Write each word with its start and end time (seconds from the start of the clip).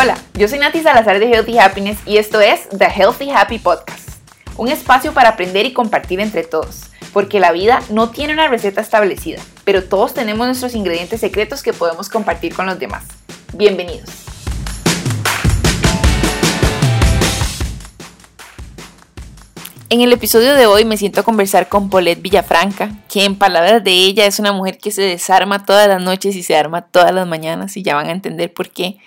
Hola, 0.00 0.16
yo 0.34 0.46
soy 0.46 0.60
Nati 0.60 0.80
Salazar 0.80 1.18
de 1.18 1.28
Healthy 1.28 1.58
Happiness 1.58 1.98
y 2.06 2.18
esto 2.18 2.40
es 2.40 2.68
The 2.68 2.84
Healthy 2.84 3.30
Happy 3.30 3.58
Podcast, 3.58 4.10
un 4.56 4.68
espacio 4.68 5.12
para 5.12 5.30
aprender 5.30 5.66
y 5.66 5.72
compartir 5.72 6.20
entre 6.20 6.44
todos, 6.44 6.82
porque 7.12 7.40
la 7.40 7.50
vida 7.50 7.80
no 7.90 8.08
tiene 8.08 8.32
una 8.32 8.46
receta 8.46 8.80
establecida, 8.80 9.42
pero 9.64 9.82
todos 9.82 10.14
tenemos 10.14 10.46
nuestros 10.46 10.76
ingredientes 10.76 11.18
secretos 11.18 11.64
que 11.64 11.72
podemos 11.72 12.08
compartir 12.08 12.54
con 12.54 12.66
los 12.66 12.78
demás. 12.78 13.02
Bienvenidos. 13.54 14.08
En 19.88 20.00
el 20.00 20.12
episodio 20.12 20.54
de 20.54 20.66
hoy 20.66 20.84
me 20.84 20.96
siento 20.96 21.22
a 21.22 21.24
conversar 21.24 21.68
con 21.68 21.90
Paulette 21.90 22.22
Villafranca, 22.22 22.92
que 23.08 23.24
en 23.24 23.34
palabras 23.34 23.82
de 23.82 23.90
ella 23.90 24.26
es 24.26 24.38
una 24.38 24.52
mujer 24.52 24.78
que 24.78 24.92
se 24.92 25.02
desarma 25.02 25.66
todas 25.66 25.88
las 25.88 26.00
noches 26.00 26.36
y 26.36 26.44
se 26.44 26.54
arma 26.54 26.82
todas 26.82 27.12
las 27.12 27.26
mañanas 27.26 27.76
y 27.76 27.82
ya 27.82 27.96
van 27.96 28.06
a 28.06 28.12
entender 28.12 28.54
por 28.54 28.70
qué. 28.70 28.98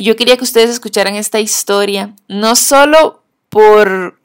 Y 0.00 0.04
yo 0.04 0.16
quería 0.16 0.38
que 0.38 0.44
ustedes 0.44 0.70
escucharan 0.70 1.14
esta 1.14 1.40
historia, 1.40 2.14
no 2.26 2.56
solo 2.56 3.22
por 3.50 4.18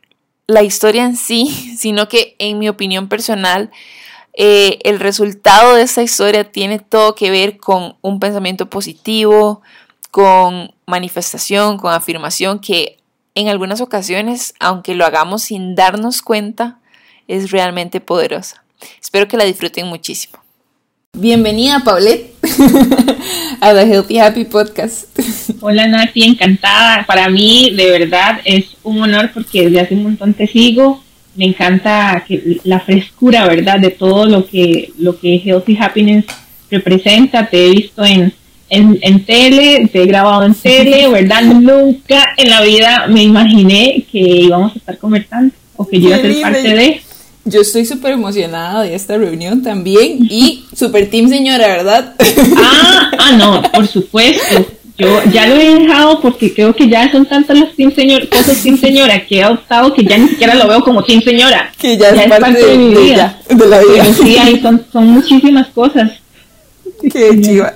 la 0.47 0.63
historia 0.63 1.03
en 1.03 1.17
sí, 1.17 1.75
sino 1.77 2.07
que 2.07 2.37
en 2.39 2.59
mi 2.59 2.69
opinión 2.69 3.09
personal, 3.09 3.71
eh, 4.31 4.79
el 4.83 5.01
resultado 5.01 5.75
de 5.75 5.81
esta 5.81 6.01
historia 6.01 6.49
tiene 6.49 6.79
todo 6.79 7.13
que 7.13 7.29
ver 7.29 7.57
con 7.57 7.97
un 7.99 8.21
pensamiento 8.21 8.69
positivo, 8.69 9.63
con 10.11 10.73
manifestación, 10.85 11.77
con 11.77 11.91
afirmación, 11.91 12.59
que 12.59 12.97
en 13.33 13.49
algunas 13.49 13.81
ocasiones, 13.81 14.53
aunque 14.61 14.95
lo 14.95 15.05
hagamos 15.05 15.41
sin 15.41 15.75
darnos 15.75 16.21
cuenta, 16.21 16.79
es 17.27 17.51
realmente 17.51 17.99
poderosa. 17.99 18.63
Espero 19.01 19.27
que 19.27 19.35
la 19.35 19.43
disfruten 19.43 19.87
muchísimo. 19.87 20.44
Bienvenida, 21.17 21.81
Paulette, 21.85 22.33
a 23.61 23.73
The 23.73 23.87
Healthy 23.87 24.19
Happy 24.19 24.43
Podcast. 24.43 25.05
Hola, 25.61 25.87
Nati, 25.87 26.23
encantada. 26.23 27.05
Para 27.07 27.29
mí, 27.29 27.71
de 27.73 27.89
verdad, 27.89 28.41
es 28.43 28.75
un 28.83 29.01
honor 29.01 29.31
porque 29.33 29.63
desde 29.63 29.79
hace 29.79 29.93
un 29.93 30.03
montón 30.03 30.33
te 30.33 30.45
sigo. 30.45 31.01
Me 31.35 31.45
encanta 31.45 32.25
que 32.27 32.59
la 32.65 32.81
frescura, 32.81 33.47
¿verdad?, 33.47 33.79
de 33.79 33.91
todo 33.91 34.25
lo 34.25 34.45
que, 34.45 34.91
lo 34.99 35.17
que 35.17 35.37
Healthy 35.37 35.77
Happiness 35.79 36.25
representa. 36.69 37.49
Te 37.49 37.65
he 37.65 37.69
visto 37.69 38.03
en, 38.03 38.33
en, 38.69 38.99
en 39.01 39.23
tele, 39.23 39.87
te 39.87 40.03
he 40.03 40.07
grabado 40.07 40.43
en 40.43 40.53
tele, 40.53 41.07
¿verdad? 41.07 41.43
Nunca 41.43 42.33
en 42.35 42.49
la 42.49 42.61
vida 42.61 43.07
me 43.07 43.23
imaginé 43.23 44.05
que 44.11 44.19
íbamos 44.19 44.75
a 44.75 44.79
estar 44.79 44.97
conversando 44.97 45.55
o 45.77 45.87
que 45.87 46.01
yo 46.01 46.09
iba 46.09 46.17
a 46.17 46.21
ser 46.21 46.41
parte 46.41 46.75
de 46.75 47.01
yo 47.45 47.61
estoy 47.61 47.85
súper 47.85 48.13
emocionada 48.13 48.83
de 48.83 48.95
esta 48.95 49.17
reunión 49.17 49.61
también 49.61 50.17
y 50.29 50.65
super 50.75 51.09
team 51.09 51.29
señora, 51.29 51.67
¿verdad? 51.67 52.15
Ah, 52.57 53.11
ah, 53.17 53.31
no, 53.33 53.61
por 53.71 53.87
supuesto. 53.87 54.65
Yo 54.97 55.21
ya 55.31 55.45
lo 55.47 55.55
he 55.55 55.79
dejado 55.79 56.21
porque 56.21 56.53
creo 56.53 56.73
que 56.73 56.87
ya 56.87 57.11
son 57.11 57.25
tantas 57.25 57.57
las 57.59 57.75
team 57.75 57.93
señor, 57.93 58.29
cosas 58.29 58.63
team 58.63 58.79
señora 58.79 59.25
que 59.25 59.39
he 59.39 59.43
adoptado 59.43 59.93
que 59.93 60.05
ya 60.05 60.17
ni 60.17 60.29
siquiera 60.29 60.55
lo 60.55 60.69
veo 60.69 60.81
como 60.81 61.03
team 61.03 61.21
señora. 61.21 61.71
Que 61.77 61.97
ya, 61.97 62.09
es, 62.09 62.29
parte, 62.29 62.65
de, 62.65 62.77
mi 62.77 62.95
vida. 62.95 63.37
De, 63.49 63.67
la 63.67 63.79
vida. 63.81 64.05
sí, 64.13 64.37
ahí 64.37 64.61
son, 64.61 64.85
son 64.91 65.07
muchísimas 65.07 65.67
cosas. 65.67 66.11
Qué 67.11 67.41
chiva. 67.41 67.73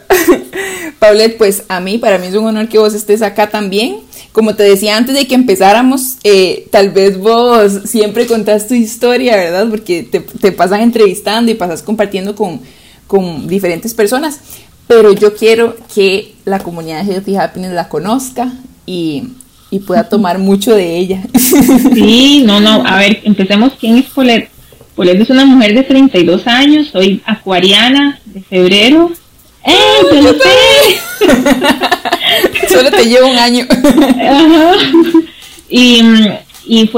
Paulette, 0.99 1.37
pues 1.37 1.63
a 1.67 1.81
mí, 1.81 1.97
para 1.97 2.17
mí 2.19 2.27
es 2.27 2.35
un 2.35 2.45
honor 2.45 2.69
que 2.69 2.77
vos 2.77 2.93
estés 2.93 3.21
acá 3.21 3.49
también. 3.49 3.97
Como 4.31 4.55
te 4.55 4.63
decía 4.63 4.95
antes 4.95 5.15
de 5.15 5.27
que 5.27 5.35
empezáramos, 5.35 6.17
eh, 6.23 6.67
tal 6.71 6.91
vez 6.91 7.17
vos 7.17 7.81
siempre 7.85 8.27
contás 8.27 8.67
tu 8.67 8.75
historia, 8.75 9.35
¿verdad? 9.35 9.67
Porque 9.69 10.03
te, 10.03 10.19
te 10.19 10.51
pasan 10.51 10.81
entrevistando 10.81 11.51
y 11.51 11.55
pasas 11.55 11.81
compartiendo 11.81 12.35
con, 12.35 12.61
con 13.07 13.47
diferentes 13.47 13.93
personas. 13.93 14.39
Pero 14.87 15.13
yo 15.13 15.35
quiero 15.35 15.75
que 15.93 16.35
la 16.45 16.59
comunidad 16.59 17.03
de 17.03 17.13
Healthy 17.13 17.35
Happiness 17.37 17.71
la 17.73 17.89
conozca 17.89 18.51
y, 18.85 19.23
y 19.71 19.79
pueda 19.79 20.09
tomar 20.09 20.39
mucho 20.39 20.75
de 20.75 20.97
ella. 20.97 21.23
Sí, 21.93 22.43
no, 22.45 22.59
no. 22.59 22.85
A 22.85 22.97
ver, 22.97 23.21
empecemos. 23.23 23.73
¿Quién 23.79 23.97
es 23.97 24.05
Paulette? 24.05 24.49
Paulette 24.95 25.21
es 25.21 25.29
una 25.29 25.45
mujer 25.45 25.73
de 25.73 25.83
32 25.83 26.47
años, 26.47 26.87
soy 26.91 27.21
acuariana 27.25 28.19
de 28.25 28.41
febrero 28.41 29.11
¡Eh, 29.65 30.21
lo 30.21 30.33
sé! 30.33 30.99
Solo 32.73 32.91
te 32.91 33.05
llevo 33.05 33.27
un 33.27 33.37
año. 33.37 33.65
Y, 35.71 36.01
y 36.65 36.89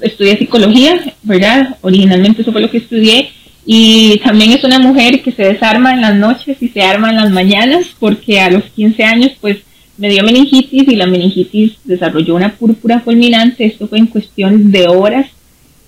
estudié 0.00 0.36
psicología, 0.36 1.00
¿verdad? 1.22 1.76
Originalmente 1.80 2.42
eso 2.42 2.50
fue 2.50 2.60
lo 2.60 2.68
que 2.68 2.78
estudié. 2.78 3.30
Y 3.64 4.20
también 4.24 4.50
es 4.50 4.64
una 4.64 4.80
mujer 4.80 5.22
que 5.22 5.30
se 5.30 5.44
desarma 5.44 5.92
en 5.92 6.00
las 6.00 6.16
noches 6.16 6.56
y 6.60 6.70
se 6.70 6.82
arma 6.82 7.10
en 7.10 7.16
las 7.16 7.30
mañanas, 7.30 7.86
porque 8.00 8.40
a 8.40 8.50
los 8.50 8.64
15 8.64 9.04
años, 9.04 9.30
pues, 9.40 9.58
me 9.96 10.08
dio 10.08 10.24
meningitis 10.24 10.88
y 10.88 10.96
la 10.96 11.06
meningitis 11.06 11.74
desarrolló 11.84 12.34
una 12.34 12.56
púrpura 12.56 13.00
fulminante. 13.00 13.64
Esto 13.64 13.86
fue 13.86 13.98
en 13.98 14.06
cuestión 14.06 14.72
de 14.72 14.88
horas. 14.88 15.28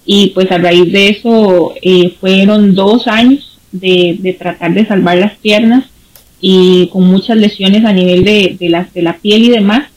Y 0.04 0.28
pues 0.28 0.50
a 0.52 0.58
raíz 0.58 0.92
de 0.92 1.08
eso 1.08 1.74
eh, 1.82 2.14
fueron 2.20 2.76
dos 2.76 3.08
años 3.08 3.58
de, 3.72 4.36
tratar 4.38 4.72
de 4.72 4.86
salvar 4.86 5.18
las 5.18 5.36
piernas 5.38 5.86
y 6.40 6.88
con 6.88 7.04
muchas 7.04 7.36
lesiones 7.36 7.84
a 7.84 7.92
nivel 7.92 8.24
de, 8.24 8.56
de, 8.58 8.68
la, 8.68 8.88
de 8.92 9.02
la 9.02 9.16
piel 9.16 9.44
y 9.44 9.50
demás. 9.50 9.88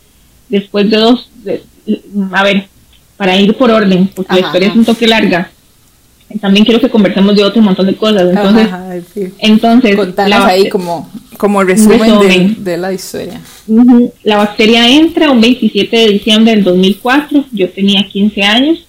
Después 0.48 0.90
de 0.90 0.98
dos, 0.98 1.30
a 2.32 2.44
ver, 2.44 2.68
para 3.18 3.40
ir 3.40 3.54
por 3.56 3.70
orden, 3.70 4.10
porque 4.16 4.34
la 4.36 4.40
historia 4.40 4.70
es 4.70 4.76
un 4.76 4.86
toque 4.86 5.08
larga. 5.08 5.52
También 6.40 6.64
quiero 6.64 6.80
que 6.80 6.90
conversemos 6.90 7.36
de 7.36 7.44
otro 7.44 7.62
montón 7.62 7.88
de 7.88 7.96
cosas. 7.96 8.30
Entonces, 8.30 9.32
entonces 9.40 9.96
Contanos 9.96 10.46
ahí 10.46 10.70
como, 10.70 11.10
como 11.38 11.64
resumen, 11.64 12.64
De, 12.64 12.78
la 12.78 12.94
historia. 12.94 13.42
La 14.24 14.38
bacteria 14.38 14.88
entra 14.88 15.32
un 15.32 15.42
27 15.42 15.98
de 15.98 16.08
diciembre 16.10 16.54
del 16.54 16.64
2004. 16.64 17.46
Yo 17.52 17.70
tenía 17.72 18.08
15 18.08 18.44
años 18.44 18.86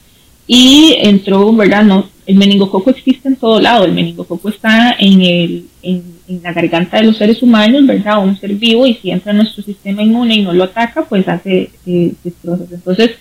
y 0.47 0.97
entró, 0.99 1.51
¿verdad? 1.55 1.83
No, 1.83 2.09
el 2.27 2.37
meningococo 2.37 2.91
existe 2.91 3.29
en 3.29 3.37
todo 3.37 3.61
lado, 3.61 3.85
el 3.85 3.93
meningococo 3.93 4.49
está 4.49 4.97
en, 4.99 5.21
el, 5.23 5.65
en, 5.83 6.03
la 6.43 6.53
garganta 6.53 6.99
de 6.99 7.05
los 7.05 7.17
seres 7.17 7.43
humanos, 7.43 7.87
¿verdad? 7.87 8.23
un 8.23 8.37
ser 8.37 8.55
vivo 8.55 8.87
y 8.87 8.95
si 8.95 9.11
entra 9.11 9.33
en 9.33 9.39
nuestro 9.39 9.63
sistema 9.63 10.03
inmune 10.03 10.37
y 10.37 10.43
no 10.43 10.53
lo 10.53 10.65
ataca, 10.65 11.05
pues 11.05 11.27
hace 11.29 11.71
eh, 11.87 12.13
destrozos. 12.23 12.71
Entonces, 12.73 13.13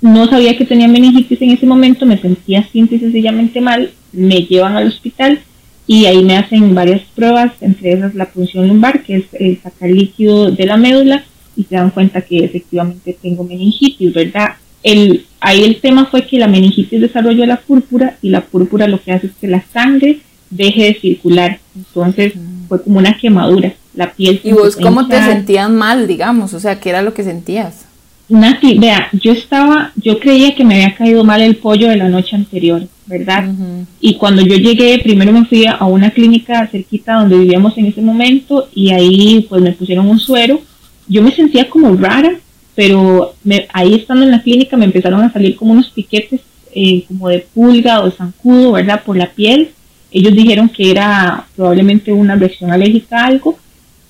no 0.00 0.28
sabía 0.28 0.56
que 0.56 0.64
tenía 0.64 0.88
meningitis 0.88 1.40
en 1.42 1.50
ese 1.50 1.66
momento, 1.66 2.06
me 2.06 2.18
sentía 2.18 2.66
simple 2.72 2.96
y 2.96 3.00
sencillamente 3.00 3.60
mal, 3.60 3.90
me 4.12 4.42
llevan 4.42 4.76
al 4.76 4.88
hospital 4.88 5.40
y 5.86 6.06
ahí 6.06 6.24
me 6.24 6.36
hacen 6.36 6.74
varias 6.74 7.02
pruebas, 7.14 7.52
entre 7.60 7.92
esas 7.92 8.14
la 8.14 8.26
punción 8.26 8.66
lumbar, 8.68 9.02
que 9.02 9.16
es 9.16 9.24
el 9.32 9.60
sacar 9.60 9.90
líquido 9.90 10.50
de 10.50 10.66
la 10.66 10.76
médula, 10.76 11.24
y 11.56 11.64
se 11.64 11.74
dan 11.74 11.90
cuenta 11.90 12.22
que 12.22 12.44
efectivamente 12.44 13.16
tengo 13.20 13.44
meningitis, 13.44 14.12
¿verdad? 14.14 14.52
el, 14.82 15.26
ahí 15.40 15.62
el 15.62 15.80
tema 15.80 16.06
fue 16.06 16.26
que 16.26 16.38
la 16.38 16.48
meningitis 16.48 17.00
desarrolló 17.00 17.46
la 17.46 17.60
púrpura 17.60 18.16
y 18.20 18.30
la 18.30 18.42
púrpura 18.42 18.88
lo 18.88 19.00
que 19.00 19.12
hace 19.12 19.28
es 19.28 19.32
que 19.40 19.46
la 19.46 19.62
sangre 19.72 20.18
deje 20.52 20.84
de 20.84 20.94
circular. 21.00 21.58
Entonces 21.76 22.36
mm. 22.36 22.68
fue 22.68 22.82
como 22.82 22.98
una 22.98 23.16
quemadura. 23.18 23.74
La 23.94 24.12
piel. 24.12 24.40
¿Y 24.42 24.52
vos 24.52 24.76
cómo 24.76 25.06
te 25.06 25.22
sentías 25.22 25.68
mal, 25.68 26.06
digamos? 26.06 26.54
O 26.54 26.60
sea, 26.60 26.80
¿qué 26.80 26.88
era 26.88 27.02
lo 27.02 27.12
que 27.12 27.24
sentías? 27.24 27.84
Nati, 28.28 28.78
vea, 28.78 29.10
yo 29.12 29.32
estaba, 29.32 29.92
yo 29.96 30.18
creía 30.18 30.54
que 30.54 30.64
me 30.64 30.76
había 30.76 30.94
caído 30.94 31.22
mal 31.22 31.42
el 31.42 31.56
pollo 31.56 31.88
de 31.88 31.96
la 31.96 32.08
noche 32.08 32.34
anterior, 32.34 32.86
¿verdad? 33.04 33.52
Y 34.00 34.14
cuando 34.14 34.40
yo 34.40 34.56
llegué, 34.56 34.98
primero 35.02 35.32
me 35.32 35.44
fui 35.44 35.66
a 35.66 35.84
una 35.84 36.10
clínica 36.10 36.66
cerquita 36.68 37.14
donde 37.14 37.36
vivíamos 37.36 37.76
en 37.76 37.86
ese 37.86 38.00
momento 38.00 38.68
y 38.74 38.90
ahí 38.90 39.46
pues 39.50 39.60
me 39.60 39.72
pusieron 39.72 40.08
un 40.08 40.18
suero. 40.18 40.62
Yo 41.08 41.20
me 41.22 41.32
sentía 41.32 41.68
como 41.68 41.94
rara, 41.94 42.32
pero 42.74 43.34
ahí 43.74 43.94
estando 43.94 44.24
en 44.24 44.30
la 44.30 44.42
clínica 44.42 44.78
me 44.78 44.86
empezaron 44.86 45.20
a 45.22 45.32
salir 45.32 45.54
como 45.56 45.72
unos 45.72 45.90
piquetes 45.90 46.40
eh, 46.74 47.04
como 47.06 47.28
de 47.28 47.46
pulga 47.52 48.00
o 48.00 48.06
de 48.06 48.12
zancudo, 48.12 48.72
¿verdad? 48.72 49.02
Por 49.04 49.18
la 49.18 49.30
piel. 49.30 49.72
Ellos 50.12 50.34
dijeron 50.34 50.68
que 50.68 50.90
era 50.90 51.46
probablemente 51.56 52.12
una 52.12 52.36
reacción 52.36 52.70
alérgica 52.70 53.20
a 53.20 53.26
algo 53.26 53.58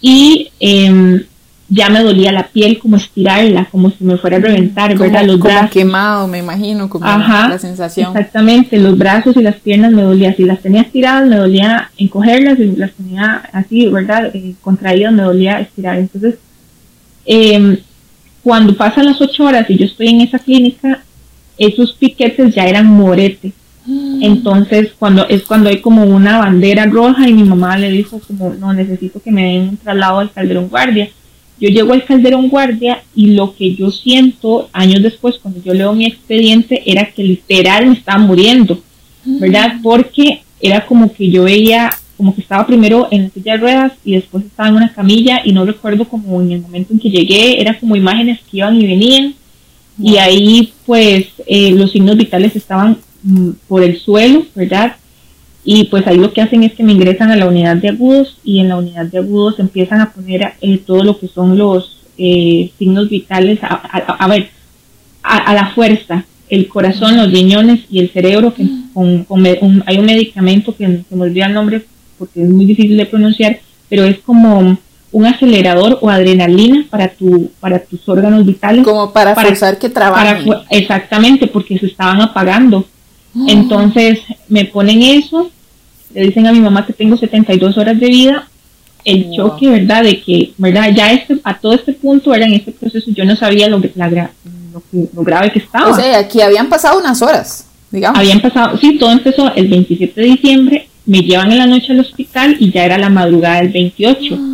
y 0.01 0.51
em, 0.59 1.23
ya 1.69 1.89
me 1.89 2.03
dolía 2.03 2.33
la 2.33 2.49
piel 2.49 2.79
como 2.79 2.97
estirarla, 2.97 3.67
como 3.71 3.91
si 3.91 4.05
me 4.05 4.19
fuera 4.19 4.37
a 4.37 4.41
reventar, 4.41 4.99
¿verdad? 4.99 5.25
Los 5.25 5.39
como 5.39 5.71
quemado, 5.71 6.29
me 6.29 6.39
imagino, 6.39 6.91
como 6.91 7.07
la 7.07 7.59
sensación. 7.59 8.09
Exactamente, 8.09 8.77
los 8.77 8.99
brazos 8.99 9.37
y 9.37 9.43
las 9.43 9.57
piernas 9.57 9.93
me 9.93 10.03
dolía, 10.03 10.35
si 10.35 10.45
las 10.45 10.61
tenía 10.61 10.83
estiradas 10.83 11.29
me 11.29 11.37
dolía 11.37 11.91
encogerlas, 11.97 12.59
si 12.59 12.77
las 12.77 12.93
tenía 12.93 13.43
así, 13.53 13.89
¿verdad? 13.89 14.35
Eh, 14.35 14.55
contraídas 14.61 15.15
me 15.15 15.23
dolía 15.23 15.61
estirar. 15.61 15.97
Entonces, 15.99 16.35
eh, 17.25 17.81
cuando 18.43 18.77
pasan 18.77 19.07
las 19.07 19.21
ocho 19.21 19.45
horas 19.45 19.71
y 19.71 19.79
yo 19.79 19.87
estoy 19.87 20.09
en 20.09 20.21
esa 20.23 20.39
clínica, 20.41 21.03
esos 21.57 21.95
piquetes 21.95 22.55
ya 22.55 22.65
eran 22.65 22.87
morete. 22.87 23.53
Mm. 23.87 24.23
Entonces, 24.23 24.93
cuando 24.99 25.29
es 25.29 25.43
cuando 25.43 25.69
hay 25.69 25.81
como 25.81 26.05
una 26.05 26.39
bandera 26.39 26.87
roja 26.87 27.29
y 27.29 27.33
mi 27.33 27.45
mamá 27.45 27.77
le 27.77 27.91
dijo 27.91 28.21
como, 28.27 28.55
no, 28.55 28.73
necesito 28.73 29.21
que 29.21 29.33
me 29.33 29.45
den 29.45 29.69
un 29.71 29.77
traslado 29.77 30.21
al 30.21 30.33
Calderón 30.33 30.69
Guardia. 30.69 31.11
Yo 31.61 31.69
llego 31.69 31.93
al 31.93 32.05
Calderón 32.05 32.49
Guardia 32.49 33.03
y 33.15 33.29
lo 33.29 33.55
que 33.55 33.75
yo 33.75 33.91
siento 33.91 34.69
años 34.73 35.03
después, 35.03 35.39
cuando 35.39 35.63
yo 35.63 35.75
leo 35.75 35.93
mi 35.93 36.07
expediente, 36.07 36.83
era 36.87 37.13
que 37.13 37.23
literal 37.23 37.87
me 37.87 37.95
estaba 37.95 38.19
muriendo, 38.19 38.81
¿verdad? 39.25 39.77
Mm. 39.77 39.83
Porque 39.83 40.43
era 40.61 40.87
como 40.87 41.13
que 41.13 41.31
yo 41.31 41.45
veía 41.45 41.91
como 42.17 42.35
que 42.35 42.43
estaba 42.43 42.67
primero 42.67 43.09
en 43.11 43.25
la 43.25 43.31
silla 43.31 43.53
de 43.53 43.59
ruedas 43.59 43.93
y 44.05 44.15
después 44.15 44.45
estaba 44.45 44.69
en 44.69 44.77
una 44.77 44.93
camilla 44.93 45.43
y 45.45 45.53
no 45.53 45.65
recuerdo 45.65 46.05
como 46.05 46.41
en 46.41 46.53
el 46.53 46.61
momento 46.61 46.93
en 46.93 47.01
que 47.01 47.11
llegué, 47.11 47.61
era 47.61 47.79
como 47.81 47.97
imágenes 47.97 48.39
que 48.49 48.59
iban 48.59 48.81
y 48.81 48.87
venían 48.87 49.35
y 50.01 50.17
ahí 50.17 50.73
pues 50.87 51.27
eh, 51.47 51.73
los 51.73 51.91
signos 51.91 52.17
vitales 52.17 52.55
estaban 52.55 52.99
por 53.69 53.83
el 53.83 53.99
suelo, 53.99 54.45
¿verdad? 54.55 54.97
Y 55.65 55.85
pues 55.85 56.07
ahí 56.07 56.17
lo 56.17 56.33
que 56.33 56.43
hacen 56.43 56.65
es 56.65 56.73
que 56.73 56.83
me 56.83 56.93
ingresan 56.93 57.31
a 57.31 57.37
la 57.37 57.47
unidad 57.47 57.77
de 57.77 57.91
agudos 57.91 58.39
y 58.43 58.59
en 58.59 58.69
la 58.69 58.77
unidad 58.77 59.07
de 59.07 59.19
agudos 59.19 59.61
empiezan 59.61 60.01
a 60.01 60.13
poner 60.13 60.55
eh, 60.61 60.79
todo 60.79 61.05
lo 61.05 61.19
que 61.19 61.29
son 61.29 61.57
los 61.57 61.99
eh, 62.19 62.73
signos 62.79 63.09
vitales, 63.09 63.61
a, 63.63 64.27
ver, 64.29 64.51
a, 65.23 65.55
la 65.55 65.69
fuerza, 65.69 66.25
el 66.49 66.69
corazón, 66.69 67.17
los 67.17 67.33
riñones 67.33 67.81
y 67.91 68.01
el 68.01 68.11
cerebro, 68.11 68.55
que 68.55 68.67
con, 68.93 69.27
hay 69.87 69.99
un 69.99 70.05
medicamento 70.05 70.75
que 70.77 71.05
se 71.09 71.17
me 71.17 71.23
olvida 71.23 71.47
el 71.47 71.55
nombre 71.55 71.85
porque 72.19 72.43
es 72.43 72.49
muy 72.49 72.67
difícil 72.67 72.97
de 72.97 73.07
pronunciar, 73.07 73.61
pero 73.89 74.05
es 74.05 74.19
como 74.19 74.79
un 75.13 75.27
acelerador 75.27 75.99
o 76.01 76.09
adrenalina 76.09 76.87
para 76.89 77.09
tu 77.09 77.51
para 77.61 77.79
tus 77.81 78.09
órganos 78.09 78.47
vitales 78.47 78.85
como 78.85 79.13
para, 79.13 79.35
forzar 79.35 79.79
que 79.79 79.89
trabajen 79.89 80.53
exactamente 80.71 81.47
porque 81.47 81.79
se 81.79 81.87
estaban 81.87 82.21
apagando. 82.21 82.87
Entonces 83.49 84.21
me 84.49 84.65
ponen 84.65 85.03
eso 85.03 85.51
le 86.15 86.23
dicen 86.27 86.47
a 86.47 86.53
mi 86.53 86.61
mamá 86.61 86.87
que 86.87 86.93
tengo 86.93 87.17
72 87.17 87.79
horas 87.79 87.99
de 87.99 88.07
vida 88.07 88.49
el 89.05 89.31
choque 89.35 89.69
verdad 89.69 90.03
de 90.03 90.21
que 90.21 90.53
verdad 90.59 90.91
ya 90.95 91.13
este 91.13 91.39
a 91.43 91.59
todo 91.59 91.73
este 91.73 91.93
punto 91.93 92.35
era 92.35 92.47
en 92.47 92.55
este 92.55 92.73
proceso 92.73 93.11
yo 93.11 93.25
no 93.25 93.35
sabía 93.37 93.69
lo, 93.69 93.81
la, 93.95 94.31
lo, 94.73 95.23
grave 95.25 95.51
que 95.51 95.59
estaba. 95.59 95.91
O 95.91 95.97
sea 95.97 96.19
aquí 96.19 96.41
habían 96.41 96.69
pasado 96.69 96.99
unas 96.99 97.21
horas 97.23 97.67
digamos. 97.91 98.19
Habían 98.19 98.41
pasado 98.41 98.79
sí 98.79 98.99
todo 98.99 99.11
empezó 99.11 99.53
el 99.55 99.69
27 99.69 100.21
de 100.21 100.27
diciembre 100.27 100.89
me 101.05 101.21
llevan 101.21 101.51
en 101.51 101.59
la 101.59 101.67
noche 101.67 101.93
al 101.93 102.01
hospital 102.01 102.57
y 102.61 102.71
ya 102.71 102.85
era 102.85 102.99
la 102.99 103.09
madrugada 103.09 103.63
del 103.63 103.71
28 103.71 104.53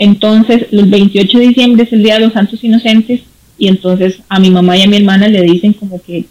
entonces, 0.00 0.64
el 0.72 0.86
28 0.86 1.38
de 1.38 1.48
diciembre 1.48 1.82
es 1.84 1.92
el 1.92 2.02
Día 2.02 2.14
de 2.14 2.20
los 2.20 2.32
Santos 2.32 2.64
Inocentes 2.64 3.20
y 3.58 3.68
entonces 3.68 4.20
a 4.30 4.40
mi 4.40 4.50
mamá 4.50 4.74
y 4.78 4.82
a 4.82 4.88
mi 4.88 4.96
hermana 4.96 5.28
le 5.28 5.42
dicen 5.42 5.74
como 5.74 6.00
que 6.00 6.24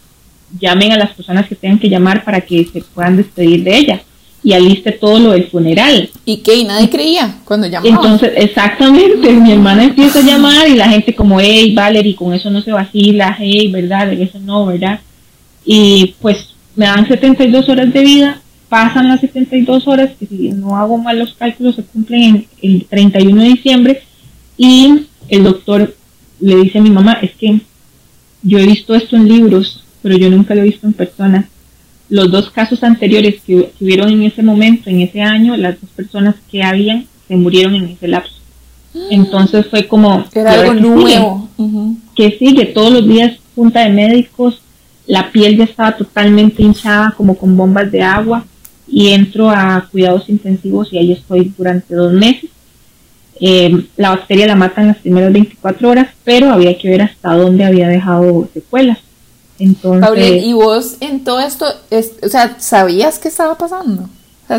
llamen 0.58 0.92
a 0.92 0.98
las 0.98 1.12
personas 1.12 1.46
que 1.48 1.54
tengan 1.54 1.78
que 1.78 1.88
llamar 1.88 2.24
para 2.24 2.40
que 2.40 2.64
se 2.64 2.80
puedan 2.82 3.16
despedir 3.16 3.62
de 3.62 3.76
ella 3.76 4.02
y 4.42 4.54
aliste 4.54 4.92
todo 4.92 5.18
lo 5.18 5.32
del 5.32 5.48
funeral. 5.48 6.08
¿Y 6.24 6.38
qué? 6.38 6.56
¿Y 6.56 6.64
nadie 6.64 6.88
creía 6.88 7.36
cuando 7.44 7.66
llamaba? 7.66 7.88
Entonces, 7.88 8.32
exactamente, 8.36 9.30
mi 9.32 9.52
hermana 9.52 9.84
empieza 9.84 10.20
a 10.20 10.22
llamar 10.22 10.68
y 10.68 10.76
la 10.76 10.88
gente 10.88 11.14
como, 11.14 11.40
hey, 11.40 11.74
Valerie, 11.74 12.16
con 12.16 12.32
eso 12.32 12.50
no 12.50 12.62
se 12.62 12.72
vacila, 12.72 13.36
hey, 13.38 13.70
¿verdad? 13.70 14.12
Eso 14.14 14.38
no, 14.40 14.66
¿verdad? 14.66 15.00
Y 15.64 16.14
pues 16.20 16.54
me 16.74 16.86
dan 16.86 17.06
72 17.06 17.68
horas 17.68 17.92
de 17.92 18.00
vida 18.00 18.40
pasan 18.70 19.08
las 19.08 19.20
72 19.20 19.86
horas, 19.88 20.12
que 20.18 20.26
si 20.26 20.48
no 20.50 20.76
hago 20.76 20.96
mal 20.96 21.18
los 21.18 21.34
cálculos, 21.34 21.74
se 21.74 21.82
cumplen 21.82 22.46
en 22.62 22.72
el 22.72 22.86
31 22.86 23.42
de 23.42 23.48
diciembre, 23.48 24.02
y 24.56 25.06
el 25.28 25.44
doctor 25.44 25.94
le 26.38 26.56
dice 26.56 26.78
a 26.78 26.82
mi 26.82 26.90
mamá, 26.90 27.14
es 27.20 27.32
que 27.32 27.60
yo 28.42 28.58
he 28.58 28.66
visto 28.66 28.94
esto 28.94 29.16
en 29.16 29.28
libros, 29.28 29.84
pero 30.02 30.16
yo 30.16 30.30
nunca 30.30 30.54
lo 30.54 30.62
he 30.62 30.64
visto 30.64 30.86
en 30.86 30.92
persona. 30.92 31.48
Los 32.08 32.30
dos 32.30 32.50
casos 32.50 32.82
anteriores 32.82 33.40
que, 33.46 33.72
hubieron 33.80 34.10
en 34.10 34.22
ese 34.22 34.42
momento, 34.42 34.90
en 34.90 35.00
ese 35.00 35.22
año, 35.22 35.56
las 35.56 35.80
dos 35.80 35.90
personas 35.90 36.34
que 36.50 36.62
habían 36.62 37.06
se 37.28 37.36
murieron 37.36 37.74
en 37.74 37.84
ese 37.84 38.08
lapso. 38.08 38.34
Entonces 39.10 39.66
fue 39.66 39.86
como... 39.86 40.24
Era 40.34 40.52
algo 40.52 40.74
nuevo. 40.74 41.48
Que 42.16 42.36
sigue, 42.38 42.66
todos 42.66 42.92
los 42.92 43.06
días 43.06 43.38
junta 43.54 43.80
de 43.80 43.90
médicos, 43.90 44.60
la 45.06 45.30
piel 45.30 45.56
ya 45.56 45.64
estaba 45.64 45.96
totalmente 45.96 46.62
hinchada, 46.62 47.14
como 47.16 47.36
con 47.36 47.56
bombas 47.56 47.90
de 47.90 48.02
agua 48.02 48.44
y 48.86 49.08
entro 49.08 49.50
a 49.50 49.88
cuidados 49.90 50.28
intensivos 50.28 50.92
y 50.92 50.98
ahí 50.98 51.12
estoy 51.12 51.52
durante 51.56 51.94
dos 51.94 52.12
meses. 52.12 52.50
Eh, 53.40 53.86
la 53.96 54.10
bacteria 54.10 54.46
la 54.46 54.54
matan 54.54 54.88
las 54.88 54.98
primeras 54.98 55.32
24 55.32 55.88
horas, 55.88 56.08
pero 56.24 56.50
había 56.50 56.76
que 56.76 56.88
ver 56.88 57.02
hasta 57.02 57.34
dónde 57.34 57.64
había 57.64 57.88
dejado 57.88 58.48
secuelas. 58.52 58.98
Entonces, 59.60 60.42
¿y 60.42 60.52
vos 60.54 60.96
en 61.00 61.22
todo 61.22 61.40
esto, 61.40 61.66
o 62.22 62.28
sea, 62.28 62.56
sabías 62.58 63.18
qué 63.18 63.28
estaba 63.28 63.56
pasando? 63.56 64.08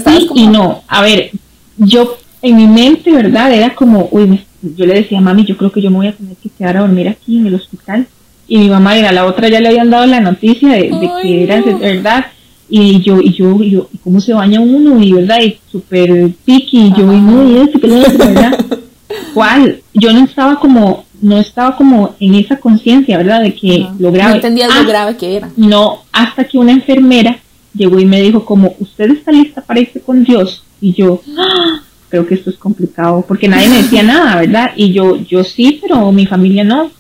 sí 0.06 0.30
y 0.36 0.48
no. 0.48 0.84
A 0.88 1.02
ver, 1.02 1.32
yo 1.78 2.18
en 2.42 2.56
mi 2.56 2.68
mente, 2.68 3.12
¿verdad? 3.12 3.52
Era 3.52 3.76
como, 3.76 4.08
uy, 4.12 4.42
yo 4.62 4.86
le 4.86 4.94
decía, 4.94 5.20
mami, 5.20 5.44
yo 5.44 5.58
creo 5.58 5.72
que 5.72 5.82
yo 5.82 5.90
me 5.90 5.98
voy 5.98 6.08
a 6.08 6.16
tener 6.16 6.36
que 6.38 6.50
quedar 6.50 6.78
a 6.78 6.82
dormir 6.82 7.10
aquí 7.10 7.38
en 7.38 7.48
el 7.48 7.56
hospital. 7.56 8.08
Y 8.48 8.60
mi 8.60 8.70
mamá 8.70 8.96
era 8.96 9.12
la 9.12 9.26
otra, 9.26 9.50
ya 9.50 9.60
le 9.60 9.70
habían 9.70 9.90
dado 9.90 10.06
la 10.06 10.20
noticia 10.20 10.70
de, 10.70 10.92
que 11.22 11.44
era 11.44 11.62
verdad 11.62 12.26
y 12.70 13.02
yo, 13.02 13.20
y 13.20 13.34
yo, 13.34 13.62
y 13.62 13.72
yo, 13.72 13.90
¿y 13.92 13.98
cómo 13.98 14.22
se 14.22 14.34
baña 14.34 14.62
uno? 14.62 15.04
Y 15.04 15.12
verdad, 15.12 15.42
y 15.42 15.58
súper 15.70 16.32
piqui, 16.46 16.88
y 16.88 16.94
yo, 16.94 17.12
y 17.12 17.20
no, 17.20 17.50
y 17.50 17.58
eso, 17.58 17.80
que 17.80 17.88
no, 17.88 18.00
¿verdad? 18.00 18.66
¿Cuál? 19.34 19.82
Yo 19.94 20.14
no 20.14 20.24
estaba 20.24 20.58
como, 20.58 21.06
no 21.22 21.38
estaba 21.38 21.78
como 21.78 22.16
en 22.20 22.36
esa 22.36 22.58
conciencia, 22.58 23.18
¿verdad? 23.18 23.42
De 23.42 23.54
que 23.54 23.88
lo 24.00 24.12
grave. 24.12 24.32
No 24.32 24.36
entendía 24.36 24.68
lo 24.68 24.74
ah, 24.74 24.84
grave 24.84 25.18
que 25.18 25.38
era. 25.38 25.50
No, 25.56 26.04
hasta 26.12 26.44
que 26.44 26.58
una 26.58 26.72
enfermera 26.72 27.40
llegó 27.74 28.00
y 28.00 28.06
me 28.06 28.22
dijo 28.22 28.44
como, 28.44 28.76
¿usted 28.80 29.12
está 29.12 29.32
lista 29.32 29.62
para 29.62 29.80
irse 29.80 30.02
con 30.02 30.24
Dios? 30.24 30.64
Y 30.82 30.94
yo, 30.94 31.22
¡Ah! 31.38 31.82
creo 32.10 32.28
que 32.28 32.34
esto 32.34 32.50
es 32.50 32.58
complicado, 32.58 33.24
porque 33.28 33.48
nadie 33.48 33.70
me 33.70 33.84
decía 33.84 34.04
nada, 34.04 34.36
¿verdad? 34.42 34.72
Y 34.76 34.92
yo, 34.92 35.16
yo 35.18 35.44
sí, 35.44 35.80
pero 35.82 36.12
mi 36.12 36.26
familia 36.26 36.64
no. 36.64 36.92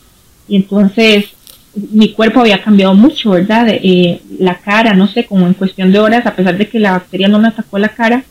Y 0.48 0.56
entonces 0.56 1.26
mi 1.74 2.12
cuerpo 2.14 2.42
había 2.42 2.62
cambiado 2.62 2.94
mucho, 2.94 3.32
¿verdad? 3.32 3.68
Eh, 3.70 4.22
la 4.40 4.60
cara, 4.60 4.94
no 4.94 5.08
sé, 5.08 5.26
como 5.26 5.48
en 5.48 5.54
cuestión 5.54 5.92
de 5.92 6.00
horas, 6.00 6.26
a 6.26 6.36
pesar 6.36 6.58
de 6.58 6.68
que 6.68 6.80
la 6.80 6.92
bacteria 6.92 7.28
no 7.28 7.40
me 7.40 7.48
atacó 7.48 7.78
la 7.80 7.90
cara, 7.90 8.24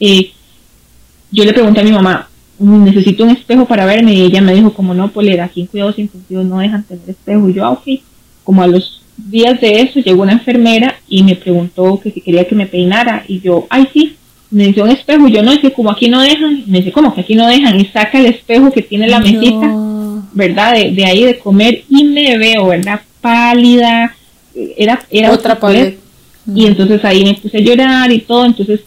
eh, 0.00 0.32
yo 1.30 1.44
le 1.44 1.52
pregunté 1.52 1.80
a 1.80 1.84
mi 1.84 1.92
mamá, 1.92 2.27
necesito 2.58 3.24
un 3.24 3.30
espejo 3.30 3.66
para 3.66 3.86
verme, 3.86 4.14
y 4.14 4.22
ella 4.22 4.40
me 4.40 4.54
dijo, 4.54 4.72
como 4.72 4.94
no, 4.94 5.08
Polera, 5.08 5.44
aquí 5.44 5.62
en 5.62 5.66
cuidados 5.66 5.98
intensivos 5.98 6.44
no 6.44 6.58
dejan 6.58 6.84
tener 6.84 7.08
espejo, 7.08 7.48
y 7.48 7.54
yo, 7.54 7.64
ah, 7.64 7.70
ok, 7.70 7.86
como 8.44 8.62
a 8.62 8.66
los 8.66 9.02
días 9.16 9.60
de 9.60 9.80
eso 9.80 10.00
llegó 10.00 10.22
una 10.22 10.32
enfermera 10.32 10.96
y 11.08 11.22
me 11.22 11.34
preguntó 11.34 12.00
que 12.00 12.10
si 12.10 12.20
quería 12.20 12.46
que 12.46 12.54
me 12.54 12.66
peinara, 12.66 13.24
y 13.28 13.40
yo, 13.40 13.66
ay, 13.70 13.88
sí, 13.92 14.16
me 14.50 14.68
dice 14.68 14.82
un 14.82 14.90
espejo, 14.90 15.28
y 15.28 15.32
yo 15.32 15.42
no, 15.42 15.52
es 15.52 15.58
que 15.58 15.72
como 15.72 15.90
aquí 15.90 16.08
no 16.08 16.20
dejan, 16.20 16.64
me 16.66 16.78
dice, 16.78 16.92
¿cómo 16.92 17.14
que 17.14 17.20
aquí 17.20 17.34
no 17.34 17.46
dejan? 17.46 17.78
Y 17.78 17.86
saca 17.86 18.18
el 18.18 18.26
espejo 18.26 18.70
que 18.72 18.82
tiene 18.82 19.08
la 19.08 19.20
mesita 19.20 19.74
¿verdad? 20.32 20.74
De, 20.74 21.04
ahí 21.04 21.24
de 21.24 21.38
comer 21.38 21.84
y 21.88 22.04
me 22.04 22.38
veo, 22.38 22.68
¿verdad? 22.68 23.00
Pálida, 23.20 24.14
era, 24.76 25.00
era 25.10 25.32
otra 25.32 25.58
pared. 25.58 25.94
Y 26.54 26.66
entonces 26.66 27.04
ahí 27.04 27.24
me 27.24 27.34
puse 27.34 27.58
a 27.58 27.60
llorar 27.60 28.10
y 28.10 28.20
todo, 28.20 28.46
entonces 28.46 28.80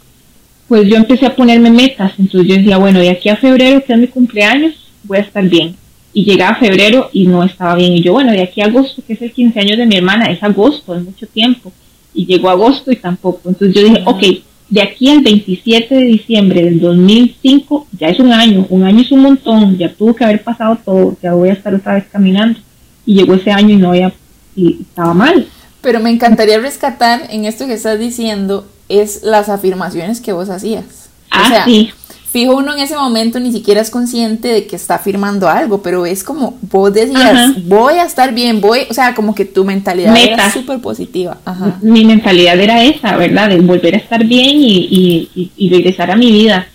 pues 0.72 0.88
yo 0.88 0.96
empecé 0.96 1.26
a 1.26 1.36
ponerme 1.36 1.70
metas, 1.70 2.14
entonces 2.18 2.48
yo 2.48 2.56
decía, 2.56 2.78
bueno, 2.78 3.00
de 3.00 3.10
aquí 3.10 3.28
a 3.28 3.36
febrero, 3.36 3.84
que 3.84 3.92
es 3.92 4.00
mi 4.00 4.08
cumpleaños, 4.08 4.74
voy 5.04 5.18
a 5.18 5.22
estar 5.22 5.44
bien. 5.44 5.76
Y 6.14 6.24
llegaba 6.24 6.56
febrero 6.56 7.10
y 7.12 7.28
no 7.28 7.44
estaba 7.44 7.76
bien. 7.76 7.92
Y 7.92 8.02
yo, 8.02 8.14
bueno, 8.14 8.32
de 8.32 8.42
aquí 8.42 8.62
a 8.62 8.68
agosto, 8.68 9.04
que 9.06 9.12
es 9.12 9.22
el 9.22 9.34
15 9.34 9.60
años 9.60 9.78
de 9.78 9.86
mi 9.86 9.98
hermana, 9.98 10.32
es 10.32 10.42
agosto, 10.42 10.96
es 10.96 11.04
mucho 11.04 11.28
tiempo. 11.28 11.74
Y 12.14 12.26
llegó 12.26 12.50
agosto 12.50 12.90
y 12.90 12.96
tampoco. 12.96 13.50
Entonces 13.50 13.76
yo 13.76 13.84
dije, 13.84 14.02
ok, 14.06 14.24
de 14.70 14.82
aquí 14.82 15.10
al 15.10 15.20
27 15.20 15.94
de 15.94 16.06
diciembre 16.06 16.64
del 16.64 16.80
2005 16.80 17.88
ya 18.00 18.08
es 18.08 18.20
un 18.22 18.32
año, 18.32 18.66
un 18.70 18.86
año 18.86 19.02
es 19.02 19.12
un 19.12 19.24
montón, 19.24 19.78
ya 19.78 19.92
tuvo 19.92 20.16
que 20.16 20.24
haber 20.24 20.42
pasado 20.42 20.80
todo, 20.86 21.18
ya 21.22 21.34
voy 21.34 21.50
a 21.50 21.54
estar 21.54 21.76
otra 21.76 21.96
vez 21.96 22.06
caminando. 22.10 22.62
Y 23.06 23.16
llegó 23.16 23.34
ese 23.34 23.52
año 23.52 23.76
y 23.76 23.78
no 23.78 23.90
había, 23.90 24.14
y 24.56 24.78
estaba 24.84 25.14
mal. 25.14 25.48
Pero 25.82 26.00
me 26.00 26.12
encantaría 26.12 26.60
rescatar 26.60 27.24
en 27.30 27.44
esto 27.44 27.68
que 27.68 27.74
estás 27.74 28.00
diciendo 28.00 28.66
es 29.00 29.24
las 29.24 29.50
afirmaciones 29.50 30.22
que 30.22 30.34
vos 30.34 30.50
hacías. 30.50 30.86
Ah, 31.30 31.64
sí 31.66 31.92
fijo 32.32 32.56
uno 32.56 32.74
en 32.74 32.80
ese 32.80 32.96
momento 32.96 33.40
ni 33.40 33.52
siquiera 33.52 33.82
es 33.82 33.90
consciente 33.90 34.48
de 34.48 34.66
que 34.66 34.78
está 34.78 35.00
firmando 35.00 35.50
algo, 35.50 35.82
pero 35.82 36.06
es 36.06 36.24
como 36.24 36.58
vos 36.62 36.94
decías, 36.94 37.54
voy 37.66 37.96
a 37.96 38.06
estar 38.06 38.34
bien, 38.34 38.62
voy, 38.62 38.82
o 38.90 38.94
sea, 38.94 39.14
como 39.14 39.36
que 39.36 39.44
tu 39.44 39.66
mentalidad 39.66 40.16
era 40.16 40.52
súper 40.52 40.80
positiva. 40.80 41.38
Mi 41.82 42.06
mentalidad 42.06 42.58
era 42.60 42.84
esa, 42.84 43.18
¿verdad? 43.18 43.50
De 43.50 43.60
volver 43.60 43.96
a 43.96 43.98
estar 43.98 44.24
bien 44.24 44.56
y, 44.56 45.52
y, 45.58 45.70
regresar 45.70 46.10
a 46.10 46.16
mi 46.16 46.32
vida. 46.32 46.68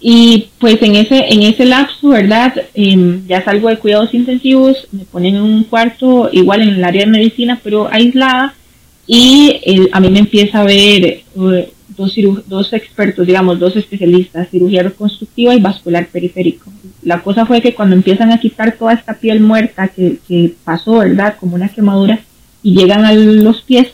Y 0.00 0.48
pues 0.58 0.80
en 0.82 0.96
ese, 0.96 1.32
en 1.32 1.42
ese 1.42 1.64
lapso, 1.64 2.08
¿verdad? 2.08 2.54
Em, 2.74 3.26
ya 3.26 3.44
salgo 3.44 3.68
de 3.68 3.78
cuidados 3.78 4.12
intensivos, 4.12 4.86
me 4.90 5.04
ponen 5.04 5.36
en 5.36 5.42
un 5.42 5.64
cuarto, 5.64 6.28
igual 6.32 6.62
en 6.62 6.70
el 6.70 6.84
área 6.84 7.04
de 7.04 7.10
medicina, 7.10 7.60
pero 7.62 7.88
aislada, 7.90 8.54
y 9.06 9.88
a 9.92 10.00
mí 10.00 10.10
me 10.10 10.20
empieza 10.20 10.60
a 10.60 10.64
ver 10.64 11.04
eh, 11.04 11.72
dos, 11.96 12.14
dos 12.46 12.72
expertos, 12.72 13.26
digamos, 13.26 13.58
dos 13.58 13.76
especialistas, 13.76 14.48
cirugía 14.50 14.82
reconstructiva 14.82 15.54
y 15.54 15.60
vascular 15.60 16.06
periférico. 16.08 16.72
La 17.02 17.22
cosa 17.22 17.44
fue 17.44 17.60
que 17.60 17.74
cuando 17.74 17.94
empiezan 17.94 18.32
a 18.32 18.40
quitar 18.40 18.76
toda 18.76 18.94
esta 18.94 19.14
piel 19.14 19.40
muerta 19.40 19.88
que, 19.88 20.18
que 20.26 20.54
pasó, 20.64 20.98
¿verdad? 20.98 21.36
Como 21.38 21.56
una 21.56 21.68
quemadura, 21.68 22.20
y 22.62 22.74
llegan 22.74 23.04
a 23.04 23.12
los 23.12 23.60
pies, 23.62 23.88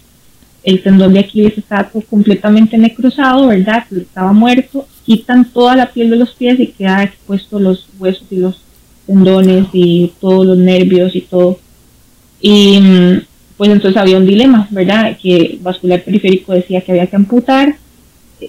el 0.63 0.83
tendón 0.83 1.15
de 1.15 1.21
Aquiles 1.21 1.59
estaba 1.59 1.91
completamente 2.09 2.79
necrosado, 2.79 3.49
¿verdad? 3.49 3.85
Estaba 3.91 4.33
muerto, 4.33 4.87
quitan 5.05 5.51
toda 5.51 5.75
la 5.75 5.91
piel 5.91 6.11
de 6.11 6.17
los 6.17 6.31
pies 6.35 6.61
y 6.61 6.69
queda 6.69 7.03
expuesto 7.03 7.59
los 7.59 7.89
huesos 7.99 8.27
y 8.31 8.37
los 8.37 8.61
tendones 9.07 9.67
y 9.73 10.13
todos 10.21 10.47
los 10.47 10.57
nervios 10.59 11.17
y 11.17 11.23
todo. 11.23 11.59
Y 12.41 12.81
pues 13.61 13.69
entonces 13.69 14.01
había 14.01 14.17
un 14.17 14.25
dilema, 14.25 14.67
¿verdad? 14.71 15.19
Que 15.23 15.59
vascular 15.61 16.03
periférico 16.03 16.55
decía 16.55 16.81
que 16.81 16.93
había 16.93 17.09
que 17.09 17.17
amputar, 17.17 17.77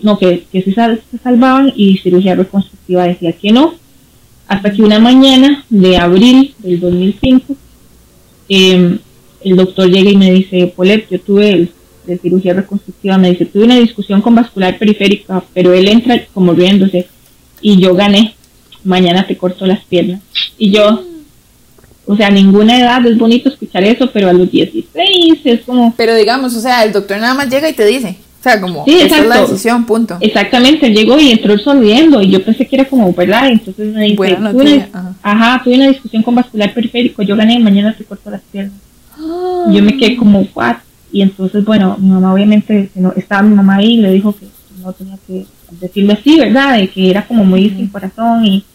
no, 0.03 0.18
que, 0.18 0.46
que 0.50 0.62
sí 0.62 0.74
se 0.74 1.18
salvaban 1.22 1.74
y 1.75 1.98
cirugía 1.98 2.34
reconstructiva 2.34 3.03
decía 3.03 3.34
que 3.34 3.51
no. 3.51 3.74
Hasta 4.48 4.72
que 4.72 4.82
una 4.82 5.00
mañana 5.00 5.65
de 5.70 5.98
abril 5.98 6.56
del 6.60 6.80
2005, 6.80 7.58
em, 8.48 9.00
el 9.44 9.56
doctor 9.58 9.89
llega 9.89 10.12
y 10.12 10.15
me 10.15 10.32
dice, 10.32 10.68
Polet, 10.74 11.06
yo 11.12 11.20
tuve 11.20 11.68
de 12.08 12.18
cirugía 12.18 12.53
reconstructiva, 12.53 13.18
me 13.18 13.32
dice, 13.32 13.48
tuve 13.48 13.65
una 13.65 13.80
discusión 13.80 14.22
con 14.22 14.34
vascular 14.34 14.80
periférica, 14.80 15.44
pero 15.53 15.74
él 15.74 15.89
entra 15.89 16.25
como 16.34 16.53
riéndose 16.53 17.10
y 17.60 17.82
yo 17.82 17.96
gané, 17.96 18.36
mañana 18.86 19.27
te 19.27 19.36
corto 19.36 19.65
las 19.65 19.84
piernas. 19.84 20.22
Y 20.58 20.72
yo, 20.72 21.03
o 22.05 22.15
sea, 22.15 22.29
ninguna 22.29 22.79
edad 22.79 23.05
es 23.05 23.17
bonito 23.17 23.50
escuchar 23.50 23.84
eso, 23.84 24.10
pero 24.12 24.29
a 24.29 24.34
los 24.34 24.51
16 24.51 25.39
es 25.43 25.62
como... 25.62 25.93
Pero 25.96 26.15
digamos, 26.15 26.55
o 26.55 26.60
sea, 26.60 26.84
el 26.84 26.91
doctor 26.91 27.20
nada 27.20 27.34
más 27.34 27.50
llega 27.50 27.70
y 27.70 27.74
te 27.74 27.86
dice, 27.86 28.17
o 28.39 28.43
sea, 28.43 28.60
como, 28.60 28.84
sí, 28.86 28.98
esa 29.00 29.20
es 29.20 29.27
la 29.27 29.41
decisión, 29.41 29.86
punto. 29.86 30.17
Exactamente, 30.20 30.89
llegó 30.89 31.20
y 31.20 31.29
entró 31.29 31.58
sonriendo 31.60 32.22
y 32.22 32.31
yo 32.31 32.43
pensé 32.43 32.65
que 32.65 32.75
era 32.75 32.86
como, 32.86 33.13
¿verdad? 33.13 33.50
Entonces 33.50 33.93
me 33.93 34.05
dice, 34.05 34.15
tuve 34.15 34.36
una, 34.36 35.15
ajá. 35.22 35.62
tuve 35.63 35.75
una 35.75 35.89
discusión 35.89 36.24
con 36.24 36.34
vascular 36.34 36.74
periférico, 36.74 37.22
yo 37.22 37.36
gané, 37.36 37.60
mañana 37.60 37.96
te 37.96 38.03
corto 38.03 38.31
las 38.31 38.41
piernas. 38.51 38.74
Yo 39.70 39.84
me 39.84 39.96
quedé 39.96 40.17
como, 40.17 40.48
¿what? 40.55 40.77
Y 41.12 41.22
entonces, 41.22 41.63
bueno, 41.63 41.98
mi 42.00 42.10
mamá 42.10 42.34
obviamente, 42.34 42.89
no, 42.96 43.13
estaba 43.15 43.43
mi 43.43 43.53
mamá 43.53 43.75
ahí 43.75 43.93
y 43.93 43.98
le 43.98 44.12
dijo 44.12 44.34
que 44.34 44.48
no 44.81 44.91
tenía 44.93 45.17
que 45.27 45.46
decirle 45.79 46.13
así, 46.13 46.39
¿verdad? 46.39 46.77
De 46.77 46.88
que 46.88 47.12
era 47.12 47.27
como 47.27 47.46
muy 47.46 47.70
sin 47.70 47.89
corazón 47.89 48.43
y 48.46 48.65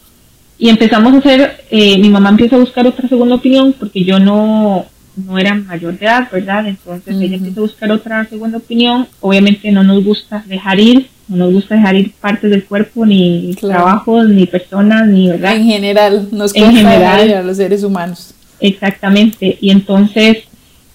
y 0.59 0.69
empezamos 0.69 1.13
a 1.13 1.17
hacer, 1.17 1.63
eh, 1.69 1.97
mi 1.99 2.09
mamá 2.09 2.29
empieza 2.29 2.55
a 2.55 2.59
buscar 2.59 2.87
otra 2.87 3.07
segunda 3.07 3.35
opinión 3.35 3.73
porque 3.77 4.03
yo 4.03 4.19
no, 4.19 4.85
no 5.15 5.37
era 5.37 5.53
mayor 5.53 5.97
de 5.97 6.05
edad, 6.05 6.27
¿verdad? 6.31 6.67
Entonces 6.67 7.15
ella 7.19 7.35
empieza 7.35 7.59
a 7.59 7.63
buscar 7.63 7.91
otra 7.91 8.25
segunda 8.25 8.57
opinión. 8.57 9.07
Obviamente 9.21 9.71
no 9.71 9.83
nos 9.83 10.03
gusta 10.03 10.43
dejar 10.47 10.79
ir, 10.79 11.09
no 11.27 11.37
nos 11.37 11.53
gusta 11.53 11.75
dejar 11.75 11.95
ir 11.95 12.11
partes 12.19 12.49
del 12.49 12.65
cuerpo, 12.65 13.05
ni 13.05 13.55
trabajos, 13.59 14.27
ni 14.29 14.47
personas, 14.47 15.07
ni, 15.07 15.29
¿verdad? 15.29 15.57
En 15.57 15.65
general, 15.65 16.27
nos 16.31 16.55
en 16.55 16.75
general, 16.75 17.33
a 17.33 17.43
los 17.43 17.57
seres 17.57 17.83
humanos. 17.83 18.33
Exactamente. 18.59 19.59
Y 19.61 19.69
entonces 19.69 20.39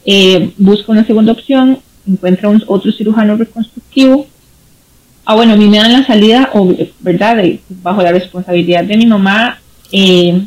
eh, 0.05 0.51
busca 0.59 0.91
una 0.91 1.07
segunda 1.07 1.33
opción, 1.33 1.79
encuentra 2.07 2.49
un, 2.49 2.65
otro 2.67 2.91
cirujano 2.91 3.37
reconstructivo 3.37 4.27
Ah, 5.25 5.35
bueno, 5.35 5.53
a 5.53 5.57
mí 5.57 5.69
me 5.69 5.79
dan 5.79 5.93
la 5.93 6.05
salida, 6.05 6.51
¿verdad? 7.01 7.43
bajo 7.69 8.03
la 8.03 8.13
responsabilidad 8.13 8.85
de 8.85 8.97
mi 8.97 9.07
mamá. 9.07 9.59
Eh, 9.93 10.43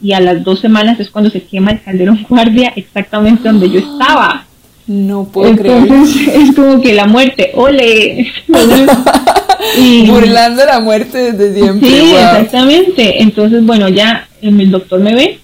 y 0.00 0.12
a 0.12 0.20
las 0.20 0.44
dos 0.44 0.60
semanas 0.60 1.00
es 1.00 1.10
cuando 1.10 1.30
se 1.30 1.42
quema 1.42 1.72
el 1.72 1.82
calderón 1.82 2.24
guardia 2.28 2.72
exactamente 2.76 3.48
donde 3.48 3.70
yo 3.70 3.80
estaba. 3.80 4.44
No 4.86 5.24
puedo 5.24 5.48
Entonces, 5.48 6.28
Es 6.34 6.54
como 6.54 6.80
que 6.80 6.92
la 6.92 7.06
muerte, 7.06 7.52
ole. 7.54 8.30
y, 9.78 10.06
Burlando 10.06 10.64
la 10.64 10.80
muerte 10.80 11.32
desde 11.32 11.62
siempre. 11.62 11.88
Sí, 11.88 12.12
exactamente. 12.12 13.22
Entonces, 13.22 13.64
bueno, 13.64 13.88
ya 13.88 14.28
em, 14.42 14.60
el 14.60 14.70
doctor 14.70 15.00
me 15.00 15.14
ve 15.14 15.40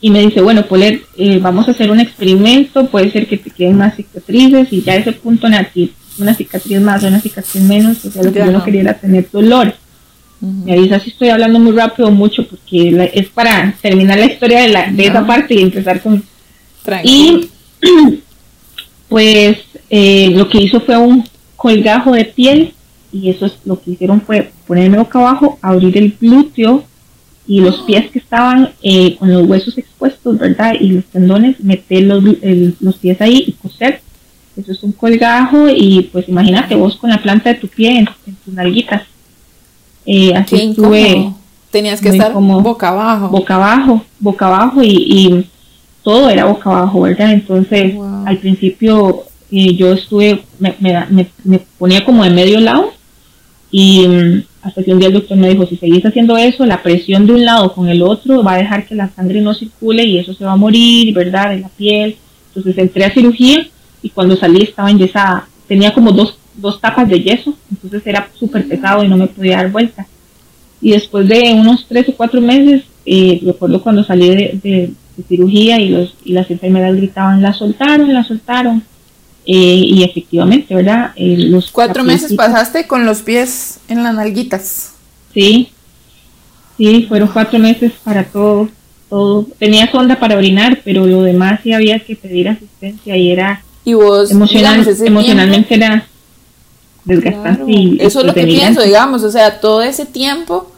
y 0.00 0.10
me 0.10 0.20
dice, 0.20 0.40
bueno, 0.40 0.66
Poler, 0.66 1.02
eh, 1.18 1.38
vamos 1.42 1.68
a 1.68 1.72
hacer 1.72 1.90
un 1.90 2.00
experimento, 2.00 2.86
puede 2.86 3.10
ser 3.10 3.26
que 3.26 3.36
te 3.36 3.50
queden 3.50 3.76
más 3.76 3.96
cicatrices 3.96 4.72
y 4.72 4.82
ya 4.82 4.94
ese 4.94 5.12
punto 5.12 5.48
nativo 5.48 5.92
una 6.18 6.34
cicatriz 6.34 6.80
más, 6.80 7.02
una 7.02 7.20
cicatriz 7.20 7.62
menos, 7.62 8.04
o 8.04 8.10
sea, 8.10 8.22
lo 8.22 8.32
que 8.32 8.40
yo 8.40 8.50
no 8.50 8.64
quería 8.64 8.82
era 8.82 8.94
tener 8.94 9.28
dolor. 9.30 9.74
Me 10.40 10.72
avisa 10.72 10.98
si 10.98 11.10
estoy 11.10 11.28
hablando 11.28 11.58
muy 11.58 11.72
rápido 11.72 12.08
o 12.08 12.12
mucho, 12.12 12.46
porque 12.48 13.10
es 13.12 13.28
para 13.28 13.74
terminar 13.82 14.18
la 14.18 14.26
historia 14.26 14.62
de, 14.62 14.68
la, 14.68 14.90
de 14.90 15.06
esa 15.06 15.26
parte 15.26 15.54
y 15.54 15.62
empezar 15.62 16.00
con... 16.00 16.22
Y 17.04 17.50
pues 19.08 19.58
eh, 19.90 20.30
lo 20.30 20.48
que 20.48 20.62
hizo 20.62 20.80
fue 20.80 20.96
un 20.96 21.24
colgajo 21.56 22.12
de 22.12 22.24
piel 22.24 22.72
y 23.12 23.28
eso 23.28 23.46
es 23.46 23.58
lo 23.64 23.80
que 23.80 23.90
hicieron 23.90 24.22
fue 24.22 24.52
ponerme 24.66 24.98
boca 24.98 25.18
abajo, 25.18 25.58
abrir 25.60 25.98
el 25.98 26.16
glúteo 26.18 26.84
y 27.46 27.60
los 27.60 27.80
pies 27.80 28.10
que 28.10 28.20
estaban 28.20 28.70
eh, 28.82 29.16
con 29.16 29.30
los 29.32 29.46
huesos 29.46 29.76
expuestos, 29.76 30.38
¿verdad? 30.38 30.74
Y 30.80 30.92
los 30.92 31.04
tendones, 31.06 31.60
meter 31.60 32.04
los, 32.04 32.22
los 32.80 32.96
pies 32.96 33.20
ahí 33.20 33.44
y 33.46 33.52
coser 33.52 34.00
eso 34.60 34.72
es 34.72 34.82
un 34.82 34.92
colgajo 34.92 35.68
y 35.68 36.08
pues 36.12 36.28
imagínate 36.28 36.74
vos 36.74 36.96
con 36.96 37.10
la 37.10 37.22
planta 37.22 37.50
de 37.50 37.56
tu 37.56 37.68
pie 37.68 37.98
en, 37.98 38.36
tus 38.44 38.54
nalguitas. 38.54 39.02
Eh, 40.06 40.34
así 40.34 40.56
estuve. 40.56 41.32
Tenías 41.70 42.00
que 42.00 42.08
estar 42.08 42.32
como 42.32 42.60
boca 42.60 42.88
abajo. 42.88 43.28
Boca 43.28 43.54
abajo, 43.54 44.04
boca 44.18 44.46
abajo 44.46 44.82
y, 44.82 45.46
todo 46.02 46.30
era 46.30 46.46
boca 46.46 46.70
abajo, 46.70 47.02
¿verdad? 47.02 47.30
Entonces 47.30 47.94
al 48.24 48.38
principio 48.38 49.24
eh, 49.52 49.74
yo 49.74 49.92
estuve, 49.92 50.42
me, 50.58 50.74
me, 51.44 51.58
ponía 51.78 52.06
como 52.06 52.24
de 52.24 52.30
medio 52.30 52.58
lado 52.58 52.94
y 53.70 54.08
mm, 54.08 54.42
hasta 54.62 54.82
que 54.82 54.92
un 54.92 54.98
día 54.98 55.08
el 55.08 55.14
doctor 55.14 55.36
me 55.36 55.50
dijo, 55.50 55.66
si 55.66 55.76
seguís 55.76 56.04
haciendo 56.04 56.38
eso, 56.38 56.64
la 56.64 56.82
presión 56.82 57.26
de 57.26 57.34
un 57.34 57.44
lado 57.44 57.74
con 57.74 57.88
el 57.88 58.02
otro 58.02 58.42
va 58.42 58.54
a 58.54 58.58
dejar 58.58 58.86
que 58.86 58.94
la 58.94 59.10
sangre 59.10 59.42
no 59.42 59.52
circule 59.52 60.04
y 60.04 60.18
eso 60.18 60.32
se 60.32 60.44
va 60.44 60.52
a 60.52 60.56
morir, 60.56 61.14
¿verdad? 61.14 61.52
En 61.52 61.62
la 61.62 61.68
piel. 61.68 62.16
Entonces 62.48 62.78
entré 62.78 63.04
a 63.04 63.12
cirugía 63.12 63.66
y 64.02 64.10
cuando 64.10 64.36
salí 64.36 64.62
estaba 64.62 64.90
enyesada. 64.90 65.48
Tenía 65.68 65.92
como 65.92 66.12
dos, 66.12 66.36
dos 66.54 66.80
tapas 66.80 67.08
de 67.08 67.22
yeso, 67.22 67.56
entonces 67.70 68.02
era 68.06 68.28
súper 68.34 68.66
pesado 68.66 69.04
y 69.04 69.08
no 69.08 69.16
me 69.16 69.26
podía 69.28 69.56
dar 69.56 69.70
vuelta. 69.70 70.06
Y 70.80 70.92
después 70.92 71.28
de 71.28 71.52
unos 71.54 71.86
tres 71.88 72.08
o 72.08 72.14
cuatro 72.16 72.40
meses, 72.40 72.84
eh, 73.04 73.40
recuerdo 73.44 73.82
cuando 73.82 74.02
salí 74.02 74.28
de, 74.28 74.90
cirugía 75.28 75.78
y, 75.78 75.90
los, 75.90 76.14
y 76.24 76.32
las 76.32 76.50
enfermeras 76.50 76.96
gritaban, 76.96 77.42
la 77.42 77.52
soltaron, 77.52 78.12
la 78.12 78.24
soltaron. 78.24 78.82
Eh, 79.46 79.84
y 79.86 80.02
efectivamente, 80.02 80.74
¿verdad? 80.74 81.12
Eh, 81.16 81.36
los 81.48 81.70
cuatro 81.70 82.04
meses 82.04 82.34
pasaste 82.34 82.86
con 82.86 83.04
los 83.04 83.22
pies 83.22 83.80
en 83.88 84.02
las 84.02 84.14
nalguitas. 84.14 84.94
Sí, 85.32 85.70
sí, 86.76 87.06
fueron 87.08 87.28
cuatro 87.28 87.58
meses 87.58 87.92
para 88.04 88.24
todo, 88.24 88.68
todo. 89.08 89.46
Tenía 89.58 89.90
sonda 89.90 90.18
para 90.18 90.36
orinar, 90.36 90.80
pero 90.84 91.06
lo 91.06 91.22
demás 91.22 91.60
sí 91.62 91.72
había 91.72 91.98
que 92.00 92.16
pedir 92.16 92.48
asistencia 92.48 93.16
y 93.16 93.30
era 93.30 93.62
y 93.84 93.94
vos, 93.94 94.30
emocionalmente 94.30 95.74
era 95.74 96.06
desgastante. 97.04 97.96
Eso 97.98 98.20
es 98.20 98.26
lo 98.26 98.34
que 98.34 98.44
pienso, 98.44 98.82
digamos, 98.82 99.22
o 99.22 99.30
sea, 99.30 99.60
todo 99.60 99.82
ese 99.82 100.06
tiempo, 100.06 100.70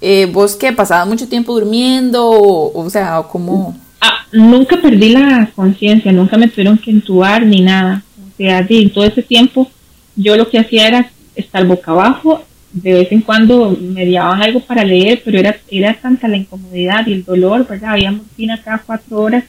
eh, 0.00 0.28
vos 0.32 0.56
que 0.56 0.72
pasabas 0.72 1.06
mucho 1.06 1.28
tiempo 1.28 1.54
durmiendo, 1.54 2.28
o, 2.28 2.90
sea, 2.90 3.22
como... 3.30 3.76
Ah, 4.00 4.26
nunca 4.32 4.80
perdí 4.80 5.10
la 5.10 5.50
conciencia, 5.54 6.12
nunca 6.12 6.36
me 6.36 6.48
tuvieron 6.48 6.78
que 6.78 6.90
entubar 6.90 7.44
ni 7.44 7.60
nada. 7.60 8.02
O 8.20 8.36
sea, 8.36 8.64
en 8.68 8.92
todo 8.92 9.04
ese 9.04 9.22
tiempo 9.22 9.68
yo 10.14 10.36
lo 10.36 10.48
que 10.48 10.58
hacía 10.58 10.88
era 10.88 11.10
estar 11.34 11.64
boca 11.64 11.92
abajo, 11.92 12.42
de 12.72 12.92
vez 12.92 13.12
en 13.12 13.22
cuando 13.22 13.76
me 13.80 14.10
daban 14.10 14.42
algo 14.42 14.60
para 14.60 14.84
leer, 14.84 15.22
pero 15.24 15.38
era, 15.38 15.56
era 15.70 15.94
tanta 15.94 16.28
la 16.28 16.36
incomodidad 16.36 17.06
y 17.06 17.12
el 17.12 17.24
dolor, 17.24 17.66
¿verdad? 17.66 17.92
Había 17.92 18.12
morfina 18.12 18.60
cada 18.62 18.78
cuatro 18.78 19.20
horas 19.20 19.44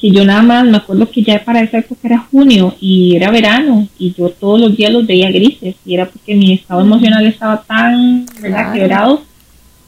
y 0.00 0.12
yo 0.12 0.24
nada 0.24 0.42
más 0.42 0.64
me 0.66 0.76
acuerdo 0.76 1.10
que 1.10 1.22
ya 1.22 1.44
para 1.44 1.62
esa 1.62 1.78
época 1.78 2.00
era 2.04 2.18
junio 2.18 2.74
y 2.80 3.16
era 3.16 3.30
verano 3.30 3.88
y 3.98 4.12
yo 4.12 4.28
todos 4.28 4.60
los 4.60 4.76
días 4.76 4.92
los 4.92 5.06
veía 5.06 5.30
grises 5.30 5.76
y 5.86 5.94
era 5.94 6.08
porque 6.08 6.34
mi 6.34 6.52
estado 6.52 6.82
emocional 6.82 7.24
estaba 7.26 7.62
tan 7.62 8.26
quebrado 8.74 9.22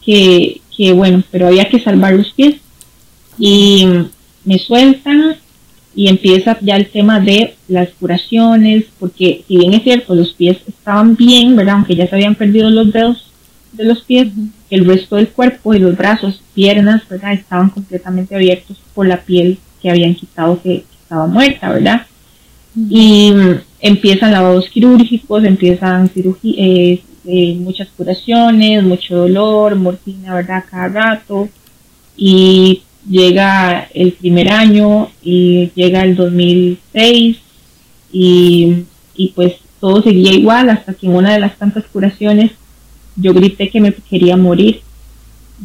que, 0.07 0.61
que 0.75 0.93
bueno, 0.93 1.23
pero 1.31 1.49
había 1.49 1.69
que 1.69 1.81
salvar 1.81 2.15
los 2.15 2.33
pies. 2.33 2.57
Y 3.39 3.87
me 4.45 4.59
sueltan 4.59 5.37
y 5.95 6.09
empieza 6.09 6.57
ya 6.61 6.77
el 6.77 6.89
tema 6.89 7.21
de 7.21 7.57
las 7.69 7.91
curaciones, 7.91 8.85
porque 8.99 9.45
si 9.49 9.59
bien 9.59 9.75
es 9.75 9.83
cierto, 9.83 10.15
los 10.15 10.33
pies 10.33 10.59
estaban 10.67 11.17
bien, 11.17 11.57
¿verdad? 11.57 11.75
Aunque 11.75 11.97
ya 11.97 12.09
se 12.09 12.15
habían 12.15 12.37
perdido 12.37 12.71
los 12.71 12.93
dedos 12.93 13.33
de 13.73 13.85
los 13.85 14.03
pies, 14.03 14.29
el 14.71 14.87
resto 14.87 15.17
del 15.17 15.29
cuerpo 15.29 15.75
y 15.75 15.79
los 15.79 15.97
brazos, 15.97 16.41
piernas, 16.55 17.07
¿verdad? 17.09 17.33
Estaban 17.33 17.71
completamente 17.71 18.35
abiertos 18.35 18.79
por 18.95 19.07
la 19.07 19.23
piel 19.23 19.59
que 19.87 19.91
habían 19.91 20.17
quitado 20.17 20.61
que, 20.61 20.85
estaba 21.01 21.29
muerta, 21.29 21.71
¿verdad? 21.71 22.05
Y 22.91 23.31
mm, 23.31 23.61
empiezan 23.79 24.33
lavados 24.33 24.69
quirúrgicos, 24.69 25.45
empiezan 25.45 26.11
eh, 26.17 27.01
eh, 27.25 27.55
muchas 27.61 27.87
curaciones, 27.97 28.83
mucho 28.83 29.17
dolor, 29.17 29.77
morfina, 29.77 30.35
¿verdad? 30.35 30.65
Cada 30.69 30.89
rato. 30.89 31.49
Y 32.17 32.83
llega 33.09 33.87
el 33.95 34.15
primer 34.15 34.51
año 34.51 35.09
y 35.23 35.71
llega 35.77 36.03
el 36.03 36.17
2006 36.17 37.39
y, 38.13 38.83
y 39.15 39.29
pues 39.29 39.55
todo 39.79 40.03
seguía 40.03 40.33
igual 40.33 40.71
hasta 40.71 40.95
que 40.95 41.07
en 41.07 41.15
una 41.15 41.35
de 41.35 41.39
las 41.39 41.57
tantas 41.57 41.85
curaciones 41.85 42.51
yo 43.15 43.33
grité 43.33 43.71
que 43.71 43.81
me 43.81 43.95
quería 43.95 44.37
morir 44.37 44.81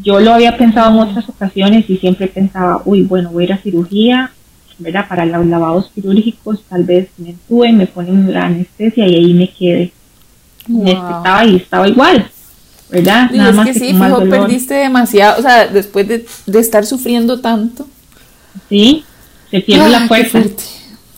yo 0.02 0.20
lo 0.20 0.34
había 0.34 0.58
pensado 0.58 0.92
en 0.92 1.10
otras 1.10 1.28
ocasiones 1.28 1.90
y 1.90 1.98
siempre 1.98 2.28
pensaba, 2.28 2.82
uy, 2.86 3.04
bueno, 3.04 3.32
voy 3.32 3.44
a 3.44 3.48
ir 3.48 3.54
a 3.54 3.58
cirugía, 3.58 4.32
¿verdad? 4.78 5.08
Para 5.08 5.26
los 5.26 5.46
lavados 5.46 5.92
quirúrgicos, 5.94 6.64
tal 6.70 6.84
vez 6.84 7.10
me 7.18 7.32
entúen, 7.32 7.78
me 7.78 7.88
ponen 7.88 8.34
la 8.34 8.46
anestesia 8.46 9.08
y 9.08 9.16
ahí 9.16 9.34
me 9.34 9.50
quedé. 9.50 9.92
Necesitaba 10.68 11.46
y 11.46 11.56
estaba 11.58 11.88
igual, 11.88 12.30
¿verdad? 12.90 13.32
Nada 13.32 13.52
más 13.52 13.68
que, 13.68 13.74
sí, 13.74 13.94
fijo, 13.94 14.30
perdiste 14.30 14.76
demasiado, 14.76 15.40
o 15.40 15.42
sea, 15.42 15.68
después 15.68 16.08
de, 16.08 16.26
estar 16.60 16.86
sufriendo 16.86 17.42
tanto. 17.42 17.88
Sí, 18.70 19.04
se 19.50 19.62
pierde 19.62 19.90
la 19.90 20.08
fuerza. 20.08 20.42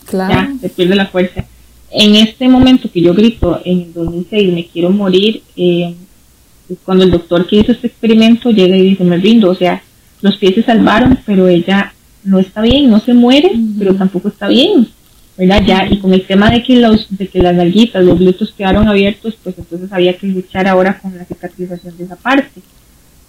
Claro. 0.06 0.34
Ya, 0.34 0.54
se 0.60 0.68
pierde 0.68 0.94
la 0.94 1.06
fuerza. 1.06 1.44
en 1.90 2.16
este 2.16 2.48
momento 2.48 2.90
que 2.92 3.00
yo 3.00 3.14
grito 3.14 3.60
en 3.64 3.82
el 3.82 3.92
2006, 3.94 4.52
me 4.52 4.66
quiero 4.66 4.90
morir, 4.90 5.42
eh, 5.56 5.94
cuando 6.84 7.04
el 7.04 7.10
doctor 7.10 7.46
que 7.46 7.56
hizo 7.56 7.72
este 7.72 7.88
experimento 7.88 8.50
llega 8.50 8.76
y 8.76 8.90
dice, 8.90 9.04
me 9.04 9.16
rindo, 9.16 9.50
o 9.50 9.54
sea, 9.54 9.82
los 10.22 10.36
pies 10.38 10.54
se 10.54 10.62
salvaron, 10.62 11.18
pero 11.26 11.48
ella 11.48 11.92
no 12.24 12.38
está 12.38 12.62
bien, 12.62 12.90
no 12.90 13.00
se 13.00 13.12
muere, 13.12 13.52
pero 13.78 13.94
tampoco 13.94 14.28
está 14.28 14.48
bien, 14.48 14.88
¿verdad? 15.36 15.62
Ya, 15.66 15.86
y 15.88 15.98
con 15.98 16.14
el 16.14 16.26
tema 16.26 16.50
de 16.50 16.62
que, 16.62 16.76
los, 16.76 17.06
de 17.10 17.28
que 17.28 17.40
las 17.40 17.54
nalguitas, 17.54 18.04
los 18.04 18.18
glúteos 18.18 18.52
quedaron 18.56 18.88
abiertos, 18.88 19.36
pues 19.42 19.58
entonces 19.58 19.92
había 19.92 20.16
que 20.16 20.26
luchar 20.26 20.66
ahora 20.66 20.98
con 20.98 21.16
la 21.16 21.24
cicatrización 21.24 21.96
de 21.96 22.04
esa 22.04 22.16
parte. 22.16 22.60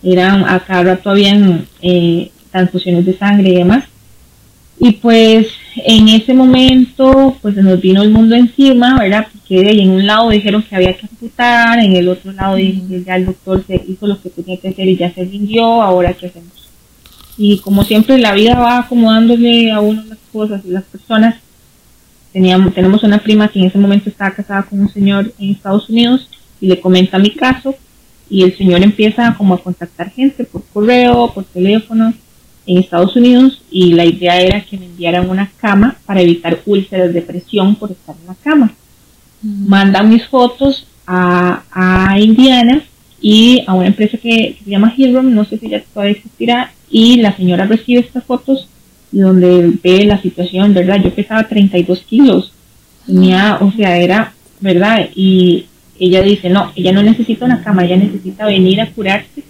Eran, 0.01 0.48
a 0.48 0.60
cada 0.60 0.84
rato 0.84 1.10
habían 1.10 1.68
eh, 1.82 2.32
transfusiones 2.51 3.06
de 3.06 3.18
sangre 3.18 3.50
y 3.50 3.56
demás. 3.56 3.86
Y 4.79 4.94
pues 4.94 5.48
en 5.77 6.10
ese 6.10 6.34
momento, 6.34 7.38
pues 7.41 7.55
se 7.55 7.63
nos 7.63 7.79
vino 7.79 8.01
el 8.01 8.12
mundo 8.12 8.36
encima, 8.36 9.00
¿verdad? 9.00 9.27
Porque 9.32 9.70
en 9.72 9.89
un 9.89 10.05
lado 10.05 10.29
dijeron 10.29 10.63
que 10.63 10.75
había 10.75 10.96
que 10.98 11.05
amputar, 11.05 11.79
en 11.79 11.96
el 11.96 12.10
otro 12.10 12.32
lado 12.34 12.58
ya 12.58 13.15
el 13.15 13.25
doctor 13.25 13.63
se 13.65 13.82
hizo 13.88 14.05
lo 14.05 14.22
que 14.22 14.29
tenía 14.29 14.58
que 14.58 14.70
hacer 14.70 14.88
y 14.88 14.98
ya 14.98 15.13
se 15.13 15.24
rindió, 15.24 15.82
ahora 15.82 16.13
qué 16.13 16.27
hacemos. 16.27 16.70
Y 17.38 17.60
como 17.60 17.84
siempre 17.84 18.17
la 18.17 18.34
vida 18.34 18.58
va 18.58 18.79
acomodándole 18.79 19.72
a 19.72 19.79
uno 19.79 20.03
las 20.08 20.20
cosas 20.32 20.62
y 20.65 20.72
las 20.72 20.84
personas. 20.84 21.36
Teníamos, 22.34 22.74
tenemos 22.74 23.01
una 23.03 23.20
prima 23.20 23.48
que 23.48 23.60
en 23.60 23.65
ese 23.65 23.77
momento 23.77 24.10
estaba 24.10 24.36
casada 24.36 24.63
con 24.63 24.82
un 24.82 24.89
señor 24.89 25.34
en 25.39 25.51
Estados 25.51 25.89
Unidos 25.89 26.29
y 26.60 26.67
le 26.67 26.82
comenta 26.82 27.17
mi 27.17 27.29
caso 27.29 27.75
y 28.29 28.44
el 28.44 28.58
señor 28.58 28.84
empieza 28.84 29.36
como 29.38 29.53
a 29.53 29.63
contactar 29.63 30.12
gente 30.12 30.44
por 30.44 30.65
correo, 30.74 31.32
por 31.34 31.46
teléfono 31.46 32.13
en 32.67 32.77
Estados 32.77 33.15
Unidos 33.15 33.62
y 33.69 33.93
la 33.93 34.05
idea 34.05 34.41
era 34.41 34.62
que 34.62 34.77
me 34.77 34.86
enviaran 34.86 35.29
una 35.29 35.51
cama 35.60 35.98
para 36.05 36.22
evitar 36.22 36.60
úlceras 36.65 37.13
de 37.13 37.22
presión 37.22 37.75
por 37.75 37.91
estar 37.91 38.15
en 38.19 38.27
la 38.27 38.36
cama. 38.36 38.74
Mandan 39.41 40.10
mis 40.10 40.25
fotos 40.27 40.88
a, 41.05 41.63
a, 41.72 42.19
Indiana 42.19 42.81
y 43.22 43.63
a 43.67 43.74
una 43.74 43.88
empresa 43.88 44.17
que, 44.17 44.57
se 44.63 44.69
llama 44.69 44.93
Hillrom, 44.95 45.34
no 45.34 45.45
sé 45.45 45.57
si 45.57 45.69
ya 45.69 45.84
todavía 45.93 46.15
existirá, 46.15 46.72
y 46.89 47.17
la 47.17 47.36
señora 47.36 47.65
recibe 47.65 48.00
estas 48.00 48.24
fotos 48.24 48.67
y 49.12 49.19
donde 49.19 49.74
ve 49.84 50.05
la 50.05 50.22
situación, 50.22 50.74
¿verdad? 50.74 51.01
Yo 51.03 51.13
pesaba 51.13 51.48
32 51.48 52.00
kilos, 52.01 52.51
tenía, 53.05 53.60
o 53.62 53.72
sea, 53.72 53.98
era, 53.98 54.34
¿verdad? 54.60 55.10
Y 55.15 55.65
ella 56.00 56.22
dice, 56.22 56.50
no, 56.50 56.72
ella 56.75 56.91
no 56.91 57.03
necesita 57.03 57.45
una 57.45 57.63
cama, 57.63 57.86
ella 57.86 57.98
necesita 57.98 58.45
venir 58.45 58.81
a 58.81 58.89
curarse 58.91 59.43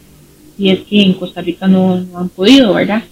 y 0.57 0.69
es 0.69 0.79
que 0.81 1.01
en 1.01 1.13
Costa 1.13 1.41
Rica 1.41 1.67
no, 1.67 1.93
han 2.15 2.29
podido, 2.29 2.73
¿verdad? 2.73 3.03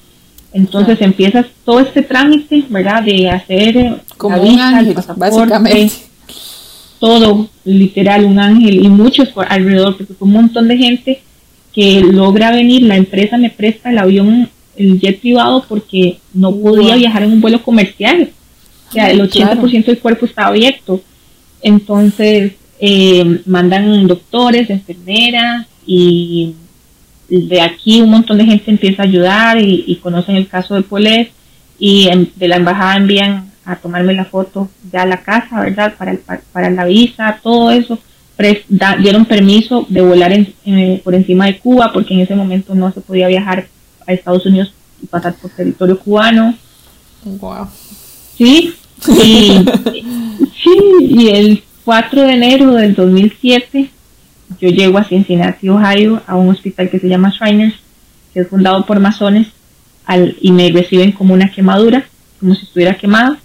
Entonces 0.54 1.02
empiezas 1.02 1.48
todo 1.66 1.80
este 1.80 2.04
trámite, 2.04 2.64
¿verdad? 2.70 3.04
De 3.04 3.30
hacer 3.30 4.02
como 4.18 4.42
un 4.42 4.60
ángel, 4.60 4.96
básicamente. 5.18 5.94
Todo, 7.00 7.50
literal, 7.66 8.24
un 8.26 8.40
ángel 8.40 8.86
y 8.86 8.88
muchos 8.88 9.30
por 9.30 9.52
alrededor, 9.52 9.98
porque 9.98 10.14
fue 10.14 10.28
un 10.28 10.34
montón 10.34 10.68
de 10.68 10.78
gente 10.78 11.22
que 11.74 12.02
logra 12.02 12.52
venir, 12.52 12.84
la 12.84 12.96
empresa 12.96 13.38
me 13.38 13.50
presta 13.50 13.90
el 13.90 13.98
avión, 13.98 14.48
el 14.78 15.00
jet 15.00 15.20
privado, 15.20 15.66
porque 15.68 16.20
no 16.34 16.56
podía 16.56 16.96
viajar 16.96 17.24
en 17.24 17.34
un 17.34 17.42
vuelo 17.42 17.62
comercial. 17.64 18.30
O 18.90 18.92
sea, 18.94 19.10
el 19.10 19.20
80% 19.20 19.86
del 19.86 20.00
cuerpo 20.00 20.28
estaba 20.28 20.50
abierto. 20.50 21.02
Entonces, 21.64 22.54
eh, 22.80 23.42
mandan 23.46 24.06
doctores, 24.08 24.70
enfermeras 24.70 25.66
y 25.86 26.54
de 27.42 27.62
aquí 27.62 28.02
un 28.02 28.12
montón 28.12 28.38
de 28.38 28.46
gente 28.46 28.70
empieza 28.70 29.02
a 29.02 29.06
ayudar 29.06 29.58
y, 29.60 30.00
conocen 30.02 30.36
el 30.36 30.48
caso 30.48 30.76
de 30.76 30.84
Polet 30.84 31.32
y 31.80 32.10
de 32.36 32.48
la 32.48 32.58
embajada 32.58 32.98
envían 32.98 33.52
a 33.66 33.76
tomarme 33.78 34.14
la 34.14 34.26
foto 34.26 34.70
ya 34.92 35.04
a 35.04 35.06
la 35.06 35.18
casa, 35.18 35.62
¿verdad? 35.62 35.96
Para, 35.98 36.18
para 36.52 36.70
la 36.70 36.86
visa, 36.86 37.40
todo 37.42 37.72
eso. 37.72 37.98
dieron 39.00 39.26
permiso 39.26 39.86
de 39.90 40.02
volar 40.02 40.32
por 41.04 41.16
encima 41.16 41.48
de 41.48 41.58
Cuba 41.58 41.92
porque 41.92 42.14
en 42.14 42.20
ese 42.20 42.36
momento 42.36 42.76
no 42.76 42.92
se 42.92 43.02
podía 43.02 43.28
viajar 43.28 43.68
a 44.06 44.14
Estados 44.14 44.46
Unidos 44.46 44.74
y 45.02 45.08
pasar 45.08 45.34
por 45.36 45.50
territorio 45.52 45.98
cubano. 45.98 46.56
Wow. 47.26 47.68
Sí, 48.38 48.76
y, 49.08 49.66
sí, 50.64 50.78
y 51.00 51.30
el 51.30 51.64
4 51.86 52.22
de 52.22 52.34
enero 52.34 52.74
del 52.74 52.94
2007 52.94 53.90
yo 54.60 54.70
llego 54.70 54.98
a 54.98 55.04
Cincinnati, 55.04 55.70
Ohio, 55.70 56.22
a 56.28 56.36
un 56.36 56.50
hospital 56.50 56.90
que 56.90 57.00
se 57.00 57.08
llama 57.08 57.34
Shriners, 57.38 57.76
que 58.34 58.42
es 58.42 58.48
fundado 58.48 58.86
por 58.86 59.00
masones, 59.00 59.48
al, 60.06 60.36
y 60.42 60.52
me 60.52 60.70
reciben 60.72 61.12
como 61.12 61.34
una 61.34 61.52
quemadura, 61.52 62.06
como 62.40 62.56
si 62.56 62.66
estuviera 62.66 62.98
quemado. 62.98 63.38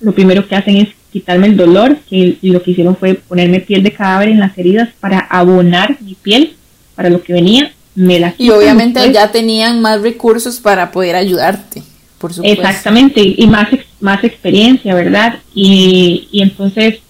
Lo 0.00 0.12
primero 0.12 0.46
que 0.46 0.54
hacen 0.54 0.76
es 0.76 0.88
quitarme 1.12 1.46
el 1.48 1.56
dolor, 1.56 1.96
que 2.08 2.38
y 2.40 2.50
lo 2.50 2.62
que 2.62 2.72
hicieron 2.72 2.96
fue 2.96 3.14
ponerme 3.14 3.60
piel 3.60 3.82
de 3.82 3.92
cadáver 3.92 4.28
en 4.28 4.40
las 4.40 4.56
heridas 4.56 4.90
para 5.00 5.18
abonar 5.18 5.96
mi 6.00 6.14
piel 6.14 6.54
para 6.94 7.10
lo 7.10 7.22
que 7.22 7.32
venía. 7.32 7.72
Me 7.94 8.20
la 8.20 8.32
y 8.38 8.50
obviamente 8.50 9.12
ya 9.12 9.32
tenían 9.32 9.80
más 9.80 10.02
recursos 10.02 10.60
para 10.60 10.92
poder 10.92 11.16
ayudarte, 11.16 11.82
por 12.18 12.32
supuesto. 12.32 12.60
Exactamente, 12.60 13.20
y 13.36 13.46
más, 13.48 13.68
más 13.98 14.22
experiencia, 14.22 14.94
¿verdad? 14.94 15.40
Y, 15.52 16.28
y 16.30 16.42
entonces, 16.42 17.00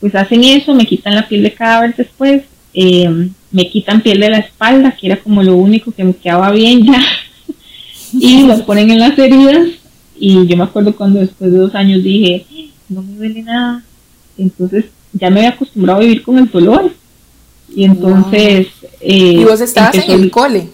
pues 0.00 0.14
hacen 0.14 0.44
eso, 0.44 0.74
me 0.74 0.86
quitan 0.86 1.14
la 1.14 1.26
piel 1.26 1.44
de 1.44 1.54
cadáver 1.54 1.94
después, 1.96 2.42
eh, 2.74 3.30
me 3.52 3.70
quitan 3.70 4.02
piel 4.02 4.20
de 4.20 4.30
la 4.30 4.38
espalda, 4.38 4.96
que 4.98 5.06
era 5.06 5.22
como 5.22 5.42
lo 5.42 5.56
único 5.56 5.92
que 5.92 6.04
me 6.04 6.14
quedaba 6.14 6.50
bien 6.50 6.84
ya, 6.84 7.02
y 8.12 8.42
los 8.46 8.62
ponen 8.62 8.90
en 8.90 8.98
las 8.98 9.18
heridas. 9.18 9.68
Y 10.18 10.46
yo 10.46 10.56
me 10.56 10.64
acuerdo 10.64 10.94
cuando 10.94 11.20
después 11.20 11.52
de 11.52 11.58
dos 11.58 11.74
años 11.74 12.02
dije, 12.02 12.44
no 12.88 13.02
me 13.02 13.14
duele 13.14 13.42
nada. 13.42 13.82
Entonces 14.36 14.86
ya 15.12 15.30
me 15.30 15.40
había 15.40 15.50
acostumbrado 15.50 16.00
a 16.00 16.02
vivir 16.02 16.22
con 16.22 16.38
el 16.38 16.50
dolor. 16.50 16.92
Y 17.74 17.84
entonces... 17.84 18.68
Eh, 19.00 19.38
¿Y 19.40 19.44
vos 19.44 19.60
estabas 19.60 19.96
en 19.96 20.22
el 20.22 20.30
cole? 20.30 20.68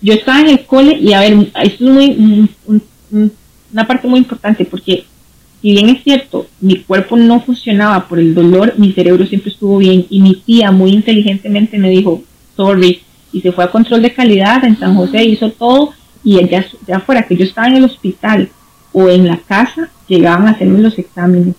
Yo 0.00 0.14
estaba 0.14 0.40
en 0.40 0.48
el 0.48 0.64
cole 0.64 0.96
y 0.98 1.12
a 1.12 1.20
ver, 1.20 1.50
esto 1.62 1.84
es 1.84 1.90
muy, 1.90 2.48
una 3.72 3.86
parte 3.86 4.06
muy 4.06 4.20
importante 4.20 4.64
porque 4.64 5.04
si 5.60 5.72
bien 5.72 5.88
es 5.88 6.04
cierto, 6.04 6.46
mi 6.60 6.76
cuerpo 6.82 7.16
no 7.16 7.40
funcionaba 7.40 8.06
por 8.06 8.18
el 8.18 8.34
dolor, 8.34 8.74
mi 8.76 8.92
cerebro 8.92 9.26
siempre 9.26 9.50
estuvo 9.50 9.78
bien 9.78 10.06
y 10.08 10.20
mi 10.20 10.36
tía 10.36 10.70
muy 10.70 10.92
inteligentemente 10.92 11.78
me 11.78 11.90
dijo, 11.90 12.22
sorry, 12.56 13.02
y 13.32 13.40
se 13.40 13.52
fue 13.52 13.64
a 13.64 13.70
control 13.70 14.02
de 14.02 14.14
calidad 14.14 14.64
en 14.64 14.78
San 14.78 14.94
José, 14.94 15.24
hizo 15.24 15.50
todo 15.50 15.92
y 16.22 16.36
ya, 16.48 16.64
ya 16.86 17.00
fuera 17.00 17.22
que 17.22 17.36
yo 17.36 17.44
estaba 17.44 17.66
en 17.66 17.76
el 17.76 17.84
hospital 17.84 18.50
o 18.92 19.08
en 19.08 19.26
la 19.26 19.38
casa, 19.38 19.90
llegaban 20.06 20.46
a 20.46 20.52
hacerme 20.52 20.80
los 20.80 20.98
exámenes. 20.98 21.54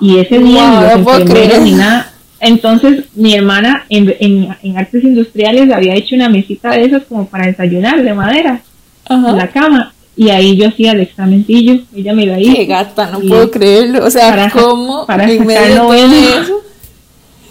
Y 0.00 0.18
ese 0.18 0.38
día 0.38 0.96
no 0.96 1.60
ni 1.60 1.72
nada. 1.72 2.12
Entonces 2.40 3.04
mi 3.14 3.34
hermana 3.34 3.84
en, 3.90 4.14
en, 4.18 4.78
artes 4.78 5.04
industriales 5.04 5.70
había 5.70 5.94
hecho 5.94 6.14
una 6.14 6.30
mesita 6.30 6.70
de 6.70 6.84
esas 6.84 7.04
como 7.04 7.26
para 7.26 7.46
desayunar 7.46 8.02
de 8.02 8.14
madera 8.14 8.62
en 9.10 9.36
la 9.36 9.48
cama 9.48 9.92
y 10.16 10.30
ahí 10.30 10.56
yo 10.56 10.68
hacía 10.68 10.92
el 10.92 11.00
examencillo, 11.00 11.80
ella 11.94 12.12
me 12.12 12.26
la 12.26 12.38
hizo. 12.40 12.54
Qué 12.54 12.66
gata, 12.66 13.10
no 13.10 13.20
puedo 13.20 13.50
creerlo. 13.50 14.04
O 14.04 14.10
sea, 14.10 14.30
para, 14.30 14.50
¿cómo 14.50 15.06
para 15.06 15.30
en 15.30 15.46
medio 15.46 15.62
de 15.62 15.76
todo 15.76 15.94
eso, 15.94 16.62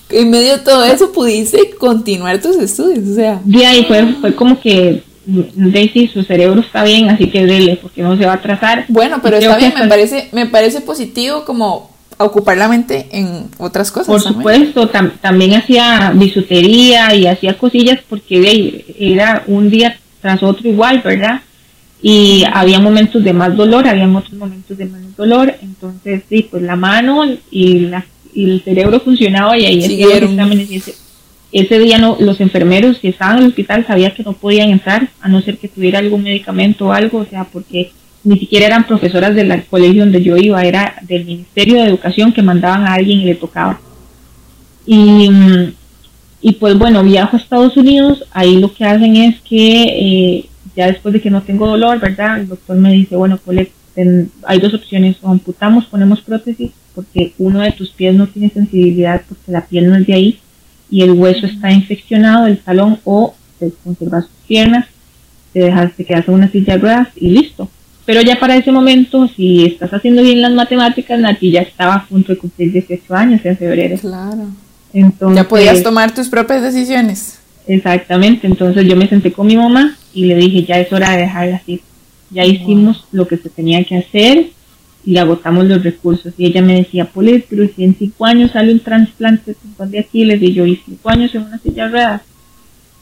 en 0.09 0.29
medio 0.29 0.51
de 0.57 0.59
todo 0.59 0.85
eso 0.85 1.11
pudiste 1.11 1.71
continuar 1.79 2.41
tus 2.41 2.57
estudios? 2.57 3.07
O 3.07 3.15
sea. 3.15 3.41
De 3.43 3.65
ahí 3.65 3.85
fue, 3.85 4.13
fue 4.21 4.35
como 4.35 4.59
que 4.59 5.03
Daisy, 5.25 6.07
su 6.07 6.23
cerebro 6.23 6.61
está 6.61 6.83
bien, 6.83 7.09
así 7.09 7.29
que 7.29 7.45
dele, 7.45 7.77
porque 7.81 8.01
no 8.01 8.17
se 8.17 8.25
va 8.25 8.33
a 8.33 8.35
atrasar. 8.35 8.85
Bueno, 8.87 9.19
pero 9.21 9.37
está 9.37 9.57
bien, 9.57 9.73
me 9.77 9.87
parece, 9.87 10.29
me 10.31 10.45
parece 10.47 10.81
positivo 10.81 11.45
como 11.45 11.89
ocupar 12.17 12.57
la 12.57 12.67
mente 12.67 13.07
en 13.11 13.49
otras 13.57 13.91
cosas. 13.91 14.07
Por 14.07 14.21
supuesto, 14.21 14.89
también 14.89 15.53
hacía 15.53 16.11
bisutería 16.13 17.15
y 17.15 17.27
hacía 17.27 17.57
cosillas 17.57 17.99
porque 18.09 18.85
era 18.99 19.43
un 19.47 19.69
día 19.69 19.97
tras 20.21 20.43
otro 20.43 20.67
igual, 20.67 21.01
¿verdad? 21.03 21.41
Y 22.01 22.43
había 22.53 22.79
momentos 22.79 23.23
de 23.23 23.33
más 23.33 23.55
dolor, 23.55 23.87
habían 23.87 24.15
otros 24.15 24.33
momentos 24.33 24.77
de 24.77 24.85
menos 24.85 25.15
dolor, 25.15 25.55
entonces 25.61 26.23
sí, 26.29 26.47
pues 26.49 26.63
la 26.63 26.75
mano 26.75 27.25
y, 27.51 27.79
la, 27.79 28.05
y 28.33 28.45
el 28.45 28.61
cerebro 28.61 29.01
funcionaba 29.01 29.57
y 29.57 29.65
ahí 29.65 29.83
hacía 29.83 30.19
los 30.19 30.31
exámenes 30.31 30.71
y 30.71 30.75
ese, 30.77 30.93
ese, 31.51 31.79
día 31.79 31.97
no, 31.97 32.15
los 32.19 32.39
enfermeros 32.39 32.99
que 32.99 33.09
estaban 33.09 33.37
en 33.37 33.43
el 33.43 33.49
hospital 33.49 33.85
sabían 33.85 34.13
que 34.13 34.23
no 34.23 34.33
podían 34.33 34.69
entrar 34.69 35.09
a 35.19 35.27
no 35.27 35.41
ser 35.41 35.57
que 35.57 35.67
tuviera 35.67 35.99
algún 35.99 36.23
medicamento 36.23 36.87
o 36.87 36.91
algo, 36.93 37.19
o 37.19 37.25
sea, 37.25 37.43
porque 37.43 37.91
ni 38.23 38.37
siquiera 38.39 38.67
eran 38.67 38.85
profesoras 38.85 39.35
del 39.35 39.65
colegio 39.65 40.03
donde 40.03 40.23
yo 40.23 40.37
iba, 40.37 40.61
era 40.63 40.95
del 41.01 41.25
Ministerio 41.25 41.75
de 41.75 41.89
Educación 41.89 42.31
que 42.31 42.41
mandaban 42.41 42.85
a 42.85 42.93
alguien 42.93 43.19
y 43.19 43.25
le 43.25 43.35
tocaba. 43.35 43.79
Y, 44.85 45.29
y 46.41 46.53
pues 46.53 46.77
bueno, 46.77 47.03
viajo 47.03 47.35
a 47.35 47.39
Estados 47.39 47.75
Unidos, 47.77 48.23
ahí 48.31 48.57
lo 48.57 48.73
que 48.73 48.85
hacen 48.85 49.15
es 49.17 49.39
que 49.41 49.83
eh, 49.83 50.49
ya 50.79 50.87
después 50.87 51.11
de 51.11 51.19
que 51.19 51.29
no 51.29 51.41
tengo 51.41 51.67
dolor, 51.67 51.99
¿verdad? 51.99 52.39
El 52.39 52.47
doctor 52.47 52.77
me 52.77 52.93
dice, 52.93 53.17
bueno, 53.17 53.37
pues 53.43 53.67
hay 54.45 54.59
dos 54.59 54.73
opciones, 54.73 55.17
o 55.21 55.29
amputamos, 55.29 55.85
ponemos 55.87 56.21
prótesis, 56.21 56.71
porque 56.95 57.33
uno 57.37 57.59
de 57.59 57.73
tus 57.73 57.89
pies 57.89 58.15
no 58.15 58.27
tiene 58.27 58.49
sensibilidad 58.49 59.21
porque 59.27 59.51
la 59.51 59.65
piel 59.65 59.89
no 59.89 59.97
es 59.97 60.07
de 60.07 60.13
ahí 60.13 60.39
y 60.89 61.01
el 61.01 61.11
hueso 61.11 61.47
está 61.47 61.69
infeccionado 61.69 62.45
del 62.45 62.59
talón 62.59 62.97
o 63.03 63.35
te 63.59 63.73
conservas 63.83 64.27
tus 64.27 64.47
piernas, 64.47 64.85
te 65.51 65.59
dejas, 65.59 65.93
te 65.97 66.05
quedas 66.05 66.25
en 66.29 66.33
una 66.35 66.49
silla 66.49 66.75
de 66.75 66.79
ruedas 66.79 67.09
y 67.17 67.29
listo. 67.29 67.69
pero 68.05 68.21
ya 68.21 68.39
para 68.39 68.55
ese 68.55 68.71
momento, 68.71 69.27
si 69.35 69.65
estás 69.65 69.93
haciendo 69.93 70.23
bien 70.23 70.41
las 70.41 70.53
matemáticas, 70.53 71.19
Nati 71.19 71.51
ya 71.51 71.61
estaba 71.61 71.95
a 71.95 72.05
punto 72.05 72.31
de 72.31 72.39
cumplir 72.39 72.71
18 72.71 73.13
años 73.13 73.41
en 73.43 73.57
febrero. 73.57 73.97
Claro. 73.97 74.47
Entonces, 74.93 75.35
ya 75.35 75.47
podías 75.47 75.83
tomar 75.83 76.13
tus 76.13 76.29
propias 76.29 76.63
decisiones. 76.63 77.38
Exactamente, 77.69 78.47
entonces 78.47 78.87
yo 78.87 78.95
me 78.95 79.07
senté 79.07 79.31
con 79.31 79.45
mi 79.45 79.55
mamá 79.55 79.95
y 80.11 80.25
le 80.25 80.35
dije, 80.35 80.63
ya 80.63 80.79
es 80.79 80.91
hora 80.91 81.11
de 81.11 81.17
dejarla 81.17 81.57
así. 81.57 81.81
Ya 82.31 82.43
hicimos 82.43 83.05
lo 83.11 83.27
que 83.27 83.37
se 83.37 83.47
tenía 83.49 83.83
que 83.83 83.97
hacer 83.97 84.47
y 85.05 85.17
agotamos 85.17 85.65
los 85.65 85.83
recursos. 85.83 86.33
Y 86.35 86.47
ella 86.47 86.63
me 86.63 86.77
decía, 86.77 87.05
Polet, 87.05 87.45
pero 87.47 87.67
si 87.67 87.83
en 87.83 87.95
cinco 87.95 88.25
años 88.25 88.51
sale 88.51 88.73
un 88.73 88.79
trasplante 88.79 89.55
de 89.85 89.99
Aquiles, 89.99 90.41
y 90.41 90.51
yo, 90.51 90.65
y 90.65 90.81
cinco 90.83 91.09
años 91.09 91.33
en 91.35 91.43
una 91.43 91.59
silla 91.59 91.85
de 91.85 91.91
ruedas. 91.91 92.21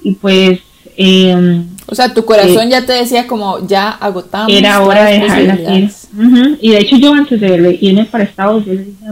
Y 0.03 0.11
pues... 0.15 0.59
Eh, 0.97 1.63
o 1.85 1.95
sea, 1.95 2.13
tu 2.13 2.25
corazón 2.25 2.67
eh, 2.67 2.71
ya 2.71 2.85
te 2.85 2.91
decía 2.91 3.25
como, 3.25 3.65
ya 3.65 3.91
agotamos. 3.91 4.51
Era 4.51 4.81
hora 4.81 5.05
de 5.05 5.19
dejarla 5.19 5.53
así. 5.53 5.89
Y 6.59 6.71
de 6.71 6.79
hecho 6.79 6.97
yo 6.97 7.13
antes 7.13 7.39
de 7.39 7.77
irme 7.79 8.03
para 8.03 8.25
Estados, 8.25 8.65
yo 8.65 8.73
le 8.73 8.83
dije 8.83 9.05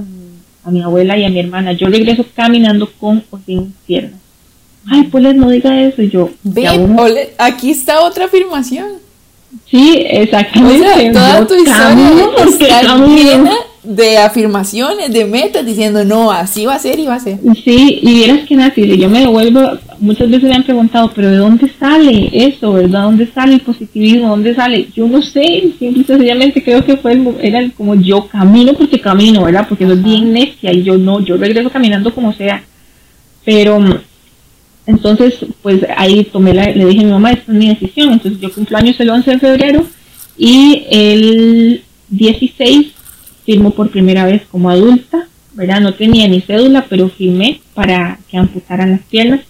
a 0.66 0.72
mi, 0.72 0.82
abuela 0.82 1.18
y 1.18 1.24
a 1.24 1.30
mi 1.30 1.40
hermana, 1.40 1.72
yo 1.72 1.88
regreso 1.88 2.26
caminando 2.36 2.92
con 3.00 3.24
o 3.30 3.40
sin 3.46 3.74
piernas. 3.88 4.25
Ay, 4.88 5.04
Polet, 5.04 5.36
no 5.36 5.50
diga 5.50 5.82
eso. 5.82 6.02
Y 6.02 6.10
yo, 6.10 6.30
Ven, 6.44 6.96
aquí 7.38 7.72
está 7.72 8.02
otra 8.02 8.26
afirmación. 8.26 9.06
Sí, 9.70 10.04
exactamente. 10.06 11.12
toda 11.12 11.48
tu 11.48 11.56
historia 11.56 12.30
está 12.48 12.98
llena 12.98 13.52
de 13.86 14.18
afirmaciones, 14.18 15.12
de 15.14 15.26
metas, 15.26 15.66
diciendo, 15.66 16.04
no, 16.04 16.32
así 16.32 16.66
va 16.66 16.76
a 16.76 16.80
ser 16.80 17.00
y 17.00 17.06
va 17.06 17.16
a 17.16 17.20
ser. 17.20 17.40
Sí, 17.64 18.00
y 18.02 18.14
vieras 18.16 18.48
que 18.48 18.56
Nati, 18.56 18.98
yo 18.98 19.10
me 19.10 19.20
devuelvo, 19.20 19.78
muchas 20.00 20.30
veces 20.30 20.50
me 20.50 20.56
han 20.56 20.64
preguntado, 20.64 21.12
pero 21.14 21.30
¿de 21.30 21.38
dónde 21.38 21.72
sale 21.80 22.30
eso, 22.34 22.74
verdad? 22.74 23.04
¿Dónde 23.04 23.28
sale 23.28 23.54
el 23.54 23.62
positivismo? 23.62 24.30
¿Dónde 24.30 24.56
sale? 24.56 24.88
Yo 24.96 25.08
no 25.08 25.22
sé, 25.22 25.74
simple 25.78 26.02
y 26.02 26.04
sencillamente 26.04 26.64
creo 26.64 26.84
que 26.84 26.98
fue 26.98 27.14
el, 27.14 27.36
era 27.42 27.68
como 27.78 27.96
yo 27.96 28.28
camino 28.28 28.74
porque 28.74 29.00
camino, 29.00 29.44
¿verdad? 29.44 29.68
Porque 29.70 29.86
soy 29.86 29.98
bien 29.98 30.34
necia 30.34 30.74
y 30.74 30.84
yo 30.84 30.98
no, 30.98 31.20
yo 31.20 31.38
regreso 31.38 31.70
caminando 31.70 32.14
como 32.14 32.34
sea. 32.34 32.64
Pero 33.44 33.80
entonces, 34.88 35.46
pues 35.62 35.82
ahí 35.98 36.24
tomé 36.26 36.54
la, 36.54 36.70
le 36.70 36.86
dije 36.86 37.02
a 37.02 37.06
mi 37.06 37.12
mamá, 37.12 37.32
esta 37.32 37.52
es 37.52 37.58
mi 37.58 37.68
decisión. 37.70 38.14
Entonces 38.14 38.40
yo 38.40 38.54
cumplo 38.54 38.78
años 38.78 39.00
el 39.00 39.10
11 39.10 39.32
de 39.32 39.40
febrero 39.40 39.86
y 40.38 40.86
el 40.90 41.84
16 42.10 42.92
firmo 43.46 43.72
por 43.72 43.90
primera 43.90 44.26
vez 44.26 44.44
como 44.52 44.70
adulta, 44.70 45.28
¿verdad? 45.54 45.82
No 45.82 45.94
tenía 45.94 46.28
ni 46.28 46.42
cédula, 46.42 46.86
pero 46.90 47.10
firmé 47.10 47.62
para 47.74 48.20
que 48.30 48.38
amputaran 48.38 48.92
las 48.92 49.02
piernas 49.04 49.42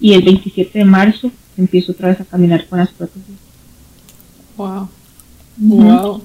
y 0.00 0.12
el 0.12 0.22
27 0.22 0.78
de 0.78 0.84
marzo 0.84 1.30
empiezo 1.56 1.92
otra 1.92 2.08
vez 2.08 2.20
a 2.20 2.24
caminar 2.24 2.66
con 2.66 2.78
las 2.78 2.90
prótesis. 2.90 3.36
Wow. 4.56 4.88
Wow. 5.58 6.22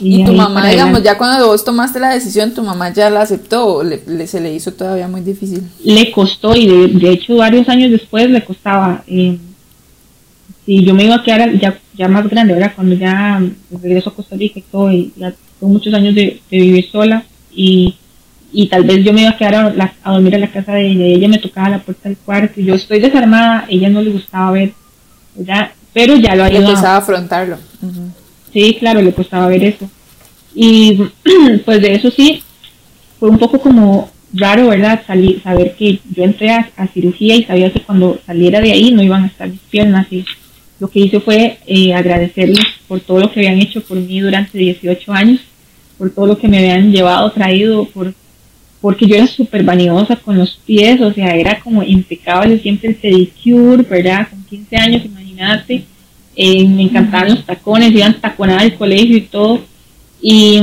Y, 0.00 0.24
tu 0.24 0.32
mamá, 0.32 0.68
digamos, 0.68 1.02
ya 1.02 1.16
cuando 1.16 1.46
vos 1.46 1.64
tomaste 1.64 2.00
la 2.00 2.10
decisión, 2.10 2.52
tu 2.52 2.62
mamá 2.62 2.92
ya 2.92 3.10
la 3.10 3.22
aceptó 3.22 3.66
o 3.66 3.82
le, 3.82 4.26
se 4.26 4.40
le 4.40 4.52
hizo 4.52 4.72
todavía 4.72 5.08
muy 5.08 5.20
difícil. 5.20 5.62
Le 5.84 6.10
costó 6.10 6.54
y 6.56 6.66
de, 6.66 7.10
hecho 7.10 7.36
varios 7.36 7.68
años 7.68 7.90
después 7.90 8.28
le 8.28 8.44
costaba. 8.44 9.04
Eh, 9.06 9.38
si 10.66 10.84
yo 10.84 10.94
me 10.94 11.04
iba 11.04 11.16
a 11.16 11.22
quedar 11.22 11.52
ya, 11.58 11.78
ya 11.96 12.08
más 12.08 12.28
grande, 12.28 12.54
¿verdad? 12.54 12.72
Cuando 12.74 12.94
ya 12.96 13.42
regreso 13.82 14.10
a 14.10 14.14
Costa 14.14 14.36
Rica 14.36 14.58
y 14.58 14.62
todo, 14.62 14.90
y 14.90 15.12
ya 15.16 15.32
tengo 15.60 15.72
muchos 15.72 15.92
años 15.94 16.14
de, 16.14 16.40
vivir 16.50 16.90
sola 16.90 17.24
y, 17.52 17.96
y, 18.52 18.68
tal 18.68 18.84
vez 18.84 19.04
yo 19.04 19.12
me 19.12 19.22
iba 19.22 19.30
a 19.30 19.36
quedar 19.36 19.54
a, 19.54 20.12
dormir 20.12 20.34
en 20.34 20.40
la 20.40 20.50
casa 20.50 20.72
de 20.72 20.90
ella 20.90 21.06
y 21.06 21.14
ella 21.14 21.28
me 21.28 21.38
tocaba 21.38 21.68
la 21.68 21.82
puerta 21.82 22.08
del 22.08 22.18
cuarto 22.18 22.60
y 22.60 22.64
yo 22.64 22.74
estoy 22.74 23.00
desarmada, 23.00 23.66
ella 23.68 23.90
no 23.90 24.00
le 24.00 24.10
gustaba 24.10 24.52
ver, 24.52 24.72
¿verdad? 25.34 25.70
Pero 25.92 26.16
ya 26.16 26.34
lo 26.34 26.44
había... 26.44 26.60
Empezaba 26.60 26.94
a 26.94 26.98
afrontarlo. 26.98 27.58
Sí, 28.54 28.76
claro, 28.78 29.02
le 29.02 29.12
costaba 29.12 29.48
ver 29.48 29.64
eso. 29.64 29.90
Y 30.54 30.96
pues 31.64 31.82
de 31.82 31.94
eso 31.94 32.10
sí, 32.10 32.42
fue 33.18 33.28
un 33.28 33.38
poco 33.38 33.60
como 33.60 34.10
raro, 34.32 34.68
¿verdad? 34.68 35.02
Salir, 35.06 35.42
saber 35.42 35.74
que 35.74 35.98
yo 36.14 36.22
entré 36.22 36.50
a, 36.50 36.70
cirugía 36.94 37.34
y 37.34 37.44
sabía 37.44 37.72
que 37.72 37.80
cuando 37.80 38.20
saliera 38.24 38.60
de 38.60 38.70
ahí 38.70 38.92
no 38.92 39.02
iban 39.02 39.24
a 39.24 39.26
estar 39.26 39.48
mis 39.48 39.60
piernas. 39.60 40.06
Y 40.12 40.24
lo 40.78 40.88
que 40.88 41.00
hice 41.00 41.18
fue 41.18 41.58
eh, 41.66 41.92
agradecerles 41.92 42.64
por 42.86 43.00
todo 43.00 43.18
lo 43.18 43.32
que 43.32 43.40
habían 43.40 43.60
hecho 43.60 43.82
por 43.82 43.98
mí 43.98 44.20
durante 44.20 44.56
18 44.56 45.12
años, 45.12 45.40
por 45.98 46.10
todo 46.10 46.26
lo 46.28 46.38
que 46.38 46.46
me 46.46 46.58
habían 46.58 46.92
llevado, 46.92 47.30
traído, 47.32 47.86
por 47.86 48.14
porque 48.80 49.06
yo 49.06 49.16
era 49.16 49.26
súper 49.26 49.62
vanidosa 49.62 50.16
con 50.16 50.36
los 50.36 50.60
pies, 50.66 51.00
o 51.00 51.10
sea, 51.10 51.34
era 51.34 51.58
como 51.60 51.82
impecable 51.82 52.58
siempre 52.58 52.90
el 52.90 52.96
pedicure, 52.96 53.82
¿verdad? 53.82 54.28
Con 54.28 54.44
15 54.44 54.76
años, 54.76 55.04
imagínate 55.06 55.86
eh, 56.36 56.66
me 56.66 56.82
encantaban 56.82 57.30
los 57.30 57.44
tacones, 57.44 57.92
iban 57.92 58.20
taconada 58.20 58.60
al 58.60 58.74
colegio 58.74 59.16
y 59.16 59.22
todo, 59.22 59.60
y, 60.20 60.60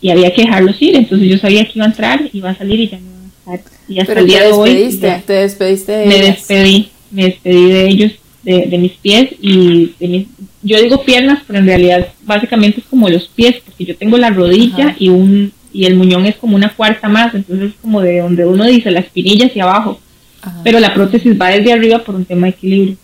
y, 0.00 0.10
había 0.10 0.32
que 0.32 0.42
dejarlos 0.42 0.80
ir, 0.80 0.96
entonces 0.96 1.28
yo 1.28 1.38
sabía 1.38 1.64
que 1.64 1.72
iba 1.74 1.84
a 1.84 1.88
entrar, 1.88 2.28
iba 2.32 2.50
a 2.50 2.56
salir 2.56 2.80
y 2.80 2.88
ya 2.88 2.98
no 2.98 3.06
iba 3.06 3.52
a 3.52 3.54
estar. 3.56 3.72
Y 3.88 4.00
hasta 4.00 4.20
el 4.20 4.26
día 4.26 4.42
de 4.42 4.52
hoy. 4.52 4.98
te 5.26 5.32
despediste 5.32 5.92
de 5.92 6.06
Me 6.06 6.20
despedí, 6.22 6.88
me 7.10 7.24
despedí 7.24 7.70
de 7.70 7.88
ellos, 7.88 8.12
de, 8.42 8.66
de 8.66 8.78
mis 8.78 8.92
pies 8.92 9.30
y 9.40 9.94
de 9.98 10.08
mis, 10.08 10.26
yo 10.62 10.80
digo 10.80 11.02
piernas, 11.04 11.42
pero 11.46 11.58
en 11.58 11.66
realidad 11.66 12.08
básicamente 12.24 12.80
es 12.80 12.86
como 12.86 13.08
los 13.08 13.28
pies, 13.28 13.56
porque 13.64 13.84
yo 13.84 13.96
tengo 13.96 14.16
la 14.16 14.30
rodilla 14.30 14.94
y 14.98 15.08
un 15.08 15.52
y 15.72 15.84
el 15.84 15.96
muñón 15.96 16.26
es 16.26 16.36
como 16.36 16.56
una 16.56 16.74
cuarta 16.74 17.08
más, 17.08 17.34
entonces 17.34 17.70
es 17.70 17.74
como 17.80 18.00
de 18.00 18.18
donde 18.18 18.46
uno 18.46 18.64
dice 18.64 18.90
la 18.90 19.00
espinilla 19.00 19.46
hacia 19.46 19.64
abajo, 19.64 20.00
pero 20.64 20.80
la 20.80 20.94
prótesis 20.94 21.38
va 21.40 21.50
desde 21.50 21.72
arriba 21.72 22.02
por 22.02 22.14
un 22.14 22.24
tema 22.24 22.46
de 22.46 22.52
equilibrio. 22.52 22.96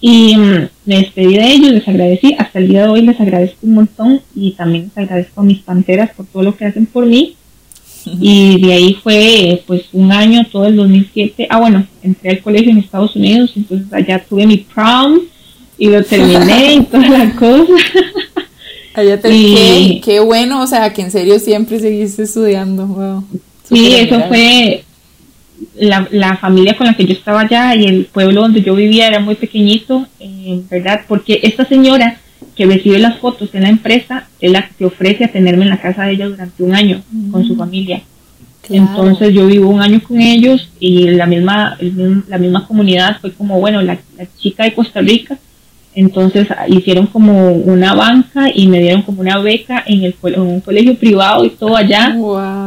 Y 0.00 0.36
mm, 0.36 0.68
me 0.84 0.98
despedí 0.98 1.34
de 1.34 1.52
ellos, 1.52 1.72
les 1.72 1.88
agradecí, 1.88 2.34
hasta 2.38 2.58
el 2.58 2.68
día 2.68 2.82
de 2.82 2.88
hoy 2.88 3.02
les 3.02 3.20
agradezco 3.20 3.58
un 3.62 3.74
montón 3.74 4.20
y 4.34 4.52
también 4.52 4.84
les 4.84 4.98
agradezco 4.98 5.40
a 5.40 5.44
mis 5.44 5.60
panteras 5.60 6.10
por 6.14 6.26
todo 6.26 6.42
lo 6.42 6.56
que 6.56 6.66
hacen 6.66 6.86
por 6.86 7.06
mí. 7.06 7.36
Y 8.04 8.60
de 8.64 8.72
ahí 8.72 8.94
fue 9.02 9.62
pues 9.66 9.86
un 9.92 10.12
año, 10.12 10.46
todo 10.50 10.66
el 10.66 10.76
2007. 10.76 11.48
Ah, 11.50 11.58
bueno, 11.58 11.86
entré 12.02 12.30
al 12.30 12.40
colegio 12.40 12.70
en 12.70 12.78
Estados 12.78 13.16
Unidos, 13.16 13.52
entonces 13.56 13.92
allá 13.92 14.24
tuve 14.28 14.46
mi 14.46 14.58
prom 14.58 15.20
y 15.76 15.88
lo 15.88 16.04
terminé 16.04 16.74
y 16.74 16.80
toda 16.84 17.08
la 17.08 17.34
cosa. 17.34 17.72
Allá 18.94 19.20
te 19.20 19.28
qué, 20.02 20.20
bueno, 20.24 20.62
o 20.62 20.66
sea, 20.66 20.92
que 20.92 21.02
en 21.02 21.10
serio 21.10 21.38
siempre 21.38 21.80
seguiste 21.80 22.22
estudiando. 22.22 22.86
Wow. 22.86 23.24
Sí, 23.68 23.94
eso 23.94 24.20
fue, 24.28 24.84
la, 25.76 26.08
la, 26.10 26.36
familia 26.36 26.76
con 26.76 26.86
la 26.86 26.94
que 26.94 27.04
yo 27.06 27.12
estaba 27.12 27.40
allá 27.40 27.74
y 27.74 27.84
el 27.84 28.06
pueblo 28.06 28.42
donde 28.42 28.62
yo 28.62 28.74
vivía 28.74 29.08
era 29.08 29.20
muy 29.20 29.34
pequeñito, 29.34 30.06
eh, 30.20 30.60
¿verdad? 30.70 31.02
Porque 31.08 31.40
esta 31.42 31.64
señora 31.64 32.18
que 32.54 32.66
recibe 32.66 32.98
las 32.98 33.18
fotos 33.18 33.54
en 33.54 33.62
la 33.62 33.68
empresa 33.68 34.28
es 34.40 34.50
la 34.50 34.68
que 34.68 34.84
ofrece 34.84 35.24
a 35.24 35.32
tenerme 35.32 35.64
en 35.64 35.70
la 35.70 35.80
casa 35.80 36.04
de 36.04 36.12
ella 36.12 36.28
durante 36.28 36.62
un 36.62 36.74
año 36.74 37.02
con 37.30 37.46
su 37.46 37.56
familia. 37.56 38.02
Entonces 38.68 39.32
yo 39.32 39.46
vivo 39.46 39.68
un 39.70 39.80
año 39.80 40.00
con 40.02 40.20
ellos 40.20 40.68
y 40.80 41.10
la 41.10 41.26
misma, 41.26 41.78
la 42.28 42.38
misma 42.38 42.66
comunidad 42.66 43.20
fue 43.20 43.32
como, 43.32 43.60
bueno, 43.60 43.80
la, 43.80 43.98
la 44.18 44.26
chica 44.38 44.64
de 44.64 44.74
Costa 44.74 45.00
Rica 45.00 45.38
entonces 45.96 46.46
hicieron 46.68 47.06
como 47.06 47.52
una 47.52 47.94
banca 47.94 48.50
y 48.54 48.66
me 48.66 48.80
dieron 48.80 49.00
como 49.00 49.22
una 49.22 49.38
beca 49.38 49.82
en, 49.86 50.04
el, 50.04 50.14
en 50.24 50.40
un 50.40 50.60
colegio 50.60 50.94
privado 50.94 51.46
y 51.46 51.48
todo 51.48 51.74
allá. 51.74 52.14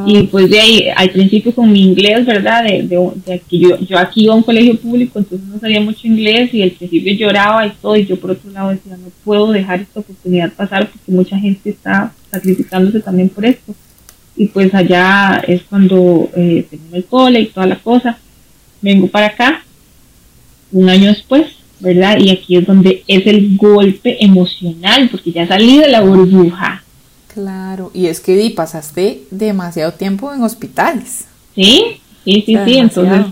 Y 0.08 0.24
pues 0.24 0.50
de 0.50 0.60
ahí, 0.60 0.88
al 0.96 1.12
principio 1.12 1.54
con 1.54 1.72
mi 1.72 1.84
inglés, 1.84 2.26
¿verdad? 2.26 2.64
De, 2.64 2.88
de, 2.88 3.42
que 3.48 3.60
yo, 3.60 3.80
yo 3.82 4.00
aquí 4.00 4.24
iba 4.24 4.34
a 4.34 4.38
un 4.38 4.42
colegio 4.42 4.76
público, 4.80 5.20
entonces 5.20 5.48
no 5.48 5.60
sabía 5.60 5.80
mucho 5.80 6.08
inglés 6.08 6.52
y 6.56 6.64
al 6.64 6.72
principio 6.72 7.14
lloraba 7.14 7.68
y 7.68 7.72
todo. 7.80 7.96
Y 7.96 8.08
yo 8.08 8.20
por 8.20 8.32
otro 8.32 8.50
lado 8.50 8.72
decía, 8.72 8.98
no 8.98 9.12
puedo 9.24 9.52
dejar 9.52 9.80
esta 9.82 10.00
oportunidad 10.00 10.52
pasar 10.54 10.90
porque 10.90 11.12
mucha 11.12 11.38
gente 11.38 11.70
está 11.70 12.12
sacrificándose 12.32 13.00
también 13.00 13.30
por 13.30 13.46
esto. 13.46 13.76
Y 14.36 14.48
pues 14.48 14.74
allá 14.74 15.44
es 15.48 15.62
cuando 15.70 16.32
eh, 16.36 16.66
terminé 16.68 16.98
el 16.98 17.06
cole 17.06 17.42
y 17.42 17.46
toda 17.46 17.68
la 17.68 17.76
cosa. 17.76 18.18
Vengo 18.82 19.06
para 19.06 19.28
acá 19.28 19.62
un 20.72 20.90
año 20.90 21.10
después 21.10 21.59
¿verdad? 21.80 22.18
Y 22.20 22.30
aquí 22.30 22.58
es 22.58 22.66
donde 22.66 23.04
es 23.08 23.26
el 23.26 23.58
golpe 23.58 24.24
emocional, 24.24 25.10
porque 25.10 25.32
ya 25.32 25.48
salí 25.48 25.78
de 25.80 25.88
la 25.88 26.02
burbuja. 26.02 26.84
Claro, 27.34 27.92
y 27.94 28.08
es 28.08 28.20
que 28.20 28.52
pasaste 28.56 29.22
demasiado 29.32 29.94
tiempo 29.94 30.34
en 30.34 30.42
hospitales. 30.42 31.26
Sí, 31.56 32.02
sí, 32.26 32.44
sí, 32.46 32.58
sí, 32.66 32.78
entonces, 32.78 33.26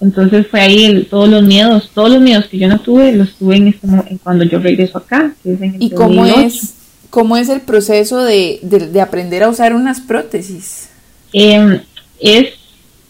entonces 0.00 0.46
fue 0.48 0.60
ahí 0.60 1.06
todos 1.08 1.28
los 1.28 1.42
miedos, 1.42 1.90
todos 1.94 2.10
los 2.10 2.20
miedos 2.20 2.46
que 2.46 2.58
yo 2.58 2.68
no 2.68 2.80
tuve, 2.80 3.12
los 3.12 3.34
tuve 3.34 3.56
en, 3.56 3.68
este, 3.68 3.86
en 3.86 4.18
cuando 4.18 4.44
yo 4.44 4.58
regreso 4.58 4.98
acá, 4.98 5.34
que 5.42 5.52
es 5.52 5.62
en 5.62 5.74
el 5.76 5.82
¿Y 5.82 5.90
cómo 5.90 6.26
es, 6.26 6.74
cómo 7.10 7.36
es 7.36 7.48
el 7.48 7.60
proceso 7.60 8.22
de, 8.22 8.60
de, 8.62 9.00
aprender 9.00 9.42
a 9.44 9.48
usar 9.48 9.74
unas 9.74 10.00
prótesis? 10.00 10.88
Eh, 11.32 11.80
es 12.18 12.48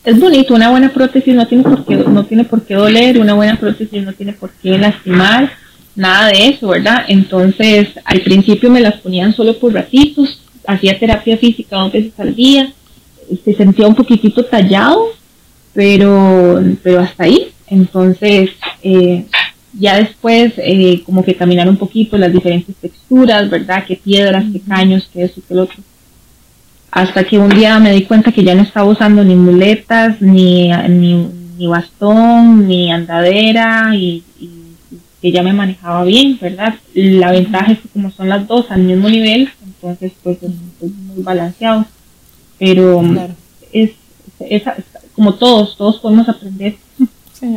es 0.04 0.18
bonito, 0.18 0.54
una 0.54 0.70
buena 0.70 0.92
prótesis 0.92 1.34
no 1.34 1.46
tiene 1.46 1.64
por 1.64 1.84
qué, 1.84 1.96
no 1.96 2.24
tiene 2.24 2.44
por 2.44 2.62
qué 2.62 2.74
doler, 2.74 3.18
una 3.18 3.34
buena 3.34 3.56
prótesis 3.56 4.02
no 4.02 4.12
tiene 4.12 4.32
por 4.32 4.50
qué 4.62 4.78
lastimar, 4.78 5.52
nada 5.94 6.28
de 6.28 6.48
eso, 6.48 6.68
¿verdad? 6.68 7.04
Entonces, 7.08 7.88
al 8.04 8.20
principio 8.22 8.70
me 8.70 8.80
las 8.80 9.00
ponían 9.00 9.34
solo 9.34 9.58
por 9.58 9.74
ratitos, 9.74 10.42
hacía 10.66 10.98
terapia 10.98 11.36
física 11.36 11.76
dos 11.76 11.92
veces 11.92 12.12
al 12.18 12.34
día, 12.34 12.72
se 13.44 13.54
sentía 13.54 13.86
un 13.86 13.94
poquitito 13.94 14.44
tallado, 14.44 15.10
pero, 15.72 16.62
pero 16.82 17.00
hasta 17.00 17.24
ahí. 17.24 17.48
Entonces, 17.68 18.50
eh, 18.82 19.26
ya 19.78 19.98
después 19.98 20.54
eh, 20.56 21.02
como 21.04 21.24
que 21.24 21.36
caminar 21.36 21.68
un 21.68 21.76
poquito 21.76 22.18
las 22.18 22.32
diferentes 22.32 22.74
texturas, 22.76 23.48
¿verdad? 23.48 23.84
Qué 23.86 23.96
piedras, 23.96 24.44
qué 24.52 24.60
caños, 24.60 25.08
qué 25.12 25.24
eso, 25.24 25.40
qué 25.46 25.54
lo 25.54 25.62
otro. 25.62 25.82
Hasta 26.90 27.24
que 27.24 27.38
un 27.38 27.48
día 27.50 27.78
me 27.78 27.92
di 27.92 28.02
cuenta 28.02 28.32
que 28.32 28.42
ya 28.42 28.54
no 28.54 28.62
estaba 28.62 28.88
usando 28.88 29.24
ni 29.24 29.34
muletas, 29.34 30.20
ni, 30.20 30.70
ni, 30.88 31.66
bastón, 31.66 32.66
ni 32.66 32.90
andadera 32.90 33.90
y, 33.94 34.24
que 35.22 35.32
ya 35.32 35.42
me 35.42 35.52
manejaba 35.52 36.04
bien, 36.04 36.38
¿verdad? 36.40 36.74
La 36.94 37.30
ventaja 37.30 37.72
es 37.72 37.78
que 37.80 37.88
como 37.88 38.10
son 38.10 38.30
las 38.30 38.48
dos 38.48 38.70
al 38.70 38.82
mismo 38.82 39.08
nivel, 39.08 39.50
entonces 39.62 40.12
pues 40.22 40.38
es, 40.42 40.50
muy 40.80 41.22
balanceado. 41.22 41.84
Pero 42.58 43.02
es, 43.72 43.90
es, 44.40 44.62
como 45.14 45.34
todos, 45.34 45.76
todos 45.76 45.98
podemos 45.98 46.28
aprender 46.28 46.76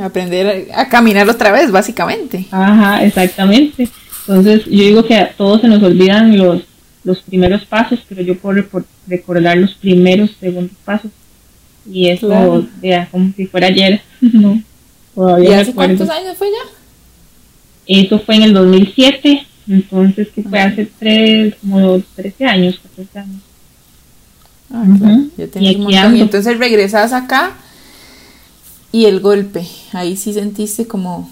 aprender 0.01 0.69
a 0.73 0.87
caminar 0.87 1.29
otra 1.29 1.51
vez, 1.51 1.71
básicamente. 1.71 2.47
Ajá, 2.51 3.03
exactamente. 3.03 3.89
Entonces, 4.27 4.65
yo 4.65 4.83
digo 4.83 5.05
que 5.05 5.15
a 5.15 5.33
todos 5.33 5.61
se 5.61 5.67
nos 5.67 5.83
olvidan 5.83 6.37
los, 6.37 6.61
los 7.03 7.21
primeros 7.21 7.65
pasos, 7.65 7.99
pero 8.07 8.21
yo 8.21 8.37
puedo 8.37 8.63
recordar 9.07 9.57
los 9.57 9.73
primeros 9.73 10.31
segundos 10.39 10.75
pasos. 10.85 11.11
Y 11.89 12.09
eso, 12.09 12.65
ya, 12.81 13.09
como 13.09 13.33
si 13.35 13.45
fuera 13.45 13.67
ayer, 13.67 14.01
¿no? 14.21 14.61
¿Y 15.41 15.47
hace 15.47 15.73
cuántos 15.73 16.09
años 16.09 16.37
fue 16.37 16.47
ya? 16.49 16.69
Eso 17.85 18.19
fue 18.19 18.35
en 18.35 18.43
el 18.43 18.53
2007, 18.53 19.45
entonces 19.67 20.29
que 20.33 20.43
fue 20.43 20.59
hace 20.59 20.89
tres, 20.97 21.55
como 21.61 22.01
13 22.15 22.45
años, 22.45 22.79
14 22.81 23.19
años. 23.19 23.41
Ah, 24.71 24.85
y 25.59 26.21
entonces 26.21 26.57
regresas 26.57 27.13
acá 27.13 27.55
y 28.91 29.05
el 29.05 29.19
golpe, 29.19 29.67
ahí 29.91 30.15
sí 30.15 30.33
sentiste 30.33 30.87
como... 30.87 31.29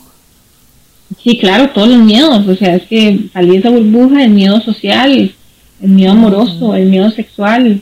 Sí, 1.23 1.37
claro, 1.37 1.71
todos 1.71 1.89
los 1.89 1.99
miedos, 1.99 2.47
o 2.47 2.55
sea, 2.55 2.75
es 2.75 2.83
que 2.83 3.29
salí 3.33 3.51
de 3.51 3.57
esa 3.57 3.69
burbuja, 3.69 4.23
el 4.23 4.31
miedo 4.31 4.61
social, 4.61 5.33
el 5.81 5.89
miedo 5.89 6.11
amoroso, 6.11 6.75
el 6.75 6.89
miedo 6.89 7.09
sexual, 7.09 7.81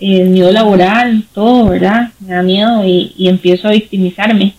el 0.00 0.28
miedo 0.30 0.52
laboral, 0.52 1.24
todo, 1.32 1.68
¿verdad? 1.68 2.12
Me 2.20 2.34
da 2.34 2.42
miedo 2.42 2.84
y, 2.86 3.12
y 3.16 3.28
empiezo 3.28 3.68
a 3.68 3.72
victimizarme 3.72 4.54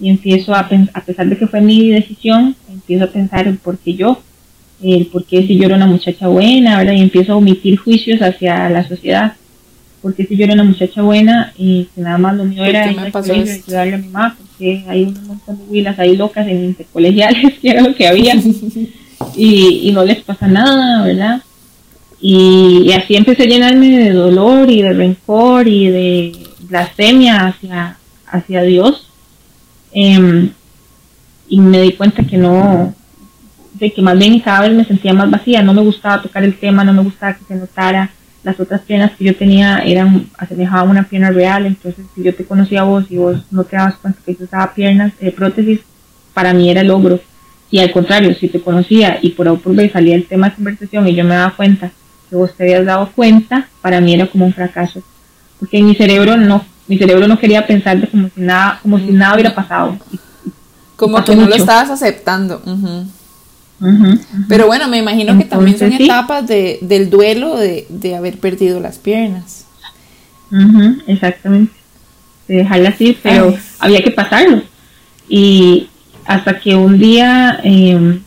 y 0.00 0.08
empiezo 0.08 0.54
a, 0.54 0.68
a 0.94 1.00
pesar 1.04 1.28
de 1.28 1.36
que 1.36 1.46
fue 1.46 1.60
mi 1.60 1.90
decisión, 1.90 2.56
empiezo 2.70 3.04
a 3.04 3.08
pensar 3.08 3.46
en 3.46 3.56
por 3.58 3.78
qué 3.78 3.94
yo, 3.94 4.20
el 4.82 5.06
por 5.06 5.24
qué 5.24 5.46
si 5.46 5.56
yo 5.56 5.66
era 5.66 5.76
una 5.76 5.86
muchacha 5.86 6.28
buena, 6.28 6.78
¿verdad? 6.78 6.94
Y 6.94 7.02
empiezo 7.02 7.32
a 7.32 7.36
omitir 7.36 7.78
juicios 7.78 8.22
hacia 8.22 8.70
la 8.70 8.86
sociedad 8.88 9.34
porque 10.02 10.24
si 10.26 10.36
yo 10.36 10.44
era 10.44 10.54
una 10.54 10.64
muchacha 10.64 11.02
buena 11.02 11.52
y 11.58 11.88
que 11.94 12.00
nada 12.00 12.18
más 12.18 12.36
lo 12.36 12.44
mío 12.44 12.64
era 12.64 12.90
ir 12.90 12.98
ayudarle 12.98 13.94
a 13.94 13.98
mi 13.98 14.08
mamá, 14.08 14.36
porque 14.38 14.84
hay 14.88 15.04
un 15.04 15.26
montón 15.26 15.58
de 15.58 15.64
huilas 15.64 15.98
ahí 15.98 16.16
locas 16.16 16.46
en 16.48 16.64
intercolegiales, 16.64 17.58
que 17.62 17.70
era 17.70 17.82
lo 17.82 17.94
que 17.94 18.06
había, 18.06 18.34
y, 19.36 19.88
y 19.88 19.92
no 19.92 20.04
les 20.04 20.22
pasa 20.22 20.46
nada, 20.48 21.04
¿verdad? 21.04 21.42
Y, 22.20 22.92
así 22.92 23.16
empecé 23.16 23.44
a 23.44 23.46
llenarme 23.46 23.98
de 23.98 24.12
dolor 24.12 24.70
y 24.70 24.82
de 24.82 24.92
rencor 24.92 25.66
y 25.66 25.88
de 25.88 26.32
blasfemia 26.60 27.46
hacia, 27.46 27.96
hacia 28.26 28.62
Dios. 28.62 29.08
Em, 29.92 30.50
y 31.48 31.60
me 31.60 31.80
di 31.82 31.92
cuenta 31.92 32.22
que 32.22 32.36
no, 32.36 32.94
de 33.74 33.92
que 33.92 34.02
más 34.02 34.18
bien 34.18 34.38
cada 34.40 34.68
vez 34.68 34.72
me 34.72 34.84
sentía 34.84 35.14
más 35.14 35.30
vacía, 35.30 35.62
no 35.62 35.74
me 35.74 35.82
gustaba 35.82 36.22
tocar 36.22 36.44
el 36.44 36.58
tema, 36.58 36.84
no 36.84 36.92
me 36.92 37.02
gustaba 37.02 37.34
que 37.34 37.44
se 37.44 37.56
notara 37.56 38.10
las 38.42 38.58
otras 38.58 38.82
piernas 38.82 39.12
que 39.18 39.24
yo 39.24 39.36
tenía 39.36 39.80
eran 39.80 40.26
asemejaban 40.38 40.88
a 40.88 40.90
una 40.90 41.02
pierna 41.08 41.30
real, 41.30 41.66
entonces 41.66 42.06
si 42.14 42.22
yo 42.22 42.34
te 42.34 42.44
conocía 42.44 42.80
a 42.80 42.84
vos 42.84 43.04
y 43.10 43.16
vos 43.16 43.44
no 43.50 43.64
te 43.64 43.76
dabas 43.76 43.96
cuenta 43.96 44.20
que 44.24 44.34
yo 44.34 44.44
usaba 44.44 44.72
piernas, 44.72 45.12
eh, 45.20 45.30
prótesis, 45.30 45.80
para 46.32 46.54
mí 46.54 46.70
era 46.70 46.82
logro. 46.82 47.20
Y 47.70 47.78
al 47.80 47.92
contrario, 47.92 48.34
si 48.34 48.48
te 48.48 48.60
conocía 48.60 49.18
y 49.22 49.30
por 49.30 49.48
A 49.48 49.54
por 49.54 49.74
salía 49.90 50.14
el 50.14 50.26
tema 50.26 50.48
de 50.48 50.56
conversación 50.56 51.06
y 51.06 51.14
yo 51.14 51.24
me 51.24 51.34
daba 51.34 51.54
cuenta 51.54 51.92
que 52.30 52.36
vos 52.36 52.54
te 52.54 52.62
habías 52.62 52.86
dado 52.86 53.10
cuenta, 53.12 53.68
para 53.82 54.00
mí 54.00 54.14
era 54.14 54.26
como 54.26 54.46
un 54.46 54.54
fracaso. 54.54 55.02
Porque 55.58 55.82
mi 55.82 55.94
cerebro 55.94 56.36
no, 56.36 56.64
mi 56.86 56.96
cerebro 56.96 57.28
no 57.28 57.38
quería 57.38 57.66
pensar 57.66 58.00
de 58.00 58.08
como 58.08 58.30
si 58.34 58.40
nada, 58.40 58.78
como 58.80 58.98
si 58.98 59.06
nada 59.06 59.34
hubiera 59.34 59.54
pasado. 59.54 59.98
como 60.96 61.22
que 61.24 61.36
no 61.36 61.46
lo 61.46 61.54
estabas 61.54 61.90
aceptando. 61.90 62.62
Pero 64.48 64.66
bueno, 64.66 64.88
me 64.88 64.98
imagino 64.98 65.36
que 65.36 65.44
también 65.44 65.78
son 65.78 65.92
etapas 65.92 66.46
de, 66.46 66.78
del 66.82 67.10
duelo 67.10 67.56
de, 67.56 68.14
haber 68.16 68.38
perdido 68.38 68.80
las 68.80 68.98
piernas. 68.98 69.66
exactamente. 71.06 71.72
De 72.46 72.56
dejarla 72.56 72.90
así, 72.90 73.16
pero 73.22 73.54
había 73.78 74.02
que 74.02 74.10
pasarlo. 74.10 74.62
Y 75.28 75.88
hasta 76.24 76.58
que 76.58 76.74
un 76.74 76.98
día 76.98 77.60
em, 77.62 78.20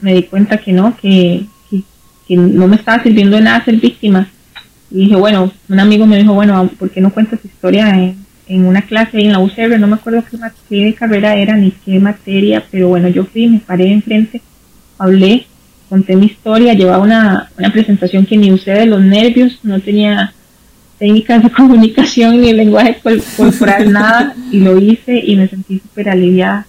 me 0.00 0.14
di 0.14 0.22
cuenta 0.24 0.58
que 0.58 0.72
no, 0.72 0.96
que, 0.96 1.46
no 2.36 2.68
me 2.68 2.76
estaba 2.76 3.02
sirviendo 3.02 3.36
de 3.36 3.42
nada 3.42 3.64
ser 3.64 3.76
víctima. 3.76 4.28
Y 4.90 5.00
dije, 5.00 5.16
bueno, 5.16 5.52
un 5.68 5.80
amigo 5.80 6.06
me 6.06 6.18
dijo, 6.18 6.34
bueno, 6.34 6.70
¿por 6.78 6.90
qué 6.90 7.00
no 7.00 7.12
cuentas 7.12 7.44
historia 7.44 7.90
en, 7.90 8.16
en 8.48 8.64
una 8.64 8.82
clase 8.82 9.20
en 9.20 9.32
la 9.32 9.38
UCR? 9.38 9.78
No 9.78 9.86
me 9.86 9.96
acuerdo 9.96 10.24
qué, 10.30 10.38
qué 10.68 10.94
carrera 10.94 11.36
era 11.36 11.56
ni 11.56 11.70
qué 11.70 11.98
materia, 12.00 12.64
pero 12.70 12.88
bueno, 12.88 13.08
yo 13.08 13.24
fui, 13.24 13.46
me 13.46 13.58
paré 13.58 13.92
enfrente 13.92 14.40
hablé, 14.98 15.46
conté 15.88 16.16
mi 16.16 16.26
historia, 16.26 16.74
llevaba 16.74 17.02
una, 17.02 17.50
una 17.56 17.72
presentación 17.72 18.26
que 18.26 18.36
ni 18.36 18.52
usé 18.52 18.72
de 18.72 18.86
los 18.86 19.00
nervios, 19.00 19.60
no 19.62 19.80
tenía 19.80 20.34
técnicas 20.98 21.42
de 21.42 21.50
comunicación 21.56 22.40
ni 22.40 22.52
lenguaje 22.52 22.98
corporal, 23.36 23.92
nada, 23.92 24.34
y 24.50 24.60
lo 24.60 24.78
hice 24.78 25.22
y 25.24 25.36
me 25.36 25.48
sentí 25.48 25.78
súper 25.78 26.10
aliviada. 26.10 26.66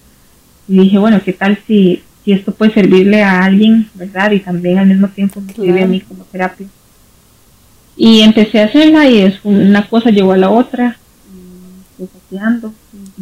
Y 0.68 0.80
dije, 0.80 1.00
bueno, 1.00 1.20
¿qué 1.26 1.34
tal 1.34 1.58
si, 1.66 2.04
si 2.24 2.32
esto 2.34 2.54
puede 2.54 2.74
servirle 2.74 3.24
a 3.24 3.44
alguien, 3.44 3.90
verdad? 3.94 4.32
Y 4.32 4.40
también 4.40 4.80
al 4.80 4.88
mismo 4.88 5.08
tiempo 5.10 5.42
me 5.42 5.54
sirve 5.54 5.84
a 5.84 5.88
mí 5.88 6.02
como 6.02 6.24
terapia. 6.26 6.68
Y 7.96 8.22
empecé 8.22 8.62
a 8.62 8.66
hacerla 8.66 9.10
y 9.10 9.20
es 9.20 9.40
una 9.44 9.88
cosa 9.88 10.10
llevó 10.10 10.32
a 10.32 10.38
la 10.38 10.50
otra, 10.50 10.98
y 12.00 12.36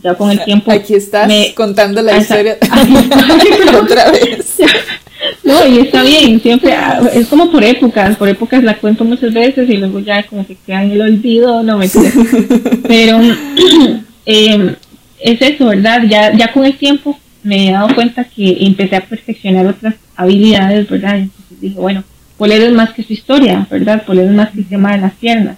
Ya 0.02 0.14
con 0.16 0.30
el 0.30 0.44
tiempo. 0.44 0.72
Aquí 0.72 0.94
estás 0.94 1.32
contando 1.56 2.02
la 2.02 2.18
historia 2.18 2.58
otra 3.82 4.12
vez. 4.12 4.58
No, 5.44 5.66
y 5.66 5.80
está 5.80 6.04
bien, 6.04 6.40
siempre 6.42 6.74
ah, 6.74 7.02
es 7.14 7.28
como 7.28 7.50
por 7.50 7.64
épocas, 7.64 8.18
por 8.18 8.28
épocas 8.28 8.64
la 8.64 8.78
cuento 8.78 9.04
muchas 9.04 9.34
veces 9.34 9.70
y 9.70 9.78
luego 9.78 10.00
ya 10.00 10.24
como 10.24 10.46
que 10.46 10.56
queda 10.56 10.84
en 10.84 10.92
el 10.92 11.02
olvido, 11.02 11.64
no 11.64 11.78
me 11.78 11.90
Pero 12.88 13.20
em, 14.26 14.76
es 15.20 15.42
eso, 15.42 15.68
¿verdad? 15.68 16.04
Ya, 16.08 16.36
ya 16.36 16.52
con 16.52 16.66
el 16.66 16.78
tiempo 16.78 17.18
me 17.48 17.68
he 17.68 17.72
dado 17.72 17.94
cuenta 17.96 18.26
que 18.26 18.58
empecé 18.62 18.98
a 18.98 19.06
perfeccionar 19.06 19.66
otras 19.66 19.96
habilidades, 20.16 20.90
¿verdad? 20.90 21.18
Entonces 21.18 21.62
dije, 21.62 21.80
bueno, 21.80 22.04
Polero 22.38 22.66
es 22.66 22.74
más 22.74 22.92
que 22.92 23.04
su 23.04 23.14
historia, 23.14 23.68
¿verdad? 23.70 24.04
Polero 24.06 24.30
es 24.30 24.36
más 24.36 24.52
que 24.52 24.60
el 24.60 24.68
tema 24.68 24.92
de 24.92 25.02
las 25.02 25.14
piernas. 25.14 25.58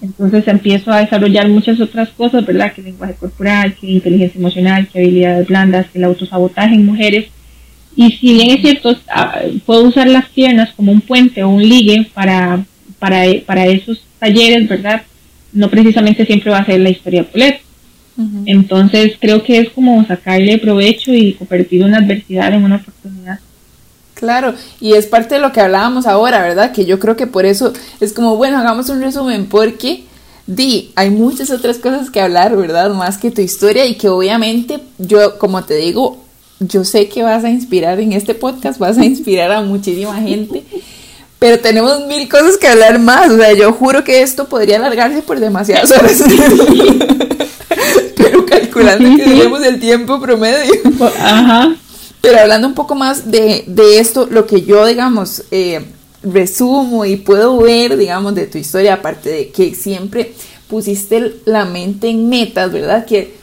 Entonces 0.00 0.46
empiezo 0.48 0.92
a 0.92 1.00
desarrollar 1.00 1.48
muchas 1.48 1.80
otras 1.80 2.08
cosas, 2.10 2.46
¿verdad? 2.46 2.72
Que 2.72 2.82
lenguaje 2.82 3.14
corporal, 3.14 3.74
que 3.74 3.88
inteligencia 3.88 4.38
emocional, 4.38 4.88
que 4.88 5.00
habilidades 5.00 5.48
blandas, 5.48 5.86
que 5.90 5.98
el 5.98 6.04
autosabotaje 6.04 6.74
en 6.74 6.86
mujeres 6.86 7.26
y 7.98 8.12
si 8.12 8.32
bien 8.32 8.50
es 8.50 8.60
cierto, 8.60 8.96
ah, 9.08 9.40
puedo 9.66 9.82
usar 9.82 10.06
las 10.06 10.28
piernas 10.28 10.72
como 10.76 10.92
un 10.92 11.00
puente 11.00 11.42
o 11.42 11.48
un 11.48 11.68
ligue 11.68 12.06
para, 12.14 12.64
para, 13.00 13.24
para 13.44 13.66
esos 13.66 14.00
talleres, 14.20 14.68
¿verdad? 14.68 15.02
No 15.52 15.68
precisamente 15.68 16.24
siempre 16.24 16.52
va 16.52 16.58
a 16.58 16.64
ser 16.64 16.78
la 16.78 16.90
historia 16.90 17.22
de 17.22 17.28
Entonces 18.46 19.12
creo 19.20 19.44
que 19.44 19.60
es 19.60 19.70
como 19.70 20.04
sacarle 20.06 20.58
provecho 20.58 21.12
y 21.12 21.34
convertir 21.34 21.84
una 21.84 21.98
adversidad 21.98 22.52
en 22.52 22.64
una 22.64 22.76
oportunidad. 22.76 23.38
Claro, 24.14 24.54
y 24.80 24.94
es 24.94 25.06
parte 25.06 25.36
de 25.36 25.40
lo 25.40 25.52
que 25.52 25.60
hablábamos 25.60 26.04
ahora, 26.06 26.42
¿verdad? 26.42 26.72
Que 26.72 26.84
yo 26.84 26.98
creo 26.98 27.16
que 27.16 27.28
por 27.28 27.46
eso 27.46 27.72
es 28.00 28.12
como, 28.12 28.36
bueno, 28.36 28.58
hagamos 28.58 28.88
un 28.88 29.00
resumen, 29.00 29.46
porque 29.46 30.02
di, 30.48 30.90
hay 30.96 31.10
muchas 31.10 31.50
otras 31.50 31.78
cosas 31.78 32.10
que 32.10 32.20
hablar, 32.20 32.56
¿verdad? 32.56 32.90
Más 32.90 33.18
que 33.18 33.30
tu 33.30 33.40
historia 33.40 33.86
y 33.86 33.94
que 33.94 34.08
obviamente 34.08 34.80
yo, 34.98 35.38
como 35.38 35.62
te 35.62 35.76
digo, 35.76 36.24
yo 36.58 36.84
sé 36.84 37.08
que 37.08 37.22
vas 37.22 37.44
a 37.44 37.50
inspirar 37.50 38.00
en 38.00 38.12
este 38.12 38.34
podcast, 38.34 38.80
vas 38.80 38.98
a 38.98 39.04
inspirar 39.04 39.52
a 39.52 39.60
muchísima 39.60 40.20
gente, 40.20 40.64
pero 41.38 41.60
tenemos 41.60 42.04
mil 42.06 42.28
cosas 42.28 42.56
que 42.56 42.66
hablar 42.66 42.98
más. 42.98 43.30
O 43.30 43.36
sea, 43.36 43.52
yo 43.52 43.72
juro 43.72 44.02
que 44.02 44.22
esto 44.22 44.48
podría 44.48 44.78
alargarse 44.78 45.22
por 45.22 45.38
demasiadas 45.38 45.92
horas. 45.92 46.24
calculando 48.48 49.16
que 49.16 49.24
tenemos 49.24 49.62
el 49.62 49.80
tiempo 49.80 50.20
promedio. 50.20 50.72
Ajá. 51.20 51.74
Pero 52.20 52.40
hablando 52.40 52.66
un 52.66 52.74
poco 52.74 52.94
más 52.94 53.30
de, 53.30 53.64
esto, 53.98 54.28
lo 54.30 54.46
que 54.46 54.62
yo, 54.62 54.84
digamos, 54.86 55.44
eh, 55.50 55.84
resumo 56.22 57.04
y 57.04 57.16
puedo 57.16 57.58
ver, 57.58 57.96
digamos, 57.96 58.34
de 58.34 58.46
tu 58.46 58.58
historia, 58.58 58.94
aparte 58.94 59.30
de 59.30 59.50
que 59.50 59.74
siempre 59.74 60.34
pusiste 60.68 61.36
la 61.44 61.64
mente 61.64 62.08
en 62.08 62.28
metas, 62.28 62.72
¿verdad? 62.72 63.06
Que 63.06 63.37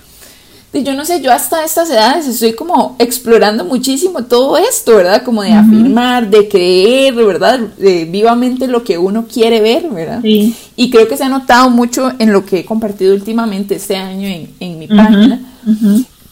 yo 0.84 0.94
no 0.94 1.06
sé, 1.06 1.22
yo 1.22 1.32
hasta 1.32 1.64
estas 1.64 1.90
edades 1.90 2.28
estoy 2.28 2.54
como 2.54 2.96
explorando 3.00 3.64
muchísimo 3.66 4.26
todo 4.26 4.58
esto, 4.58 4.96
¿verdad? 4.96 5.24
Como 5.24 5.44
de 5.44 5.54
afirmar, 5.54 6.30
de 6.30 6.48
creer, 6.48 7.14
¿verdad? 7.14 7.60
De 7.78 8.06
vivamente 8.06 8.68
lo 8.68 8.84
que 8.84 8.98
uno 8.98 9.26
quiere 9.32 9.62
ver, 9.62 9.90
¿verdad? 9.90 10.22
Sí. 10.22 10.56
Y 10.76 10.90
creo 10.90 11.08
que 11.08 11.18
se 11.18 11.24
ha 11.24 11.30
notado 11.30 11.70
mucho 11.70 12.12
en 12.20 12.34
lo 12.34 12.46
que 12.46 12.60
he 12.60 12.66
compartido 12.66 13.14
últimamente 13.14 13.76
este 13.76 13.96
año 13.96 14.28
en, 14.28 14.80
mi 14.80 14.88
página. 14.88 15.40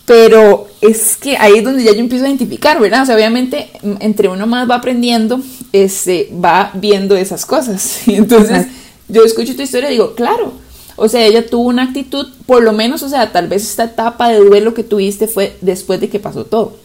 Pero 0.05 0.67
es 0.81 1.15
que 1.15 1.37
ahí 1.37 1.57
es 1.57 1.63
donde 1.63 1.83
ya 1.83 1.93
yo 1.93 1.99
empiezo 1.99 2.25
a 2.25 2.27
identificar, 2.27 2.79
¿verdad? 2.79 3.03
O 3.03 3.05
sea, 3.05 3.15
obviamente, 3.15 3.69
entre 3.99 4.27
uno 4.27 4.45
más 4.45 4.69
va 4.69 4.75
aprendiendo, 4.75 5.39
este, 5.71 6.29
va 6.43 6.71
viendo 6.73 7.15
esas 7.15 7.45
cosas. 7.45 8.05
Y 8.07 8.15
entonces, 8.15 8.67
yo 9.07 9.23
escucho 9.23 9.55
tu 9.55 9.61
historia 9.61 9.89
y 9.89 9.93
digo, 9.93 10.13
claro, 10.13 10.53
o 10.95 11.07
sea, 11.07 11.25
ella 11.25 11.45
tuvo 11.45 11.67
una 11.67 11.83
actitud, 11.83 12.27
por 12.45 12.63
lo 12.63 12.73
menos, 12.73 13.03
o 13.03 13.09
sea, 13.09 13.31
tal 13.31 13.47
vez 13.47 13.63
esta 13.63 13.85
etapa 13.85 14.29
de 14.29 14.39
duelo 14.39 14.73
que 14.73 14.83
tuviste 14.83 15.27
fue 15.27 15.57
después 15.61 15.99
de 15.99 16.09
que 16.09 16.19
pasó 16.19 16.45
todo. 16.45 16.77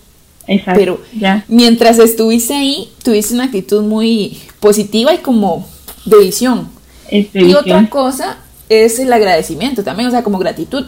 Exacto. 0.47 0.81
Pero 0.81 1.01
mientras 1.49 1.99
estuviste 1.99 2.55
ahí, 2.55 2.89
tuviste 3.03 3.35
una 3.35 3.45
actitud 3.45 3.83
muy 3.83 4.39
positiva 4.61 5.13
y 5.13 5.19
como 5.19 5.69
de 6.07 6.19
visión. 6.19 6.69
y 7.11 7.55
otra 7.55 7.89
cosa 7.91 8.39
es 8.69 8.99
el 8.99 9.13
agradecimiento 9.13 9.83
también, 9.83 10.09
o 10.09 10.11
sea, 10.11 10.23
como 10.23 10.39
gratitud. 10.39 10.85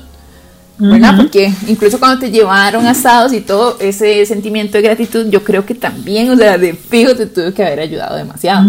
¿verdad? 0.81 1.15
Porque 1.17 1.53
incluso 1.69 1.99
cuando 1.99 2.19
te 2.19 2.31
llevaron 2.31 2.87
asados 2.87 3.33
y 3.35 3.41
todo 3.41 3.77
ese 3.81 4.25
sentimiento 4.25 4.79
de 4.79 4.83
gratitud, 4.83 5.29
yo 5.29 5.45
creo 5.45 5.67
que 5.67 5.75
también, 5.75 6.31
o 6.31 6.37
sea, 6.37 6.57
de 6.57 6.73
fijo 6.75 7.15
te 7.15 7.27
tuve 7.27 7.53
que 7.53 7.63
haber 7.63 7.81
ayudado 7.81 8.17
demasiado. 8.17 8.67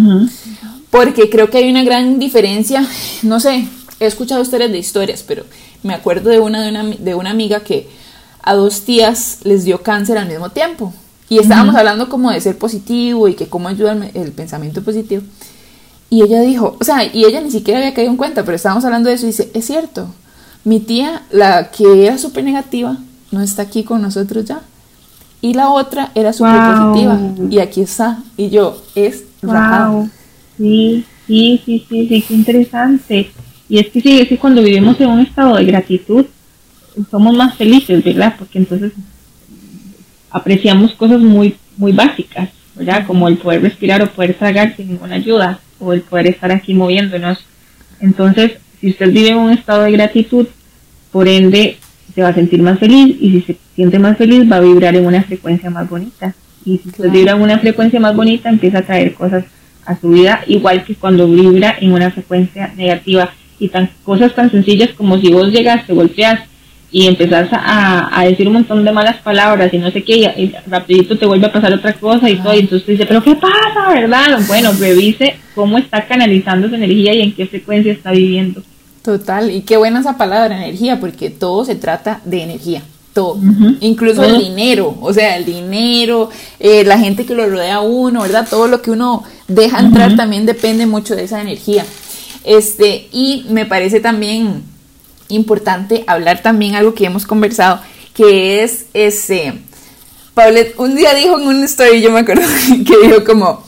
Porque 0.89 1.29
creo 1.29 1.49
que 1.49 1.59
hay 1.59 1.69
una 1.69 1.83
gran 1.83 2.19
diferencia, 2.19 2.85
no 3.21 3.39
sé, 3.39 3.65
he 4.01 4.07
escuchado 4.07 4.41
historias 4.41 4.71
de 4.71 4.79
historias, 4.79 5.23
pero 5.25 5.45
me 5.83 5.93
acuerdo 5.93 6.29
de 6.29 6.39
una 6.39 6.61
de 6.61 6.69
una, 6.71 6.83
de 6.83 7.15
una 7.15 7.29
amiga 7.29 7.61
que 7.61 7.87
a 8.43 8.55
dos 8.55 8.81
tías 8.81 9.39
les 9.43 9.63
dio 9.63 9.81
cáncer 9.83 10.17
al 10.17 10.27
mismo 10.27 10.49
tiempo. 10.49 10.93
Y 11.29 11.39
estábamos 11.39 11.75
hablando 11.75 12.09
como 12.09 12.29
de 12.29 12.41
ser 12.41 12.57
positivo 12.57 13.29
y 13.29 13.35
que 13.35 13.47
cómo 13.47 13.69
ayuda 13.69 13.95
el, 14.13 14.33
pensamiento 14.33 14.83
positivo. 14.83 15.21
Y 16.09 16.23
ella 16.23 16.41
dijo, 16.41 16.75
o 16.77 16.83
sea, 16.83 17.05
y 17.05 17.23
ella 17.23 17.39
ni 17.39 17.49
siquiera 17.51 17.79
había 17.79 17.93
caído 17.93 18.11
en 18.11 18.17
cuenta, 18.17 18.43
pero 18.43 18.57
estábamos 18.57 18.83
hablando 18.83 19.07
de 19.07 19.15
eso 19.15 19.23
y 19.25 19.27
dice, 19.27 19.49
es 19.53 19.65
cierto, 19.65 20.07
mi 20.65 20.81
tía, 20.81 21.23
la 21.31 21.71
que 21.71 22.05
era 22.05 22.17
súper 22.17 22.43
negativa, 22.43 22.97
no 23.31 23.41
está 23.41 23.61
aquí 23.61 23.83
con 23.85 24.01
nosotros 24.01 24.43
ya. 24.43 24.61
Y 25.39 25.53
la 25.53 25.69
otra 25.69 26.11
era 26.15 26.33
súper 26.33 26.59
positiva. 26.59 27.17
Y 27.49 27.59
aquí 27.59 27.81
está. 27.81 28.21
Y 28.35 28.49
yo, 28.49 28.81
es 28.95 29.23
wow. 29.41 30.09
Sí, 30.57 31.05
sí, 31.27 31.61
sí, 31.65 31.85
sí, 31.87 32.07
sí, 32.09 32.25
qué 32.27 32.33
interesante. 32.33 33.31
Y 33.71 33.79
es 33.79 33.87
que 33.87 34.01
sí, 34.01 34.19
es 34.19 34.27
que 34.27 34.37
cuando 34.37 34.61
vivimos 34.61 34.99
en 34.99 35.07
un 35.07 35.21
estado 35.21 35.55
de 35.55 35.63
gratitud, 35.63 36.25
somos 37.09 37.37
más 37.37 37.55
felices, 37.55 38.03
¿verdad? 38.03 38.35
Porque 38.37 38.59
entonces 38.59 38.91
apreciamos 40.29 40.93
cosas 40.95 41.21
muy, 41.21 41.55
muy 41.77 41.93
básicas, 41.93 42.49
¿verdad? 42.75 43.07
Como 43.07 43.29
el 43.29 43.37
poder 43.37 43.61
respirar 43.61 44.01
o 44.01 44.11
poder 44.11 44.33
tragar 44.33 44.75
sin 44.75 44.89
ninguna 44.89 45.15
ayuda, 45.15 45.61
o 45.79 45.93
el 45.93 46.01
poder 46.01 46.27
estar 46.27 46.51
aquí 46.51 46.73
moviéndonos. 46.73 47.45
Entonces, 48.01 48.57
si 48.81 48.89
usted 48.89 49.09
vive 49.09 49.29
en 49.29 49.37
un 49.37 49.51
estado 49.51 49.83
de 49.83 49.93
gratitud, 49.93 50.47
por 51.09 51.29
ende 51.29 51.77
se 52.13 52.21
va 52.21 52.27
a 52.27 52.35
sentir 52.35 52.61
más 52.61 52.77
feliz 52.77 53.15
y 53.21 53.31
si 53.31 53.41
se 53.41 53.57
siente 53.73 53.99
más 53.99 54.17
feliz 54.17 54.51
va 54.51 54.57
a 54.57 54.59
vibrar 54.59 54.97
en 54.97 55.05
una 55.05 55.23
frecuencia 55.23 55.69
más 55.69 55.89
bonita. 55.89 56.35
Y 56.65 56.79
si 56.79 56.89
usted 56.89 57.09
vibra 57.09 57.37
en 57.37 57.41
una 57.41 57.57
frecuencia 57.57 58.01
más 58.01 58.17
bonita 58.17 58.49
empieza 58.49 58.79
a 58.79 58.85
traer 58.85 59.13
cosas 59.13 59.45
a 59.85 59.97
su 59.97 60.09
vida, 60.09 60.43
igual 60.47 60.83
que 60.83 60.95
cuando 60.95 61.25
vibra 61.25 61.77
en 61.79 61.93
una 61.93 62.11
frecuencia 62.11 62.73
negativa 62.75 63.31
y 63.61 63.69
tan 63.69 63.91
cosas 64.03 64.33
tan 64.33 64.49
sencillas 64.49 64.89
como 64.97 65.19
si 65.19 65.31
vos 65.31 65.51
llegas, 65.51 65.85
te 65.85 65.93
golpeas 65.93 66.39
y 66.91 67.05
empezás 67.05 67.47
a, 67.51 68.23
decir 68.25 68.47
un 68.47 68.53
montón 68.53 68.83
de 68.83 68.91
malas 68.91 69.17
palabras 69.17 69.71
y 69.71 69.77
no 69.77 69.91
sé 69.91 70.03
qué, 70.03 70.33
y, 70.35 70.51
rapidito 70.67 71.17
te 71.17 71.27
vuelve 71.27 71.45
a 71.45 71.53
pasar 71.53 71.71
otra 71.71 71.93
cosa 71.93 72.27
y 72.27 72.37
todo, 72.37 72.55
y 72.55 72.59
entonces 72.59 72.87
dice, 72.87 73.05
pero 73.05 73.23
¿qué 73.23 73.35
pasa, 73.35 73.93
verdad? 73.93 74.39
Bueno, 74.47 74.71
revise 74.77 75.35
cómo 75.53 75.77
está 75.77 76.07
canalizando 76.07 76.67
su 76.67 76.75
energía 76.75 77.13
y 77.13 77.21
en 77.21 77.33
qué 77.33 77.45
frecuencia 77.45 77.93
está 77.93 78.11
viviendo. 78.11 78.63
Total, 79.03 79.51
y 79.51 79.61
qué 79.61 79.77
buena 79.77 79.99
esa 79.99 80.17
palabra, 80.17 80.57
energía, 80.57 80.99
porque 80.99 81.29
todo 81.29 81.63
se 81.63 81.75
trata 81.75 82.19
de 82.25 82.41
energía, 82.41 82.81
todo, 83.13 83.39
incluso 83.79 84.23
el 84.23 84.39
dinero, 84.39 84.97
o 85.01 85.13
sea, 85.13 85.37
el 85.37 85.45
dinero, 85.45 86.29
eh, 86.59 86.83
la 86.83 86.97
gente 86.97 87.25
que 87.25 87.35
lo 87.35 87.47
rodea 87.47 87.75
a 87.75 87.81
uno, 87.81 88.23
¿verdad? 88.23 88.47
Todo 88.49 88.67
lo 88.67 88.81
que 88.81 88.91
uno 88.91 89.23
deja 89.47 89.79
entrar 89.79 90.15
también 90.15 90.45
depende 90.47 90.87
mucho 90.87 91.15
de 91.15 91.23
esa 91.23 91.41
energía. 91.41 91.85
Este, 92.43 93.07
y 93.11 93.45
me 93.49 93.65
parece 93.65 93.99
también 93.99 94.63
importante 95.27 96.03
hablar 96.07 96.41
también 96.41 96.75
algo 96.75 96.93
que 96.93 97.05
hemos 97.05 97.25
conversado, 97.25 97.81
que 98.13 98.63
es 98.63 98.85
ese, 98.93 99.53
Paulette 100.33 100.75
un 100.77 100.95
día 100.95 101.13
dijo 101.13 101.39
en 101.39 101.47
una 101.47 101.65
story, 101.65 102.01
yo 102.01 102.11
me 102.11 102.21
acuerdo 102.21 102.43
que 102.85 103.07
dijo 103.07 103.23
como, 103.23 103.63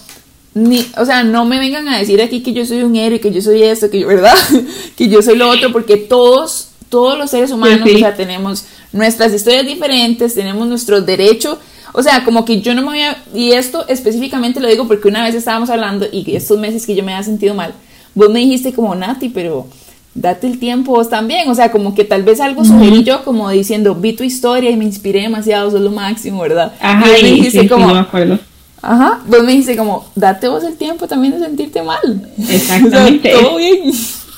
ni, 0.53 0.85
o 0.97 1.05
sea, 1.05 1.23
no 1.23 1.45
me 1.45 1.59
vengan 1.59 1.87
a 1.87 1.99
decir 1.99 2.21
aquí 2.21 2.41
que 2.41 2.53
yo 2.53 2.65
soy 2.65 2.83
un 2.83 2.95
héroe, 2.95 3.19
que 3.19 3.31
yo 3.31 3.41
soy 3.41 3.63
esto, 3.63 3.89
que 3.89 3.99
yo, 3.99 4.07
¿verdad? 4.07 4.35
que 4.97 5.09
yo 5.09 5.21
soy 5.21 5.35
lo 5.37 5.49
otro, 5.49 5.71
porque 5.71 5.97
todos, 5.97 6.69
todos 6.89 7.17
los 7.17 7.31
seres 7.31 7.51
humanos, 7.51 7.89
o 7.93 7.97
sea, 7.97 8.15
tenemos 8.15 8.65
nuestras 8.91 9.33
historias 9.33 9.65
diferentes, 9.65 10.35
tenemos 10.35 10.67
nuestro 10.67 11.01
derecho, 11.01 11.59
o 11.91 12.01
sea, 12.01 12.23
como 12.23 12.45
que 12.45 12.61
yo 12.61 12.73
no 12.73 12.81
me 12.81 12.87
voy 12.87 13.01
a, 13.01 13.23
y 13.33 13.51
esto 13.51 13.85
específicamente 13.87 14.59
lo 14.59 14.67
digo 14.67 14.87
porque 14.87 15.07
una 15.07 15.23
vez 15.23 15.35
estábamos 15.35 15.69
hablando 15.69 16.07
y 16.11 16.35
estos 16.35 16.59
meses 16.59 16.85
que 16.85 16.95
yo 16.95 17.03
me 17.03 17.13
había 17.13 17.23
sentido 17.23 17.53
mal, 17.55 17.73
vos 18.15 18.29
me 18.29 18.39
dijiste 18.39 18.73
como 18.73 18.95
Nati, 18.95 19.29
pero 19.29 19.67
date 20.15 20.47
el 20.47 20.59
tiempo 20.59 20.91
vos 20.91 21.09
también, 21.09 21.49
o 21.49 21.55
sea, 21.55 21.71
como 21.71 21.95
que 21.95 22.03
tal 22.03 22.23
vez 22.23 22.39
algo 22.39 22.63
sugerí 22.63 23.03
yo 23.03 23.23
como 23.23 23.49
diciendo, 23.49 23.95
vi 23.95 24.13
tu 24.13 24.23
historia 24.23 24.69
y 24.69 24.77
me 24.77 24.85
inspiré 24.85 25.21
demasiado, 25.21 25.71
sos 25.71 25.81
lo 25.81 25.91
máximo, 25.91 26.41
¿verdad? 26.41 26.73
Ajá, 26.79 27.05
y 27.19 27.23
me 27.23 27.31
dijiste 27.31 27.67
como, 27.67 27.87
no 27.87 27.93
me 27.93 27.99
acuerdo. 27.99 28.39
Ajá, 28.81 29.21
vos 29.25 29.43
me 29.43 29.51
dijiste 29.51 29.77
como, 29.77 30.05
date 30.15 30.47
vos 30.47 30.63
el 30.63 30.75
tiempo 30.75 31.07
también 31.07 31.33
de 31.33 31.39
sentirte 31.39 31.81
mal. 31.81 31.99
Exactamente. 32.49 33.31
todo 33.31 33.57
bien. 33.57 33.91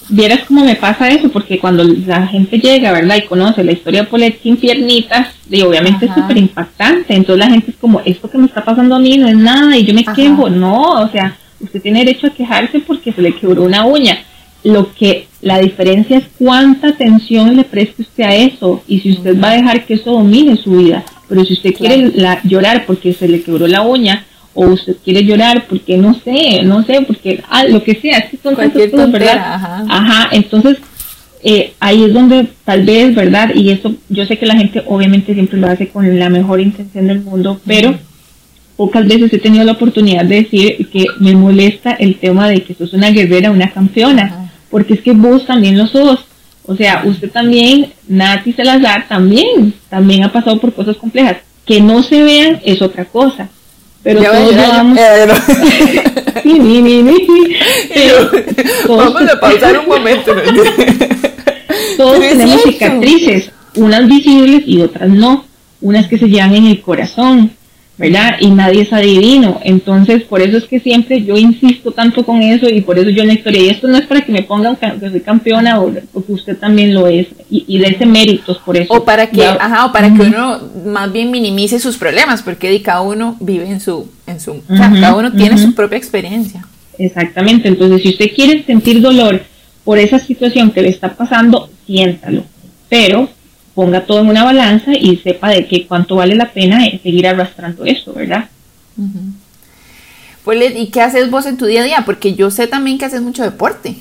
Vieras 0.08 0.42
cómo 0.48 0.64
me 0.64 0.76
pasa 0.76 1.10
eso, 1.10 1.30
porque 1.30 1.58
cuando 1.58 1.84
la 1.84 2.28
gente 2.28 2.60
llega, 2.60 2.92
¿verdad? 2.92 3.16
Y 3.18 3.26
conoce 3.26 3.64
la 3.64 3.72
historia 3.72 4.04
de 4.04 4.08
Polet 4.08 4.40
sin 4.44 4.56
piernitas, 4.56 5.30
y 5.50 5.64
obviamente 5.64 6.06
es 6.06 6.14
súper 6.14 6.38
impactante. 6.38 7.16
Entonces 7.16 7.44
la 7.44 7.52
gente 7.52 7.72
es 7.72 7.78
como, 7.78 8.00
esto 8.02 8.30
que 8.30 8.38
me 8.38 8.46
está 8.46 8.64
pasando 8.64 8.96
a 8.96 9.00
mí 9.00 9.18
no 9.18 9.28
es 9.28 9.36
nada, 9.36 9.76
y 9.76 9.84
yo 9.84 9.96
me 9.96 10.06
quejo. 10.06 10.48
No, 10.48 11.02
o 11.02 11.10
sea, 11.10 11.36
usted 11.60 11.82
tiene 11.82 12.06
derecho 12.06 12.28
a 12.28 12.34
quejarse 12.34 12.80
porque 12.80 13.12
se 13.12 13.22
le 13.22 13.36
quebró 13.36 13.64
una 13.64 13.86
uña. 13.86 14.24
Lo 14.64 14.94
que 14.94 15.28
la 15.42 15.60
diferencia 15.60 16.18
es 16.18 16.26
cuánta 16.40 16.90
atención 16.90 17.56
le 17.56 17.64
preste 17.64 18.02
usted 18.02 18.24
a 18.24 18.36
eso 18.36 18.84
y 18.88 19.00
si 19.00 19.12
usted 19.12 19.40
va 19.40 19.52
a 19.52 19.56
dejar 19.56 19.86
que 19.86 19.96
eso 19.96 20.12
domine 20.12 20.58
su 20.58 20.72
vida. 20.72 21.04
Pero 21.30 21.46
si 21.46 21.54
usted 21.54 21.74
quiere 21.74 22.12
llorar 22.44 22.86
porque 22.86 23.14
se 23.14 23.28
le 23.28 23.42
quebró 23.42 23.68
la 23.68 23.82
uña, 23.82 24.26
o 24.56 24.68
usted 24.68 24.96
quiere 25.04 25.24
llorar 25.24 25.66
porque 25.68 25.98
no 25.98 26.14
sé, 26.14 26.64
no 26.64 26.84
sé, 26.84 27.02
porque 27.02 27.44
ah, 27.50 27.66
lo 27.66 27.84
que 27.84 27.96
sea, 27.96 28.20
es 28.20 28.30
que 28.32 28.38
son 28.38 28.56
cosas, 28.56 29.12
¿verdad? 29.12 29.38
Ajá. 29.38 29.86
ajá, 29.90 30.30
entonces 30.32 30.78
eh, 31.44 31.74
ahí 31.80 32.04
es 32.06 32.14
donde 32.14 32.48
tal 32.64 32.86
vez, 32.86 33.14
¿verdad? 33.14 33.54
Y 33.54 33.70
eso 33.70 33.94
yo 34.10 34.26
sé 34.26 34.40
que 34.40 34.48
la 34.48 34.56
gente 34.56 34.82
obviamente 34.88 35.34
siempre 35.34 35.60
lo 35.60 35.68
hace 35.68 35.90
con 35.90 36.18
la 36.18 36.30
mejor 36.30 36.62
intención 36.62 37.06
del 37.08 37.22
mundo, 37.22 37.60
pero 37.68 37.96
pocas 38.76 39.08
veces 39.08 39.32
he 39.34 39.38
tenido 39.40 39.64
la 39.64 39.74
oportunidad 39.74 40.26
de 40.26 40.44
decir 40.44 40.90
que 40.92 41.06
me 41.20 41.36
molesta 41.36 41.92
el 41.92 42.16
tema 42.18 42.50
de 42.50 42.64
que 42.64 42.74
sos 42.74 42.94
una 42.94 43.12
guerrera, 43.12 43.52
una 43.52 43.72
campeona, 43.72 44.52
porque 44.70 44.96
es 44.96 45.02
que 45.02 45.14
vos 45.14 45.46
también 45.46 45.78
lo 45.78 45.88
sos. 45.88 46.26
O 46.68 46.76
sea, 46.76 47.04
usted 47.06 47.32
también, 47.32 47.94
Nati 48.08 48.54
Salazar 48.54 49.08
también, 49.08 49.74
también 49.90 50.24
ha 50.24 50.32
pasado 50.32 50.60
por 50.60 50.74
cosas 50.74 50.98
complejas. 50.98 51.38
Que 51.66 51.82
no 51.82 52.04
se 52.04 52.24
vean 52.24 52.60
es 52.64 52.82
otra 52.82 53.06
cosa 53.06 53.50
pero 54.06 54.22
todos 54.22 54.52
llevamos... 54.52 55.00
sí, 56.44 56.60
ni, 56.60 56.80
ni, 56.80 57.02
ni. 57.02 57.28
Vamos 58.88 59.24
a 59.24 59.40
pausar 59.40 59.80
un 59.80 59.88
momento. 59.88 60.32
todos 61.98 62.20
tenemos 62.20 62.62
cicatrices, 62.62 63.50
unas 63.74 64.08
visibles 64.08 64.62
y 64.68 64.80
otras 64.82 65.10
no. 65.10 65.46
Unas 65.82 66.08
que 66.08 66.20
se 66.20 66.28
llevan 66.28 66.54
en 66.54 66.68
el 66.68 66.82
corazón, 66.82 67.52
¿verdad? 67.98 68.36
Y 68.40 68.50
nadie 68.52 68.82
es 68.82 68.92
adivino. 68.92 69.60
Entonces, 69.64 70.24
por 70.24 70.42
eso 70.42 70.58
es 70.58 70.66
que 70.66 70.80
siempre 70.80 71.24
yo 71.24 71.38
insisto 71.38 71.92
tanto 71.92 72.26
con 72.26 72.42
eso 72.42 72.68
y 72.68 72.82
por 72.82 73.00
eso 73.00 73.10
yo 73.10 73.22
en 73.22 73.30
la 73.30 73.34
historia, 73.34 73.62
y 73.62 73.70
esto 73.70 73.88
no 73.88 73.98
es 73.98 74.06
para 74.06 74.22
que 74.22 74.32
me 74.32 74.44
pongan 74.44 74.76
que 74.76 75.10
soy 75.10 75.22
campeona 75.22 75.80
o, 75.80 75.94
que 75.94 76.34
usted 76.34 76.58
también 76.58 76.94
lo 76.94 77.08
es, 77.08 77.28
y, 77.50 77.64
y 77.68 77.84
ese 77.84 78.06
méritos 78.06 78.58
por 78.60 78.78
eso. 78.78 78.94
O 78.94 79.06
para 79.06 79.28
que, 79.28 79.46
ajá, 79.46 79.86
o 79.86 79.92
para 79.92 80.14
que 80.14 80.22
uno 80.24 80.60
más 80.86 81.12
bien 81.12 81.32
minimice 81.32 81.80
sus 81.80 81.98
problemas, 81.98 82.42
porque 82.42 82.82
cada 82.82 83.02
uno 83.02 83.38
vive 83.40 83.70
en 83.70 83.80
su, 83.80 84.10
en 84.28 84.40
su, 84.40 84.52
o 84.52 84.76
sea, 84.76 84.92
cada 84.92 85.16
uno 85.16 85.32
tiene 85.32 85.58
su 85.58 85.74
propia 85.74 85.98
experiencia. 85.98 86.66
Exactamente, 86.98 87.68
entonces 87.68 88.02
si 88.02 88.10
usted 88.10 88.32
quiere 88.34 88.64
sentir 88.64 89.02
dolor 89.02 89.42
por 89.84 90.00
esa 90.00 90.20
situación 90.20 90.72
que 90.72 90.82
le 90.82 90.90
está 90.90 91.14
pasando, 91.16 91.70
siéntalo. 91.86 92.44
Pero 92.90 93.30
ponga 93.76 94.06
todo 94.06 94.22
en 94.22 94.30
una 94.30 94.46
balanza 94.46 94.94
y 94.94 95.18
sepa 95.18 95.50
de 95.50 95.68
que 95.68 95.86
cuánto 95.86 96.16
vale 96.16 96.36
la 96.36 96.52
pena 96.52 96.80
seguir 97.04 97.28
arrastrando 97.28 97.84
esto, 97.84 98.14
¿verdad? 98.14 98.46
Pues, 100.46 100.74
¿y 100.76 100.88
qué 100.88 101.02
haces 101.02 101.30
vos 101.30 101.46
en 101.46 101.58
tu 101.58 101.66
día 101.66 101.82
a 101.82 101.84
día? 101.84 102.04
Porque 102.06 102.34
yo 102.34 102.50
sé 102.50 102.68
también 102.68 102.98
que 102.98 103.06
haces 103.06 103.22
mucho 103.22 103.44
deporte. 103.44 103.98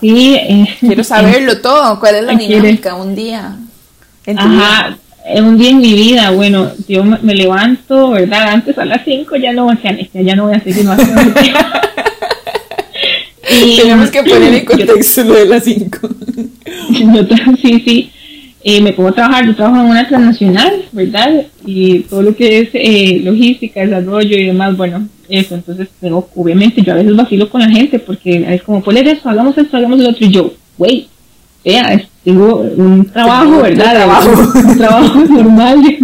Sí. 0.00 0.36
Eh, 0.36 0.66
Quiero 0.80 1.02
saberlo 1.04 1.60
todo. 1.62 1.98
¿Cuál 1.98 2.16
es 2.16 2.24
la 2.24 2.34
dinámica 2.34 2.94
un 2.94 3.14
día? 3.14 3.56
En 4.26 4.38
Ajá, 4.38 4.98
un 5.36 5.56
día 5.56 5.70
en 5.70 5.78
mi 5.78 5.94
vida, 5.94 6.30
bueno, 6.30 6.70
yo 6.86 7.02
me, 7.02 7.34
levanto, 7.34 8.10
¿verdad? 8.10 8.50
Antes 8.50 8.76
a 8.76 8.84
las 8.84 9.02
5 9.04 9.36
ya 9.36 9.52
no, 9.52 9.72
ya, 9.82 9.96
ya 10.12 10.36
no 10.36 10.44
voy 10.44 10.56
a 10.56 10.60
seguir 10.60 10.84
más. 10.84 11.00
y, 13.50 13.76
Tenemos 13.80 14.10
que 14.10 14.22
poner 14.24 14.54
en 14.54 14.64
contexto 14.66 15.24
lo 15.24 15.34
de 15.34 15.46
las 15.46 15.64
5. 15.64 16.08
sí, 17.62 17.82
sí 17.86 18.12
eh, 18.62 18.82
me 18.82 18.92
pongo 18.92 19.08
a 19.08 19.12
trabajar, 19.12 19.46
yo 19.46 19.56
trabajo 19.56 19.82
en 19.82 19.90
una 19.90 20.06
transnacional, 20.06 20.84
¿verdad? 20.92 21.46
Y 21.64 22.00
todo 22.00 22.22
lo 22.22 22.36
que 22.36 22.60
es 22.60 22.68
eh, 22.74 23.20
logística, 23.24 23.80
desarrollo 23.80 24.36
y 24.36 24.44
demás, 24.44 24.76
bueno, 24.76 25.08
eso, 25.28 25.54
entonces 25.54 25.88
tengo, 26.00 26.28
obviamente 26.34 26.82
yo 26.82 26.92
a 26.92 26.96
veces 26.96 27.16
vacilo 27.16 27.48
con 27.48 27.62
la 27.62 27.70
gente 27.70 27.98
porque 27.98 28.44
es 28.52 28.62
como, 28.62 28.82
poner 28.82 29.08
eso, 29.08 29.28
hagamos 29.28 29.56
esto, 29.56 29.76
hagamos 29.76 29.98
lo 29.98 30.10
otro, 30.10 30.26
y 30.26 30.30
yo, 30.30 30.52
güey, 30.76 31.08
vea, 31.64 32.02
tengo 32.22 32.56
un 32.76 33.06
trabajo, 33.06 33.62
¿verdad? 33.62 33.94
Trabajo. 33.94 34.30
Un 34.68 34.76
trabajo 34.76 35.18
normal. 35.28 35.98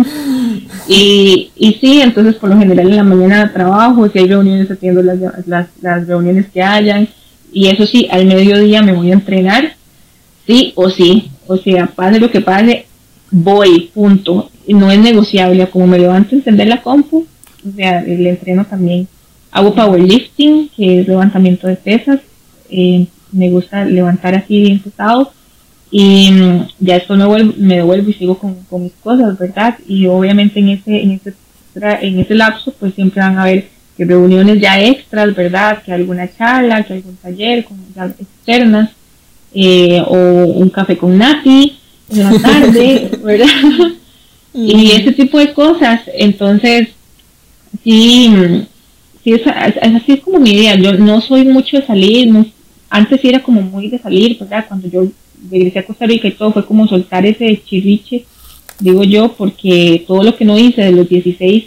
Y, 0.89 1.51
y 1.57 1.73
sí, 1.75 2.01
entonces 2.01 2.37
por 2.37 2.49
lo 2.49 2.59
general 2.59 2.89
en 2.89 2.97
la 2.97 3.03
mañana 3.03 3.53
trabajo, 3.53 4.09
si 4.09 4.19
hay 4.21 4.29
reuniones 4.29 4.71
atiendo 4.71 5.03
las, 5.03 5.19
las, 5.47 5.69
las 5.83 6.07
reuniones 6.07 6.47
que 6.47 6.63
hayan, 6.63 7.09
y 7.53 7.69
eso 7.69 7.87
sí, 7.87 8.09
al 8.11 8.27
mediodía 8.27 8.83
me 8.83 8.93
voy 8.93 9.11
a 9.11 9.15
entrenar, 9.15 9.75
sí 10.47 10.73
o 10.77 10.91
sí, 10.91 11.31
o 11.47 11.57
sea, 11.57 11.87
pase 11.87 12.21
lo 12.21 12.31
que 12.31 12.41
pase, 12.41 12.87
voy, 13.31 13.91
punto. 13.95 14.51
No 14.69 14.91
es 14.91 14.99
negociable, 14.99 15.69
como 15.69 15.87
me 15.87 15.99
levanto 15.99 16.35
a 16.35 16.39
encender 16.39 16.67
la 16.69 16.83
compu, 16.83 17.27
o 17.67 17.77
sea, 17.77 18.01
el 18.01 18.27
entreno 18.27 18.65
también. 18.65 19.07
Hago 19.53 19.75
powerlifting, 19.75 20.71
que 20.77 21.01
es 21.01 21.09
levantamiento 21.09 21.67
de 21.67 21.77
pesas, 21.77 22.21
eh, 22.71 23.07
me 23.33 23.51
gusta 23.51 23.85
levantar 23.85 24.35
así 24.35 24.61
bien 24.61 24.81
pesado, 24.81 25.33
y 25.91 26.31
mm, 26.33 26.69
ya 26.81 26.97
esto 26.97 27.17
me, 27.17 27.45
me 27.57 27.77
devuelvo 27.77 28.11
y 28.11 28.15
sigo 28.15 28.39
con, 28.39 28.55
con, 28.65 28.83
mis 28.85 28.93
cosas, 28.95 29.39
¿verdad? 29.39 29.79
Y 29.87 30.07
obviamente 30.07 30.59
en 30.59 30.71
ese, 30.71 31.03
en 31.03 31.13
ese, 31.13 31.35
en 31.75 32.19
ese 32.19 32.35
lapso, 32.35 32.75
pues 32.79 32.95
siempre 32.95 33.23
van 33.23 33.39
a 33.39 33.43
haber 33.43 33.69
reuniones 33.99 34.61
ya 34.61 34.81
extras, 34.81 35.35
¿verdad? 35.35 35.83
Que 35.83 35.93
alguna 35.93 36.29
charla, 36.37 36.83
que 36.83 36.95
algún 36.95 37.17
taller, 37.17 37.65
con, 37.65 37.79
externas, 38.19 38.91
eh, 39.59 40.03
o 40.07 40.15
un 40.15 40.69
café 40.69 40.99
con 40.99 41.17
Nati 41.17 41.79
en 42.11 42.19
la 42.25 42.39
tarde, 42.39 43.11
¿verdad? 43.25 43.47
y 44.53 44.91
ese 44.91 45.13
tipo 45.13 45.39
de 45.39 45.55
cosas. 45.55 46.03
Entonces, 46.15 46.89
sí, 47.83 48.31
sí 49.25 49.33
es, 49.33 49.47
así 49.47 50.13
es 50.13 50.21
como 50.21 50.41
mi 50.41 50.51
idea. 50.51 50.75
Yo 50.77 50.93
no 50.93 51.23
soy 51.23 51.47
mucho 51.47 51.79
de 51.79 51.87
salir, 51.87 52.31
antes 52.91 53.21
sí 53.21 53.29
era 53.29 53.43
como 53.43 53.63
muy 53.63 53.89
de 53.89 53.99
salir, 53.99 54.39
¿verdad? 54.39 54.67
Cuando 54.69 54.89
yo 54.89 55.07
regresé 55.51 55.79
a 55.79 55.87
Costa 55.87 56.05
Rica 56.05 56.29
y 56.29 56.33
todo 56.33 56.53
fue 56.53 56.67
como 56.67 56.87
soltar 56.87 57.25
ese 57.25 57.63
chirriche, 57.65 58.27
digo 58.79 59.05
yo, 59.05 59.33
porque 59.33 60.05
todo 60.07 60.23
lo 60.23 60.37
que 60.37 60.45
no 60.45 60.59
hice 60.59 60.83
de 60.83 60.93
los 60.93 61.09
16 61.09 61.65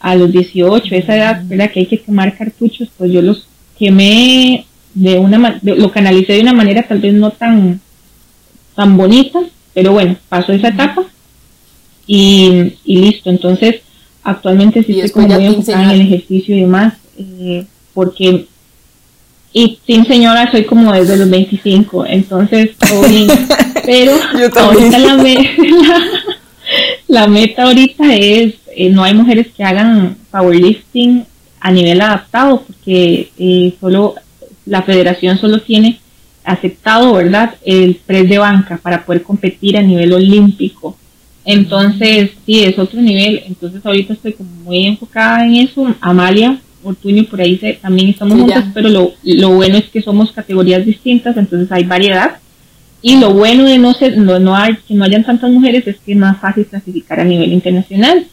a 0.00 0.14
los 0.14 0.30
18, 0.30 0.94
esa 0.94 1.16
edad, 1.16 1.42
¿verdad? 1.46 1.70
Que 1.70 1.80
hay 1.80 1.86
que 1.86 2.00
quemar 2.00 2.36
cartuchos, 2.36 2.90
pues 2.96 3.10
yo 3.10 3.22
los 3.22 3.46
quemé 3.78 4.66
de 4.96 5.18
una 5.18 5.60
lo 5.62 5.90
canalicé 5.92 6.32
de 6.32 6.40
una 6.40 6.54
manera 6.54 6.82
tal 6.82 7.00
vez 7.00 7.12
no 7.12 7.30
tan 7.30 7.80
tan 8.74 8.96
bonita, 8.96 9.40
pero 9.74 9.92
bueno, 9.92 10.16
pasó 10.28 10.52
esa 10.52 10.68
etapa 10.68 11.04
y, 12.06 12.74
listo. 12.84 13.30
Entonces, 13.30 13.82
actualmente 14.22 14.82
sí 14.82 15.00
estoy 15.00 15.24
como 15.24 15.34
muy 15.34 15.46
enfocada 15.46 15.84
en 15.84 16.00
el 16.00 16.06
ejercicio 16.06 16.56
y 16.56 16.60
demás, 16.60 16.94
eh, 17.18 17.66
porque 17.92 18.46
y 19.52 19.78
sin 19.86 20.06
señora 20.06 20.50
soy 20.50 20.64
como 20.64 20.92
desde 20.92 21.16
los 21.16 21.30
25, 21.30 22.04
entonces 22.06 22.70
pero 23.86 24.12
ahorita 24.56 24.98
la, 24.98 25.16
la, 27.08 27.26
meta 27.26 27.64
ahorita 27.64 28.14
es, 28.14 28.54
eh, 28.74 28.90
no 28.90 29.04
hay 29.04 29.14
mujeres 29.14 29.48
que 29.56 29.64
hagan 29.64 30.16
powerlifting 30.30 31.24
a 31.60 31.70
nivel 31.70 32.00
adaptado, 32.00 32.62
porque 32.62 33.30
eh, 33.38 33.74
solo 33.80 34.16
la 34.66 34.82
federación 34.82 35.38
solo 35.38 35.60
tiene 35.60 36.00
aceptado, 36.44 37.14
¿verdad?, 37.14 37.54
el 37.64 37.96
press 38.06 38.28
de 38.28 38.38
banca 38.38 38.76
para 38.76 39.04
poder 39.04 39.22
competir 39.22 39.76
a 39.76 39.82
nivel 39.82 40.12
olímpico. 40.12 40.96
Entonces, 41.44 42.30
sí, 42.44 42.64
es 42.64 42.78
otro 42.78 43.00
nivel. 43.00 43.42
Entonces, 43.46 43.84
ahorita 43.84 44.12
estoy 44.12 44.32
como 44.32 44.50
muy 44.64 44.86
enfocada 44.86 45.46
en 45.46 45.56
eso. 45.56 45.94
Amalia 46.00 46.58
Ortuño, 46.82 47.24
por 47.24 47.40
ahí 47.40 47.58
también 47.80 48.10
estamos 48.10 48.38
juntas, 48.38 48.66
pero 48.74 48.88
lo, 48.88 49.12
lo, 49.22 49.50
bueno 49.50 49.76
es 49.76 49.84
que 49.86 50.02
somos 50.02 50.32
categorías 50.32 50.84
distintas, 50.84 51.36
entonces 51.36 51.70
hay 51.70 51.84
variedad. 51.84 52.38
Y 53.02 53.18
lo 53.18 53.34
bueno 53.34 53.64
de 53.64 53.78
no 53.78 53.92
ser, 53.94 54.18
no, 54.18 54.38
no 54.38 54.56
hay, 54.56 54.76
que 54.86 54.94
no 54.94 55.04
hayan 55.04 55.24
tantas 55.24 55.50
mujeres 55.50 55.86
es 55.86 55.96
que 55.98 56.12
es 56.12 56.18
más 56.18 56.40
fácil 56.40 56.66
clasificar 56.66 57.20
a 57.20 57.24
nivel 57.24 57.52
internacional. 57.52 58.26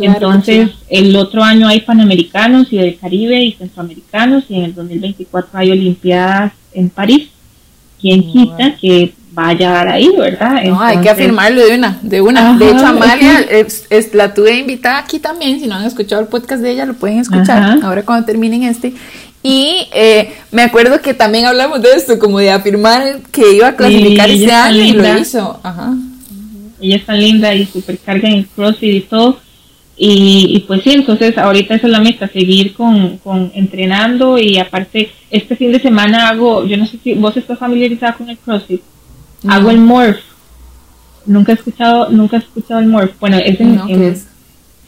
Entonces, 0.00 0.70
el 0.88 1.14
otro 1.16 1.42
año 1.42 1.68
hay 1.68 1.80
panamericanos 1.80 2.72
y 2.72 2.78
del 2.78 2.98
Caribe 2.98 3.42
y 3.42 3.52
centroamericanos 3.52 4.44
y 4.48 4.56
en 4.56 4.64
el 4.64 4.74
2024 4.74 5.50
hay 5.52 5.70
Olimpiadas 5.70 6.52
en 6.72 6.88
París. 6.88 7.28
¿Quién 8.00 8.22
quita 8.22 8.76
que 8.80 9.12
vaya 9.32 9.70
a 9.70 9.74
dar 9.74 9.88
ahí, 9.88 10.10
verdad? 10.16 10.62
no, 10.64 10.80
hay 10.80 10.98
que 10.98 11.10
afirmarlo 11.10 11.64
de 11.64 11.74
una, 11.74 11.98
de 12.02 12.20
una. 12.20 12.56
de 12.56 12.70
hecho, 12.70 12.86
Amalia 12.86 13.40
es, 13.90 14.14
la 14.14 14.32
tuve 14.32 14.58
invitada 14.58 14.98
aquí 14.98 15.18
también. 15.18 15.60
Si 15.60 15.66
no 15.66 15.74
han 15.74 15.84
escuchado 15.84 16.22
el 16.22 16.28
podcast 16.28 16.62
de 16.62 16.70
ella, 16.72 16.86
lo 16.86 16.94
pueden 16.94 17.18
escuchar 17.18 17.78
ahora 17.82 18.02
cuando 18.02 18.26
terminen 18.26 18.62
este. 18.62 18.94
Y 19.42 19.88
eh, 19.92 20.34
me 20.50 20.62
acuerdo 20.62 21.00
que 21.00 21.14
también 21.14 21.46
hablamos 21.46 21.80
de 21.80 21.92
esto, 21.94 22.18
como 22.18 22.38
de 22.38 22.50
afirmar 22.50 23.20
que 23.30 23.54
iba 23.54 23.68
a 23.68 23.76
clasificar 23.76 24.28
ese 24.28 24.52
año 24.52 24.82
y 24.82 24.92
lo 24.92 25.18
hizo. 25.18 25.60
Ajá. 25.62 25.94
Ella 26.80 26.96
está 26.96 27.12
linda 27.14 27.54
y 27.54 27.66
supercarga 27.66 28.28
en 28.28 28.38
el 28.38 28.46
CrossFit 28.46 28.94
y 28.94 29.00
todo 29.02 29.38
y, 30.02 30.64
pues 30.66 30.82
sí, 30.82 30.92
entonces 30.92 31.36
ahorita 31.36 31.74
esa 31.74 31.86
es 31.86 31.92
la 31.92 32.00
meta, 32.00 32.26
seguir 32.26 32.72
con, 32.72 33.18
con, 33.18 33.52
entrenando 33.54 34.38
y 34.38 34.56
aparte 34.56 35.10
este 35.30 35.56
fin 35.56 35.72
de 35.72 35.78
semana 35.78 36.30
hago, 36.30 36.64
yo 36.64 36.78
no 36.78 36.86
sé 36.86 36.96
si 37.04 37.12
vos 37.12 37.36
estás 37.36 37.58
familiarizada 37.58 38.14
con 38.14 38.30
el 38.30 38.38
CrossFit, 38.38 38.80
hago 39.46 39.70
el 39.70 39.76
Morph. 39.76 40.20
Nunca 41.26 41.52
he 41.52 41.54
escuchado, 41.54 42.08
nunca 42.08 42.36
he 42.36 42.38
escuchado 42.38 42.80
el 42.80 42.86
Morph. 42.86 43.12
Bueno, 43.20 43.36
es 43.36 43.60
en, 43.60 43.78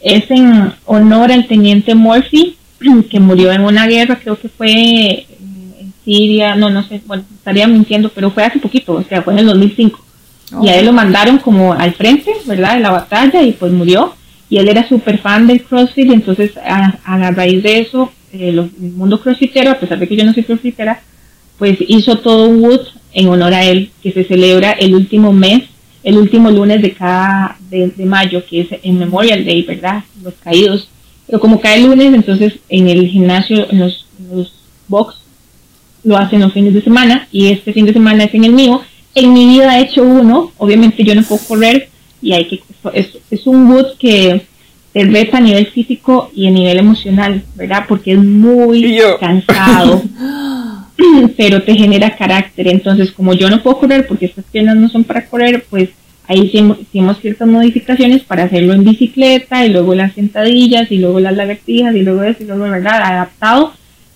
es? 0.01 0.31
en 0.31 0.73
honor 0.87 1.31
al 1.31 1.47
teniente 1.47 1.95
Murphy, 1.95 2.57
que 3.11 3.21
murió 3.21 3.53
en 3.53 3.65
una 3.65 3.87
guerra, 3.87 4.19
creo 4.19 4.41
que 4.41 4.49
fue 4.49 5.27
en 5.39 5.93
Siria, 6.07 6.55
no, 6.55 6.71
no 6.71 6.85
sé, 6.85 7.03
bueno, 7.05 7.23
estaría 7.35 7.67
mintiendo, 7.67 8.09
pero 8.09 8.31
fue 8.31 8.45
hace 8.45 8.61
poquito, 8.61 8.95
o 8.95 9.03
sea, 9.03 9.21
fue 9.21 9.35
en 9.35 9.41
el 9.41 9.47
2005. 9.47 10.01
Y 10.63 10.71
a 10.71 10.77
él 10.79 10.87
lo 10.87 10.95
mandaron 10.95 11.37
como 11.37 11.75
al 11.75 11.93
frente, 11.93 12.33
¿verdad? 12.47 12.77
De 12.77 12.81
la 12.81 12.91
batalla 12.93 13.43
y 13.43 13.53
pues 13.53 13.71
murió 13.73 14.15
y 14.53 14.59
él 14.59 14.69
era 14.69 14.87
súper 14.87 15.17
fan 15.17 15.47
del 15.47 15.63
CrossFit 15.63 16.13
entonces 16.13 16.53
a, 16.59 17.31
raíz 17.31 17.63
de 17.63 17.79
eso, 17.79 18.13
eh, 18.35 18.51
el 18.51 18.71
mundo 18.93 19.19
crossfitero, 19.19 19.71
a 19.71 19.81
pesar 19.81 19.99
de 19.99 20.07
que 20.07 20.15
yo 20.15 20.27
no 20.27 20.35
soy 20.35 20.43
crossfitera, 20.43 21.01
pues 21.57 21.79
hizo 21.81 22.19
todo 22.19 22.51
un 22.51 22.63
wood 22.63 22.83
en 23.15 23.29
honor 23.29 23.55
a 23.55 23.65
él, 23.65 23.91
que 24.03 24.13
se 24.13 24.25
celebra 24.25 24.73
el 24.73 24.95
último 24.95 25.33
mes, 25.33 25.63
el 26.05 26.19
último 26.19 26.51
lunes 26.51 26.83
de 26.83 26.93
cada, 26.93 27.57
de, 27.71 27.95
mayo, 28.05 28.45
que 28.45 28.61
es 28.61 28.69
en 28.83 28.99
Memorial 28.99 29.43
Day, 29.43 29.63
¿verdad? 29.63 30.05
Los 30.23 30.35
caídos. 30.35 30.87
Pero 31.27 31.41
como 31.41 31.59
cae 31.59 31.79
el 31.79 31.87
lunes, 31.87 32.13
entonces 32.13 32.57
en 32.69 32.89
el 32.89 33.09
gimnasio, 33.09 33.71
en 33.71 33.79
los, 33.79 34.05
los 34.31 34.53
box, 34.87 35.15
lo 36.05 36.19
hacen 36.19 36.41
los 36.41 36.53
fines 36.53 36.75
de 36.75 36.83
semana 36.83 37.27
y 37.33 37.47
este 37.47 37.73
fin 37.73 37.87
de 37.87 37.95
semana 37.95 38.25
es 38.25 38.35
en 38.35 38.45
el 38.45 38.53
mío. 38.53 38.83
En 39.15 39.33
mi 39.33 39.47
vida 39.47 39.79
he 39.79 39.85
hecho 39.85 40.03
uno, 40.03 40.53
obviamente 40.59 41.05
yo 41.05 41.15
no 41.15 41.23
puedo 41.23 41.43
correr, 41.43 41.89
y 42.23 42.33
hay 42.33 42.47
que, 42.47 42.61
es, 42.95 43.19
es 43.31 43.47
un 43.47 43.71
wood 43.71 43.97
que 43.99 44.43
te 44.93 45.05
reta 45.05 45.39
a 45.39 45.41
nivel 45.41 45.67
físico 45.67 46.31
y 46.35 46.47
a 46.47 46.51
nivel 46.51 46.79
emocional, 46.79 47.43
¿verdad? 47.55 47.85
Porque 47.89 48.13
es 48.13 48.19
muy 48.19 48.99
cansado, 49.19 50.03
pero 51.37 51.63
te 51.63 51.75
genera 51.75 52.17
carácter. 52.17 52.69
Entonces, 52.69 53.11
como 53.11 53.35
yo 53.35 53.51
no 53.51 53.63
puedo 53.63 53.79
correr 53.79 54.07
porque 54.07 54.27
estas 54.27 54.45
piernas 54.45 54.77
no 54.77 54.89
son 54.89 55.05
para 55.05 55.27
correr, 55.27 55.65
pues 55.69 55.91
ahí 56.29 56.51
hicimos 56.53 57.19
ciertas 57.21 57.49
modificaciones 57.49 58.23
para 58.23 58.45
hacerlo 58.45 58.75
en 58.75 58.85
bicicleta 58.85 59.65
y 59.65 59.71
luego 59.71 59.95
las 59.95 60.13
sentadillas 60.13 60.91
y 60.93 60.99
luego 60.99 61.21
las 61.21 61.37
lagartijas 61.37 61.95
y 61.97 62.03
luego 62.03 62.23
eso 62.23 62.43
y 62.43 62.47
luego, 62.47 62.63
¿verdad? 62.63 63.03
Adaptado 63.03 63.73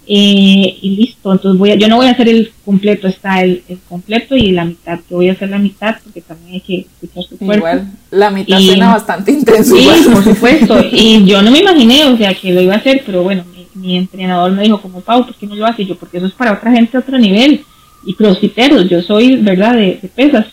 eh, 0.09 0.78
y 0.80 0.96
listo. 0.96 1.32
Entonces 1.32 1.59
voy 1.59 1.72
a, 1.72 1.74
yo 1.74 1.88
no 1.88 1.96
voy 1.96 2.07
a 2.07 2.12
hacer 2.12 2.28
el 2.28 2.52
completo, 2.64 3.09
está 3.09 3.42
el, 3.42 3.62
completo 3.88 4.36
y 4.36 4.52
la 4.52 4.64
mitad, 4.64 5.00
que 5.00 5.14
voy 5.14 5.28
a 5.28 5.32
hacer 5.32 5.50
la 5.50 5.59
mitad 5.59 5.96
porque 6.02 6.20
también 6.20 6.54
hay 6.54 6.61
que 6.61 6.86
escuchar 7.02 7.24
su 7.24 7.38
cuerpo. 7.38 7.66
Igual, 7.66 7.92
la 8.12 8.30
mitad 8.30 8.59
suena 8.61 8.92
bastante 8.92 9.32
intenso. 9.32 9.76
Sí, 9.76 9.88
por 10.12 10.22
supuesto. 10.22 10.78
y 10.92 11.24
yo 11.24 11.42
no 11.42 11.50
me 11.50 11.59
imaginé, 11.59 12.04
o 12.04 12.16
sea, 12.16 12.34
que 12.34 12.52
lo 12.52 12.61
iba 12.61 12.74
a 12.74 12.78
hacer, 12.78 13.02
pero 13.04 13.24
bueno, 13.24 13.44
mi, 13.74 13.96
entrenador 13.96 14.52
me 14.52 14.62
dijo 14.62 14.80
como, 14.80 15.00
Pau, 15.00 15.24
¿por 15.24 15.34
qué 15.34 15.46
no 15.46 15.57
lo 15.57 15.66
hace? 15.66 15.84
yo, 15.84 15.96
porque 15.96 16.18
eso 16.18 16.26
es 16.26 16.32
para 16.32 16.52
otra 16.52 16.72
gente 16.72 16.96
a 16.96 17.00
otro 17.00 17.18
nivel. 17.18 17.64
Y 18.04 18.14
crossfiteros, 18.14 18.88
yo 18.88 19.02
soy, 19.02 19.36
¿verdad?, 19.36 19.74
de, 19.74 19.98
pesas. 20.14 20.46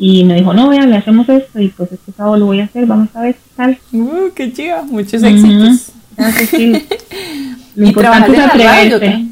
Y 0.00 0.24
me 0.24 0.34
dijo, 0.34 0.52
no, 0.52 0.68
vean, 0.68 0.90
le 0.90 0.96
hacemos 0.96 1.28
esto 1.28 1.60
y 1.60 1.68
pues 1.68 1.92
este 1.92 2.12
sábado 2.12 2.36
lo 2.36 2.46
voy 2.46 2.60
a 2.60 2.64
hacer, 2.64 2.86
vamos 2.86 3.08
a 3.14 3.22
ver 3.22 3.34
qué 3.34 3.50
tal. 3.56 3.78
Uh, 3.92 4.30
qué 4.34 4.52
chido, 4.52 4.84
muchos 4.84 5.22
éxitos. 5.22 5.92
Lo 7.78 7.86
importante 7.86 8.32
es 8.32 8.38
atreverse. 8.40 9.24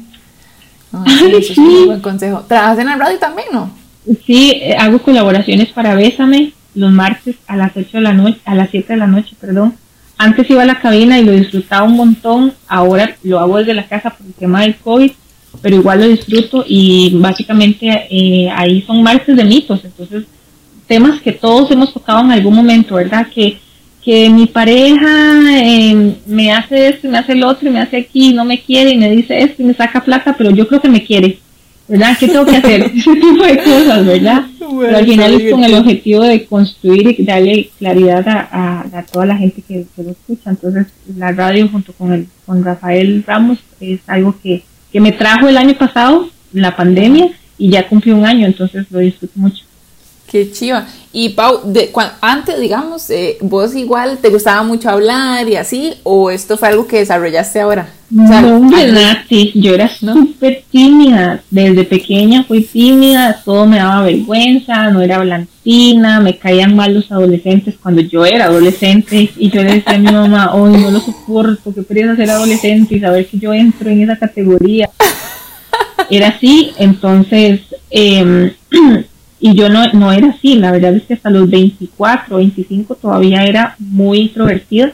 es 1.37 1.57
un 1.57 1.85
buen 1.87 1.99
consejo. 1.99 2.45
¿Trabajas 2.47 2.79
en 2.79 2.89
el 2.89 2.97
radio 2.97 3.19
también, 3.19 3.47
no? 3.51 3.69
Sí, 4.25 4.53
eh, 4.55 4.75
hago 4.79 4.99
colaboraciones 4.99 5.67
para 5.69 5.95
Bésame 5.95 6.53
los 6.73 6.91
martes 6.91 7.35
a 7.47 7.57
las 7.57 7.75
8 7.75 7.89
de 7.91 8.01
la 8.01 8.13
noche, 8.13 8.39
a 8.45 8.55
las 8.55 8.69
7 8.69 8.93
de 8.93 8.99
la 8.99 9.07
noche, 9.07 9.35
perdón. 9.39 9.75
Antes 10.17 10.49
iba 10.49 10.61
a 10.61 10.65
la 10.65 10.79
cabina 10.79 11.19
y 11.19 11.25
lo 11.25 11.33
disfrutaba 11.33 11.85
un 11.85 11.97
montón, 11.97 12.53
ahora 12.67 13.17
lo 13.23 13.39
hago 13.39 13.57
desde 13.57 13.73
la 13.73 13.85
casa 13.85 14.11
por 14.11 14.25
el 14.25 14.33
tema 14.33 14.61
del 14.61 14.77
COVID, 14.77 15.11
pero 15.61 15.75
igual 15.75 15.99
lo 15.99 16.07
disfruto 16.07 16.63
y 16.65 17.17
básicamente 17.17 18.07
eh, 18.09 18.49
ahí 18.55 18.81
son 18.83 19.03
martes 19.03 19.35
de 19.35 19.43
mitos, 19.43 19.83
entonces 19.83 20.23
temas 20.87 21.21
que 21.21 21.33
todos 21.33 21.69
hemos 21.71 21.93
tocado 21.93 22.21
en 22.21 22.31
algún 22.31 22.55
momento, 22.55 22.95
¿verdad? 22.95 23.27
Que, 23.33 23.59
que 24.07 24.29
mi 24.29 24.45
pareja 24.45 25.59
em, 25.61 26.15
me 26.27 26.53
hace 26.53 26.87
esto, 26.87 27.09
me 27.09 27.17
hace 27.17 27.33
el 27.33 27.43
otro, 27.43 27.67
y 27.67 27.71
me 27.73 27.81
hace 27.81 27.97
aquí, 27.97 28.33
no 28.33 28.45
me 28.45 28.61
quiere, 28.61 28.91
y 28.91 28.97
me 28.97 29.11
dice 29.11 29.37
esto, 29.37 29.61
y 29.61 29.65
me 29.65 29.73
saca 29.73 30.01
plata, 30.01 30.33
pero 30.37 30.49
yo 30.51 30.65
creo 30.65 30.79
que 30.79 30.87
me 30.87 31.03
quiere. 31.03 31.39
¿verdad? 31.89 32.15
¿Qué 32.17 32.29
tengo 32.29 32.45
que 32.45 32.55
hacer? 32.55 32.83
Ese 32.95 33.13
tipo 33.15 33.43
de 33.43 33.57
cosas, 33.57 34.05
¿verdad? 34.05 34.45
Pero 34.59 34.97
al 34.97 35.05
final 35.05 35.33
es 35.33 35.51
con 35.51 35.61
el 35.61 35.73
objetivo 35.73 36.23
de 36.23 36.45
construir 36.45 37.19
y 37.19 37.25
darle 37.25 37.69
claridad 37.77 38.25
a, 38.29 38.85
a, 38.97 39.03
toda 39.03 39.25
la 39.25 39.35
gente 39.35 39.61
que, 39.61 39.85
lo 39.97 40.11
escucha. 40.11 40.51
Entonces, 40.51 40.87
la 41.17 41.33
radio 41.33 41.67
junto 41.67 41.91
con, 41.91 42.13
el, 42.13 42.27
con 42.45 42.63
Rafael 42.63 43.25
Ramos 43.27 43.57
es 43.81 43.99
algo 44.07 44.33
que, 44.41 44.63
que 44.89 45.01
me 45.01 45.11
trajo 45.11 45.49
el 45.49 45.57
año 45.57 45.77
pasado, 45.77 46.29
la 46.53 46.77
pandemia, 46.77 47.31
y 47.57 47.71
ya 47.71 47.89
cumplió 47.89 48.15
un 48.15 48.25
año, 48.25 48.45
entonces 48.45 48.85
lo 48.89 48.99
disfruto 48.99 49.33
mucho. 49.35 49.66
Qué 50.29 50.51
chiva. 50.51 50.85
Y 51.13 51.29
Pau, 51.29 51.61
de, 51.63 51.89
antes, 52.21 52.59
digamos, 52.59 53.09
eh, 53.09 53.37
vos 53.41 53.73
igual 53.75 54.17
te 54.17 54.29
gustaba 54.29 54.61
mucho 54.63 54.89
hablar 54.89 55.47
y 55.47 55.55
así, 55.55 55.93
o 56.03 56.29
esto 56.29 56.57
fue 56.57 56.67
algo 56.67 56.85
que 56.85 56.97
desarrollaste 56.99 57.61
ahora? 57.61 57.89
no, 58.09 58.69
verdad, 58.69 59.17
sí, 59.27 59.51
yo 59.55 59.73
era 59.73 59.89
súper 59.89 60.63
tímida. 60.69 61.41
Desde 61.49 61.85
pequeña 61.85 62.43
fui 62.43 62.63
tímida, 62.63 63.41
todo 63.43 63.65
me 63.65 63.77
daba 63.77 64.03
vergüenza, 64.03 64.91
no 64.91 65.01
era 65.01 65.19
blanquina, 65.19 66.19
me 66.19 66.37
caían 66.37 66.75
mal 66.75 66.93
los 66.93 67.11
adolescentes 67.11 67.75
cuando 67.81 68.01
yo 68.01 68.25
era 68.25 68.45
adolescente. 68.45 69.29
Y 69.37 69.49
yo 69.49 69.63
le 69.63 69.75
decía 69.75 69.95
a 69.95 69.97
mi 69.97 70.11
mamá, 70.11 70.53
hoy 70.53 70.71
no 70.71 70.91
lo 70.91 70.99
soporto, 70.99 71.73
que 71.73 71.85
quería 71.85 72.15
ser 72.15 72.29
adolescente 72.29 72.95
y 72.95 72.99
saber 72.99 73.27
que 73.27 73.39
yo 73.39 73.53
entro 73.53 73.89
en 73.89 74.03
esa 74.03 74.17
categoría. 74.17 74.89
Era 76.09 76.27
así, 76.27 76.73
entonces. 76.77 77.61
Eh, 77.89 78.53
Y 79.39 79.53
yo 79.53 79.69
no, 79.69 79.85
no 79.93 80.11
era 80.11 80.29
así, 80.29 80.55
la 80.55 80.71
verdad 80.71 80.95
es 80.95 81.03
que 81.03 81.13
hasta 81.13 81.29
los 81.29 81.49
24, 81.49 82.37
25 82.37 82.95
todavía 82.95 83.43
era 83.43 83.75
muy 83.77 84.19
introvertida, 84.19 84.93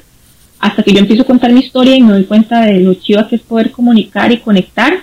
hasta 0.60 0.84
que 0.84 0.92
yo 0.92 1.00
empiezo 1.00 1.24
a 1.24 1.28
contar 1.28 1.52
mi 1.52 1.62
historia 1.62 1.96
y 1.96 2.02
me 2.02 2.14
doy 2.14 2.26
cuenta 2.26 2.62
de 2.62 2.80
lo 2.80 2.94
chiva 2.94 3.28
que 3.28 3.38
es 3.38 3.42
poder 3.42 3.72
comunicar 3.72 4.32
y 4.32 4.40
conectar, 4.40 4.94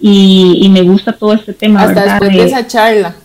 y, 0.00 0.68
me 0.70 0.82
gusta 0.82 1.12
todo 1.12 1.32
este 1.32 1.54
tema. 1.54 1.82
Hasta 1.82 2.04
después 2.04 2.32
de, 2.32 2.44
esa 2.44 2.66
charla. 2.66 3.16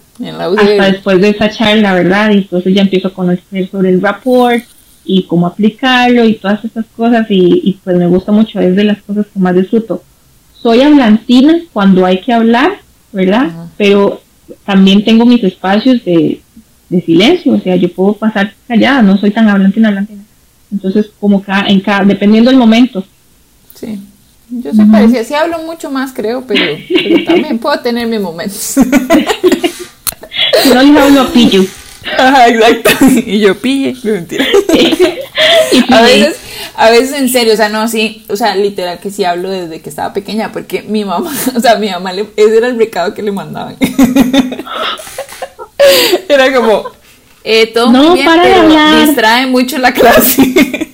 hasta 0.57 0.91
después 0.91 1.19
de 1.19 1.29
esa 1.29 1.49
charla, 1.49 1.93
¿verdad? 1.93 2.31
Y 2.31 2.37
entonces 2.37 2.73
ya 2.73 2.83
empiezo 2.83 3.09
a 3.09 3.13
conocer 3.13 3.69
sobre 3.69 3.89
el 3.89 4.01
rapport 4.01 4.63
y 5.03 5.23
cómo 5.23 5.47
aplicarlo 5.47 6.23
y 6.23 6.35
todas 6.35 6.63
esas 6.63 6.85
cosas, 6.95 7.25
y, 7.29 7.77
pues 7.83 7.97
me 7.97 8.07
gusta 8.07 8.31
mucho, 8.31 8.59
es 8.59 8.75
de 8.75 8.83
las 8.83 9.01
cosas 9.01 9.25
que 9.33 9.39
más 9.39 9.55
disfruto. 9.55 10.03
Soy 10.53 10.81
hablantina 10.81 11.59
cuando 11.73 12.05
hay 12.05 12.21
que 12.21 12.31
hablar, 12.31 12.79
¿verdad? 13.11 13.49
Pero 13.75 14.21
también 14.65 15.03
tengo 15.03 15.25
mis 15.25 15.43
espacios 15.43 16.03
de, 16.05 16.41
silencio, 17.05 17.53
o 17.53 17.59
sea, 17.59 17.75
yo 17.75 17.91
puedo 17.93 18.13
pasar 18.13 18.53
callada, 18.67 19.01
no 19.01 19.17
soy 19.17 19.31
tan 19.31 19.47
hablante 19.47 19.85
hablante. 19.85 20.13
Entonces, 20.71 21.09
como 21.19 21.41
cada, 21.41 21.67
en 21.67 21.81
cada, 21.81 22.03
dependiendo 22.05 22.49
del 22.49 22.59
momento. 22.59 23.05
Sí. 23.75 23.99
Yo 24.49 24.73
soy 24.73 24.85
parecida, 24.85 25.23
sí 25.23 25.33
hablo 25.35 25.59
mucho 25.59 25.91
más, 25.91 26.11
creo, 26.13 26.43
pero, 26.47 26.63
también 27.25 27.59
puedo 27.59 27.79
tener 27.79 28.07
mis 28.07 28.19
momentos. 28.19 28.75
no 30.73 30.81
les 30.81 30.97
hablo 30.97 31.31
pillo. 31.31 31.63
Ajá, 32.17 32.47
exacto. 32.47 32.89
Y 33.25 33.39
yo 33.39 33.55
pille, 33.55 33.95
mentira. 34.03 34.45
a 35.89 36.01
veces 36.01 36.37
a 36.79 36.89
veces 36.91 37.19
en 37.19 37.27
serio, 37.27 37.55
o 37.55 37.57
sea, 37.57 37.67
no, 37.67 37.89
sí, 37.89 38.23
o 38.29 38.37
sea, 38.37 38.55
literal 38.55 38.99
que 38.99 39.11
sí 39.11 39.25
hablo 39.25 39.49
desde 39.49 39.81
que 39.81 39.89
estaba 39.89 40.13
pequeña, 40.13 40.53
porque 40.53 40.81
mi 40.81 41.03
mamá, 41.03 41.29
o 41.55 41.59
sea, 41.59 41.75
mi 41.75 41.89
mamá, 41.89 42.13
ese 42.13 42.57
era 42.57 42.67
el 42.67 42.77
recado 42.77 43.13
que 43.13 43.21
le 43.21 43.33
mandaban. 43.33 43.75
era 46.29 46.53
como, 46.53 46.85
eh, 47.43 47.67
todo 47.73 47.91
muy 47.91 48.21
bien, 48.21 48.29
pero 48.33 49.05
distrae 49.05 49.45
mucho 49.47 49.77
la 49.77 49.93
clase. 49.93 50.41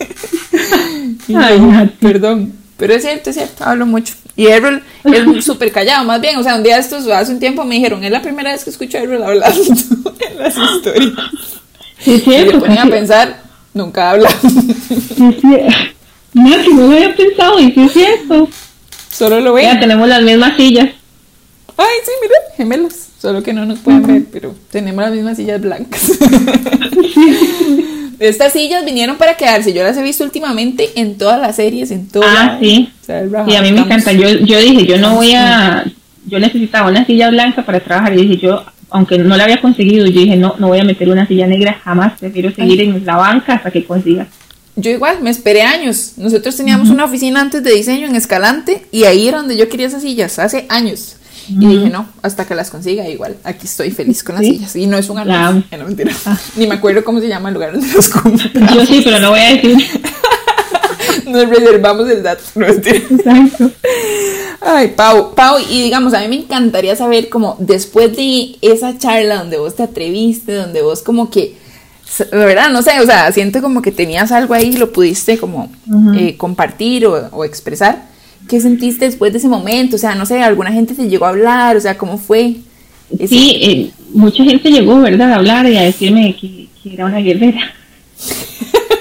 Ay, 1.35 1.91
perdón, 1.99 2.53
pero 2.77 2.95
es 2.95 3.03
cierto, 3.03 3.29
es 3.29 3.35
cierto, 3.35 3.63
hablo 3.63 3.85
mucho. 3.85 4.15
Y 4.35 4.47
Errol 4.47 4.81
es 5.03 5.45
súper 5.45 5.71
callado, 5.71 6.03
más 6.03 6.19
bien, 6.19 6.35
o 6.37 6.41
sea, 6.41 6.55
un 6.55 6.63
día 6.63 6.79
estos, 6.79 7.07
hace 7.09 7.31
un 7.31 7.39
tiempo 7.39 7.63
me 7.63 7.75
dijeron, 7.75 8.03
es 8.03 8.09
la 8.09 8.23
primera 8.23 8.51
vez 8.51 8.63
que 8.63 8.71
escucho 8.71 8.97
a 8.97 9.01
Errol 9.01 9.21
hablando 9.21 9.61
en 10.27 10.39
las 10.39 10.57
historias. 10.57 11.13
Sí, 11.99 12.23
y 12.25 12.29
me 12.29 12.59
ponía 12.59 12.81
a 12.81 12.87
pensar, 12.87 13.44
Nunca 13.75 14.11
habla. 14.11 14.29
No, 16.33 16.63
que 16.63 16.73
no 16.73 16.87
lo 16.87 16.93
había 16.93 17.15
pensado 17.15 17.59
y 17.59 17.71
sí 17.71 17.81
es 17.81 17.93
cierto. 17.93 18.49
Solo 19.09 19.39
lo 19.39 19.53
ven. 19.53 19.65
Ya 19.65 19.79
tenemos 19.79 20.07
las 20.07 20.21
mismas 20.21 20.57
sillas. 20.57 20.89
Ay, 21.77 21.95
sí, 22.03 22.11
mira, 22.21 22.35
gemelos. 22.57 22.93
Solo 23.21 23.41
que 23.41 23.53
no 23.53 23.65
nos 23.65 23.79
pueden 23.79 24.05
ver, 24.05 24.23
pero 24.31 24.53
tenemos 24.69 25.01
las 25.01 25.13
mismas 25.13 25.37
sillas 25.37 25.61
blancas. 25.61 26.11
Estas 28.19 28.53
sillas 28.53 28.85
vinieron 28.85 29.17
para 29.17 29.35
quedarse. 29.35 29.73
Yo 29.73 29.83
las 29.83 29.97
he 29.97 30.03
visto 30.03 30.23
últimamente 30.23 30.91
en 30.95 31.17
todas 31.17 31.39
las 31.39 31.55
series, 31.55 31.91
en 31.91 32.07
todas. 32.07 32.29
Ah, 32.33 32.57
sí. 32.61 32.89
y 33.47 33.55
a 33.55 33.61
mí 33.61 33.71
me 33.71 33.79
encanta. 33.79 34.11
Yo, 34.11 34.29
yo 34.29 34.59
dije, 34.59 34.85
yo 34.85 34.97
no 34.97 35.15
voy 35.15 35.33
a. 35.33 35.85
Yo 36.25 36.39
necesitaba 36.39 36.89
una 36.89 37.05
silla 37.05 37.29
blanca 37.29 37.65
para 37.65 37.79
trabajar 37.79 38.17
y 38.17 38.25
dije, 38.25 38.45
yo 38.45 38.63
aunque 38.95 39.17
no 39.17 39.35
la 39.35 39.43
había 39.43 39.59
conseguido, 39.59 40.05
yo 40.07 40.21
dije, 40.21 40.37
no, 40.37 40.55
no 40.57 40.69
voy 40.69 40.79
a 40.79 40.85
meter 40.85 41.09
una 41.09 41.27
silla 41.27 41.47
negra 41.47 41.81
jamás, 41.83 42.17
prefiero 42.17 42.49
seguir 42.53 42.79
en 42.79 43.05
la 43.05 43.17
banca 43.17 43.55
hasta 43.55 43.69
que 43.69 43.83
consiga. 43.83 44.25
Yo 44.77 44.89
igual, 44.89 45.21
me 45.21 45.29
esperé 45.29 45.63
años. 45.63 46.13
Nosotros 46.15 46.55
teníamos 46.55 46.89
una 46.89 47.03
oficina 47.03 47.41
antes 47.41 47.61
de 47.61 47.71
diseño 47.73 48.07
en 48.07 48.15
Escalante 48.15 48.85
y 48.91 49.03
ahí 49.03 49.27
era 49.27 49.39
donde 49.39 49.57
yo 49.57 49.67
quería 49.67 49.87
esas 49.87 50.01
sillas, 50.01 50.39
hace 50.39 50.65
años. 50.69 51.17
Y 51.49 51.67
dije, 51.67 51.89
no, 51.89 52.07
hasta 52.21 52.45
que 52.45 52.55
las 52.55 52.71
consiga, 52.71 53.07
igual, 53.07 53.35
aquí 53.43 53.67
estoy 53.67 53.91
feliz 53.91 54.23
con 54.23 54.35
las 54.35 54.45
sillas. 54.45 54.75
Y 54.77 54.87
no 54.87 54.97
es 54.97 55.09
un 55.09 55.19
anuncio, 55.19 55.77
no, 55.77 55.85
mentira. 55.85 56.13
Ah. 56.25 56.37
Ni 56.55 56.65
me 56.65 56.75
acuerdo 56.75 57.03
cómo 57.03 57.19
se 57.19 57.27
llama 57.27 57.49
el 57.49 57.55
lugar 57.55 57.73
donde 57.73 57.93
las 57.93 58.07
compro. 58.07 58.49
Yo 58.73 58.85
sí, 58.85 59.01
pero 59.03 59.19
no 59.19 59.31
voy 59.31 59.39
a 59.41 59.55
decir. 59.55 59.77
Nos 61.31 61.49
reservamos 61.49 62.09
el 62.09 62.23
dato, 62.23 62.43
no. 62.55 62.67
Exacto. 62.67 63.71
Ay, 64.61 64.93
Pau, 64.95 65.35
Pau, 65.35 65.57
y 65.69 65.83
digamos, 65.83 66.13
a 66.13 66.21
mí 66.21 66.27
me 66.27 66.37
encantaría 66.37 66.95
saber 66.95 67.29
como 67.29 67.55
después 67.59 68.15
de 68.15 68.55
esa 68.61 68.97
charla 68.97 69.37
donde 69.37 69.57
vos 69.57 69.75
te 69.75 69.83
atreviste, 69.83 70.53
donde 70.53 70.81
vos 70.81 71.03
como 71.03 71.29
que, 71.29 71.55
¿verdad? 72.31 72.69
No 72.71 72.81
sé, 72.81 72.99
o 72.99 73.05
sea, 73.05 73.31
siento 73.31 73.61
como 73.61 73.81
que 73.81 73.91
tenías 73.91 74.31
algo 74.31 74.53
ahí 74.53 74.69
y 74.69 74.77
lo 74.77 74.91
pudiste 74.91 75.37
como 75.37 75.69
eh, 76.15 76.35
compartir 76.37 77.05
o, 77.05 77.43
expresar. 77.43 78.07
¿Qué 78.47 78.59
sentiste 78.59 79.05
después 79.05 79.31
de 79.33 79.39
ese 79.39 79.47
momento? 79.47 79.97
O 79.97 79.99
sea, 79.99 80.15
no 80.15 80.25
sé, 80.25 80.41
alguna 80.41 80.71
gente 80.71 80.93
te 80.93 81.07
llegó 81.07 81.25
a 81.25 81.29
hablar, 81.29 81.77
o 81.77 81.81
sea, 81.81 81.97
¿cómo 81.97 82.17
fue? 82.17 82.55
Sí, 83.27 83.57
eh, 83.61 83.91
mucha 84.13 84.43
gente 84.43 84.71
llegó, 84.71 84.99
¿verdad? 84.99 85.31
A 85.31 85.35
hablar 85.35 85.67
y 85.67 85.77
a 85.77 85.81
decirme 85.81 86.35
que, 86.35 86.67
que 86.81 86.93
era 86.93 87.05
una 87.05 87.19
guerrera. 87.19 87.73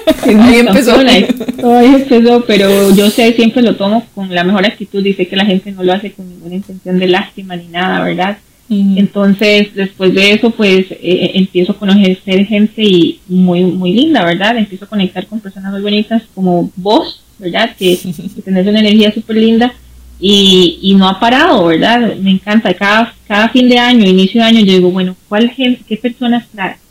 ahí 0.23 0.59
empezó. 0.59 0.95
Ahí 0.97 1.95
empezó, 1.95 2.43
pero 2.45 2.93
yo 2.95 3.09
sé, 3.09 3.33
siempre 3.33 3.61
lo 3.61 3.75
tomo 3.75 4.05
con 4.13 4.33
la 4.33 4.43
mejor 4.43 4.65
actitud 4.65 5.05
y 5.05 5.13
sé 5.13 5.27
que 5.27 5.35
la 5.35 5.45
gente 5.45 5.71
no 5.71 5.83
lo 5.83 5.93
hace 5.93 6.11
con 6.11 6.29
ninguna 6.29 6.55
intención 6.55 6.99
de 6.99 7.07
lástima 7.07 7.55
ni 7.55 7.67
nada, 7.67 8.03
¿verdad? 8.03 8.37
Entonces, 8.67 9.75
después 9.75 10.15
de 10.15 10.33
eso, 10.33 10.49
pues 10.49 10.89
eh, 10.89 10.97
eh, 11.01 11.31
empiezo 11.35 11.73
a 11.73 11.77
conocer 11.77 12.17
gente 12.47 12.81
y 12.81 13.19
muy, 13.27 13.63
muy 13.63 13.93
linda, 13.93 14.25
¿verdad? 14.25 14.57
Empiezo 14.57 14.85
a 14.85 14.89
conectar 14.89 15.27
con 15.27 15.39
personas 15.39 15.71
muy 15.71 15.81
bonitas 15.81 16.23
como 16.33 16.71
vos, 16.75 17.21
¿verdad? 17.37 17.75
Que, 17.77 17.97
que 17.97 18.41
tenés 18.41 18.65
una 18.65 18.79
energía 18.79 19.13
súper 19.13 19.35
linda 19.35 19.71
y, 20.19 20.79
y, 20.81 20.95
no 20.95 21.07
ha 21.07 21.19
parado, 21.19 21.65
¿verdad? 21.65 22.15
Me 22.15 22.31
encanta. 22.31 22.73
Cada, 22.73 23.13
cada 23.27 23.49
fin 23.49 23.69
de 23.69 23.77
año, 23.77 24.07
inicio 24.07 24.41
de 24.41 24.47
año, 24.47 24.59
yo 24.61 24.73
digo, 24.73 24.89
bueno, 24.89 25.15
¿cuál 25.29 25.51
¿qué 25.55 25.97
personas 25.97 26.45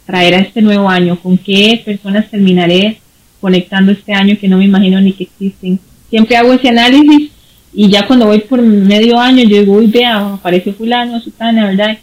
traerá 0.07 0.39
este 0.39 0.63
nuevo 0.63 0.89
año? 0.89 1.19
¿Con 1.19 1.39
qué 1.39 1.83
personas 1.85 2.31
terminaré 2.31 2.99
conectando 3.45 3.93
este 3.93 4.15
año 4.15 4.39
que 4.41 4.49
no 4.49 4.57
me 4.57 4.65
imagino 4.65 4.99
ni 5.03 5.13
que 5.13 5.25
existen. 5.25 5.79
Siempre 6.09 6.35
hago 6.35 6.55
ese 6.55 6.71
análisis 6.71 7.31
y 7.75 7.91
ya 7.91 8.07
cuando 8.07 8.25
voy 8.25 8.39
por 8.39 8.63
medio 8.63 9.21
año 9.21 9.45
yo 9.45 9.59
digo, 9.59 9.75
uy, 9.75 9.87
vea, 9.87 10.33
apareció 10.33 10.73
fulano, 10.73 11.21
sutana, 11.21 11.67
¿verdad? 11.67 11.99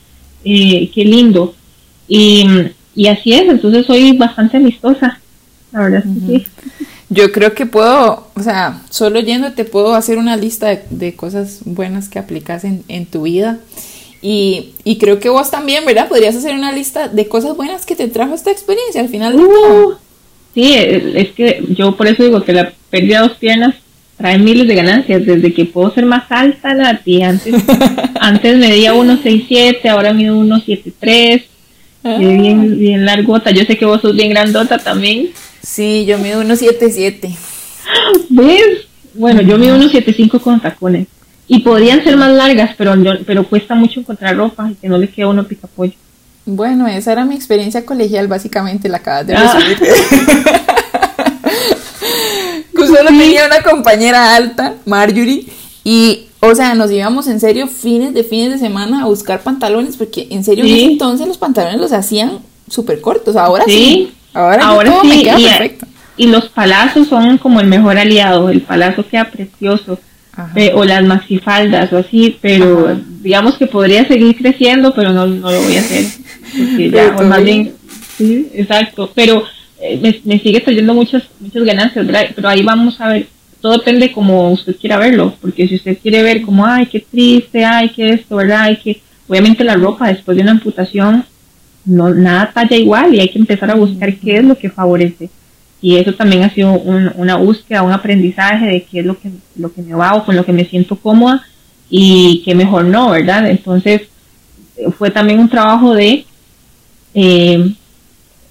Eh, 0.46 0.92
qué 0.94 1.04
lindo. 1.04 1.56
Y, 2.08 2.46
y, 2.96 3.08
así 3.08 3.34
es, 3.34 3.50
entonces 3.50 3.88
soy 3.88 4.16
bastante 4.16 4.58
amistosa, 4.58 5.20
la 5.72 5.80
verdad 5.80 6.04
sí. 6.04 6.46
Yo 7.10 7.32
creo 7.32 7.56
que 7.56 7.66
puedo, 7.66 8.28
o 8.36 8.44
sea, 8.44 8.84
solo 8.92 9.20
yéndote 9.20 9.66
puedo 9.66 9.96
hacer 9.96 10.20
una 10.20 10.38
lista 10.38 10.80
de, 10.92 11.16
cosas 11.16 11.62
buenas 11.66 12.08
que 12.08 12.20
aplicas 12.20 12.66
en, 12.66 12.84
en 12.88 13.08
tu 13.08 13.24
vida. 13.24 13.58
Y, 14.22 14.74
y, 14.84 15.00
creo 15.00 15.20
que 15.20 15.30
vos 15.30 15.50
también, 15.50 15.88
¿verdad? 15.88 16.08
Podrías 16.08 16.36
hacer 16.36 16.54
una 16.54 16.72
lista 16.72 17.08
de 17.08 17.28
cosas 17.28 17.58
buenas 17.58 17.88
que 17.88 17.96
te 17.96 18.08
trajo 18.10 18.36
esta 18.36 18.52
experiencia 18.52 19.02
al 19.02 19.10
final 19.10 19.36
de 19.36 19.44
todo. 19.44 20.01
Sí, 20.54 20.74
es 20.76 21.30
que 21.30 21.64
yo 21.70 21.96
por 21.96 22.08
eso 22.08 22.24
digo 22.24 22.44
que 22.44 22.54
la 22.54 22.74
pérdida 22.90 23.22
de 23.22 23.28
dos 23.30 23.38
piernas 23.38 23.76
trae 24.18 24.38
miles 24.38 24.68
de 24.68 24.76
ganancias, 24.76 25.26
desde 25.26 25.54
que 25.54 25.66
puedo 25.66 25.94
ser 25.94 26.06
más 26.06 26.26
alta, 26.30 26.74
Nati, 26.74 27.24
antes, 27.24 27.56
antes 28.20 28.58
medía 28.58 28.94
1,67, 28.94 29.90
ahora 29.90 30.14
mido 30.14 30.36
1,73, 30.36 31.44
ah. 32.04 32.18
bien, 32.18 32.78
bien 32.78 33.06
largota, 33.06 33.52
yo 33.52 33.64
sé 33.64 33.78
que 33.78 33.86
vos 33.86 34.02
sos 34.02 34.16
bien 34.16 34.30
grandota 34.30 34.78
también. 34.78 35.30
Sí, 35.64 36.06
yo 36.06 36.18
mido 36.18 36.44
1,77. 36.44 37.36
¿Ves? 38.30 38.88
Bueno, 39.14 39.42
yo 39.42 39.58
mido 39.58 39.78
1,75 39.78 40.40
con 40.40 40.60
tacones. 40.60 41.08
Y 41.48 41.60
podrían 41.60 42.04
ser 42.04 42.16
más 42.16 42.32
largas, 42.32 42.76
pero 42.78 42.94
pero 43.26 43.46
cuesta 43.46 43.76
mucho 43.76 44.00
encontrar 44.00 44.38
ropa 44.38 44.70
y 44.72 44.76
que 44.76 44.88
no 44.88 44.98
le 44.98 45.10
queda 45.10 45.28
uno 45.28 45.44
pica 45.44 45.68
pollo. 45.68 45.94
Bueno, 46.46 46.88
esa 46.88 47.12
era 47.12 47.26
mi 47.26 47.36
experiencia 47.36 47.86
colegial, 47.86 48.28
básicamente, 48.28 48.90
la 48.90 48.98
acabas 48.98 49.28
de 49.28 49.36
ah. 49.36 49.54
resumir. 49.54 49.78
solo 52.88 53.10
tenía 53.18 53.46
una 53.46 53.62
compañera 53.62 54.36
alta, 54.36 54.76
Marjorie, 54.86 55.46
y, 55.84 56.28
o 56.40 56.54
sea, 56.56 56.76
nos 56.76 56.92
íbamos 56.92 57.28
en 57.28 57.40
serio 57.40 57.68
fines 57.68 58.14
de 58.14 58.24
fines 58.24 58.52
de 58.52 58.60
semana 58.60 59.04
a 59.04 59.06
buscar 59.06 59.42
pantalones, 59.42 59.98
porque 59.98 60.28
en 60.32 60.44
serio 60.44 60.66
en 60.66 60.72
ese 60.72 60.86
entonces 60.86 61.28
los 61.28 61.38
pantalones 61.38 61.80
los 61.80 61.94
hacían 61.94 62.40
súper 62.68 63.02
cortos, 63.02 63.36
ahora 63.36 63.66
sí. 63.66 64.14
Ahora, 64.34 64.66
ahora 64.66 65.02
sí, 65.02 65.24
y, 65.24 65.26
perfecto. 65.26 65.86
y 66.16 66.28
los 66.28 66.48
palazos 66.50 67.08
son 67.08 67.38
como 67.38 67.60
el 67.60 67.68
mejor 67.68 67.98
aliado, 67.98 68.50
el 68.50 68.62
palazo 68.62 69.06
queda 69.08 69.30
precioso. 69.30 70.00
Eh, 70.56 70.72
o 70.74 70.86
las 70.86 71.04
maxifaldas 71.04 71.92
o 71.92 71.98
así, 71.98 72.38
pero 72.42 72.98
digamos 73.22 73.58
que 73.58 73.68
podría 73.68 74.08
seguir 74.08 74.38
creciendo, 74.38 74.94
pero 74.94 75.12
no, 75.12 75.28
no 75.28 75.52
lo 75.52 75.62
voy 75.62 75.76
a 75.76 75.82
hacer. 75.82 76.06
ya, 76.92 77.12
más 77.24 77.44
bien, 77.44 77.74
sí, 78.18 78.50
exacto. 78.54 79.12
Pero 79.14 79.44
eh, 79.82 80.22
me, 80.24 80.40
sigue 80.40 80.62
trayendo 80.62 80.94
muchas, 80.94 81.24
muchas 81.40 81.64
ganancias, 81.64 82.08
Pero 82.36 82.48
ahí 82.48 82.64
vamos 82.64 83.00
a 83.02 83.10
ver, 83.10 83.28
todo 83.60 83.74
depende 83.74 84.12
como 84.12 84.52
usted 84.52 84.76
quiera 84.78 84.98
verlo, 84.98 85.36
porque 85.42 85.68
si 85.68 85.76
usted 85.76 85.98
quiere 86.02 86.24
ver 86.24 86.44
como, 86.44 86.66
ay, 86.66 86.86
qué 86.86 87.02
triste, 87.02 87.66
ay, 87.66 87.90
qué 87.90 88.12
esto, 88.12 88.38
¿verdad? 88.38 88.62
Hay 88.62 88.78
que, 88.78 89.02
obviamente 89.28 89.64
la 89.64 89.76
ropa 89.76 90.08
después 90.08 90.38
de 90.38 90.44
una 90.44 90.52
amputación, 90.52 91.26
no, 91.84 92.14
nada 92.14 92.52
talla 92.54 92.78
igual 92.78 93.14
y 93.14 93.20
hay 93.20 93.30
que 93.30 93.40
empezar 93.40 93.70
a 93.72 93.76
buscar 93.76 94.16
qué 94.16 94.38
es 94.38 94.44
lo 94.44 94.58
que 94.58 94.70
favorece. 94.70 95.30
Y 95.82 95.98
eso 95.98 96.14
también 96.14 96.44
ha 96.44 96.54
sido 96.54 96.74
una 96.74 97.38
búsqueda, 97.38 97.82
un 97.82 97.92
aprendizaje 97.92 98.66
de 98.68 98.84
qué 98.84 99.00
es 99.00 99.06
lo 99.06 99.20
que, 99.20 99.32
lo 99.56 99.74
que 99.74 99.82
me 99.82 99.96
va 99.96 100.14
o 100.14 100.26
con 100.26 100.36
lo 100.36 100.46
que 100.46 100.54
me 100.54 100.66
siento 100.66 100.96
cómoda 100.96 101.44
y 101.90 102.44
qué 102.46 102.54
mejor 102.54 102.86
no, 102.86 103.10
¿verdad? 103.10 103.50
Entonces, 103.50 104.04
fue 104.98 105.10
también 105.10 105.40
un 105.40 105.50
trabajo 105.50 105.94
de 105.94 106.26
eh, 107.14 107.74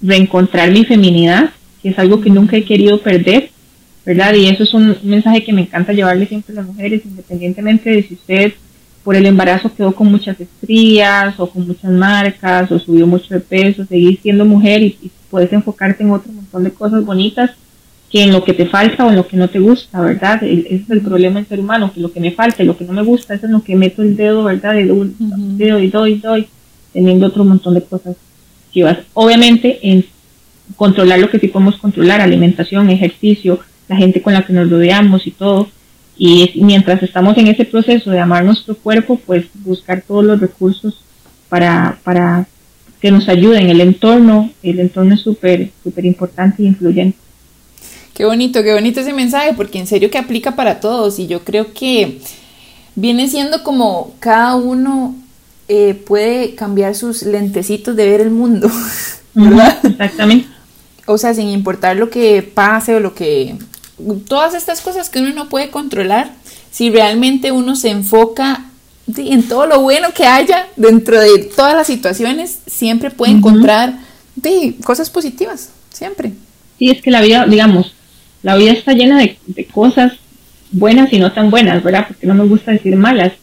reencontrar 0.01 0.71
mi 0.71 0.85
feminidad, 0.85 1.51
que 1.81 1.89
es 1.89 1.99
algo 1.99 2.21
que 2.21 2.29
nunca 2.29 2.57
he 2.57 2.65
querido 2.65 3.01
perder, 3.01 3.49
¿verdad? 4.05 4.33
Y 4.33 4.47
eso 4.47 4.63
es 4.63 4.73
un 4.73 4.97
mensaje 5.03 5.43
que 5.43 5.53
me 5.53 5.61
encanta 5.61 5.93
llevarle 5.93 6.27
siempre 6.27 6.53
a 6.53 6.57
las 6.57 6.67
mujeres, 6.67 7.01
independientemente 7.05 7.89
de 7.89 8.03
si 8.03 8.15
usted 8.15 8.53
por 9.03 9.15
el 9.15 9.25
embarazo 9.25 9.73
quedó 9.73 9.93
con 9.93 10.11
muchas 10.11 10.39
estrías 10.39 11.39
o 11.39 11.49
con 11.49 11.67
muchas 11.67 11.91
marcas 11.91 12.71
o 12.71 12.79
subió 12.79 13.07
mucho 13.07 13.33
de 13.33 13.39
peso, 13.39 13.85
seguir 13.85 14.19
siendo 14.21 14.45
mujer 14.45 14.83
y, 14.83 15.11
puedes 15.31 15.51
enfocarte 15.53 16.03
en 16.03 16.11
otro 16.11 16.31
montón 16.31 16.63
de 16.63 16.71
cosas 16.71 17.03
bonitas 17.03 17.51
que 18.11 18.23
en 18.23 18.33
lo 18.33 18.43
que 18.43 18.53
te 18.53 18.65
falta 18.65 19.05
o 19.05 19.09
en 19.09 19.15
lo 19.15 19.25
que 19.25 19.37
no 19.37 19.49
te 19.49 19.59
gusta, 19.59 20.01
¿verdad? 20.01 20.43
ese 20.43 20.75
es 20.75 20.89
el 20.89 21.01
problema 21.01 21.39
del 21.39 21.47
ser 21.47 21.61
humano, 21.61 21.91
que 21.93 22.01
lo 22.01 22.11
que 22.11 22.19
me 22.19 22.31
falta 22.31 22.61
y 22.61 22.65
lo 22.65 22.77
que 22.77 22.83
no 22.83 22.91
me 22.91 23.03
gusta, 23.03 23.33
eso 23.33 23.45
es 23.45 23.51
lo 23.51 23.63
que 23.63 23.77
meto 23.77 24.01
el 24.01 24.17
dedo, 24.17 24.43
¿verdad? 24.43 24.75
Dedo 24.75 25.79
y 25.79 25.87
doy, 25.87 26.15
doy, 26.15 26.47
teniendo 26.91 27.27
otro 27.27 27.45
montón 27.45 27.73
de 27.73 27.83
cosas 27.83 28.17
Obviamente, 29.13 29.79
en 29.81 30.05
controlar 30.75 31.19
lo 31.19 31.29
que 31.29 31.39
sí 31.39 31.47
podemos 31.47 31.77
controlar, 31.77 32.21
alimentación, 32.21 32.89
ejercicio, 32.89 33.59
la 33.87 33.97
gente 33.97 34.21
con 34.21 34.33
la 34.33 34.45
que 34.45 34.53
nos 34.53 34.69
rodeamos 34.69 35.27
y 35.27 35.31
todo. 35.31 35.69
Y 36.17 36.51
mientras 36.63 37.01
estamos 37.03 37.37
en 37.37 37.47
ese 37.47 37.65
proceso 37.65 38.11
de 38.11 38.19
amar 38.19 38.45
nuestro 38.45 38.75
cuerpo, 38.75 39.19
pues 39.25 39.47
buscar 39.55 40.03
todos 40.07 40.23
los 40.23 40.39
recursos 40.39 41.01
para, 41.49 41.97
para 42.03 42.47
que 43.01 43.11
nos 43.11 43.27
ayuden. 43.27 43.69
El 43.69 43.81
entorno, 43.81 44.51
el 44.61 44.79
entorno 44.79 45.15
es 45.15 45.21
súper, 45.21 45.71
súper 45.83 46.05
importante 46.05 46.63
e 46.63 46.67
influyente. 46.67 47.17
Qué 48.13 48.25
bonito, 48.25 48.61
qué 48.61 48.73
bonito 48.73 48.99
ese 48.99 49.13
mensaje, 49.13 49.53
porque 49.53 49.79
en 49.79 49.87
serio 49.87 50.11
que 50.11 50.17
aplica 50.17 50.55
para 50.55 50.79
todos 50.79 51.17
y 51.17 51.27
yo 51.27 51.43
creo 51.43 51.73
que 51.73 52.19
viene 52.95 53.27
siendo 53.27 53.63
como 53.63 54.13
cada 54.19 54.55
uno 54.55 55.15
eh, 55.67 55.93
puede 55.93 56.55
cambiar 56.55 56.95
sus 56.95 57.23
lentecitos 57.23 57.95
de 57.95 58.07
ver 58.07 58.21
el 58.21 58.29
mundo, 58.29 58.69
¿verdad? 59.33 59.79
Exactamente. 59.83 60.47
O 61.07 61.17
sea, 61.17 61.33
sin 61.33 61.47
importar 61.47 61.97
lo 61.97 62.09
que 62.09 62.43
pase 62.43 62.95
o 62.95 62.99
lo 62.99 63.15
que... 63.15 63.55
Todas 64.27 64.53
estas 64.55 64.81
cosas 64.81 65.09
que 65.09 65.19
uno 65.19 65.33
no 65.33 65.49
puede 65.49 65.69
controlar, 65.69 66.33
si 66.71 66.89
realmente 66.89 67.51
uno 67.51 67.75
se 67.75 67.89
enfoca 67.89 68.70
en 69.15 69.47
todo 69.47 69.65
lo 69.65 69.81
bueno 69.81 70.09
que 70.13 70.25
haya 70.25 70.67
dentro 70.75 71.19
de 71.19 71.49
todas 71.55 71.75
las 71.75 71.87
situaciones, 71.87 72.59
siempre 72.67 73.09
puede 73.09 73.33
encontrar 73.33 73.95
cosas 74.83 75.09
positivas, 75.09 75.71
siempre. 75.91 76.33
Sí, 76.79 76.89
es 76.89 77.01
que 77.01 77.11
la 77.11 77.21
vida, 77.21 77.45
digamos, 77.45 77.93
la 78.43 78.55
vida 78.55 78.71
está 78.71 78.93
llena 78.93 79.19
de, 79.19 79.37
de 79.45 79.65
cosas 79.65 80.13
buenas 80.71 81.11
y 81.13 81.19
no 81.19 81.31
tan 81.31 81.51
buenas, 81.51 81.83
¿verdad? 81.83 82.05
Porque 82.07 82.25
no 82.25 82.33
me 82.33 82.45
gusta 82.45 82.71
decir 82.71 82.95
malas 82.95 83.33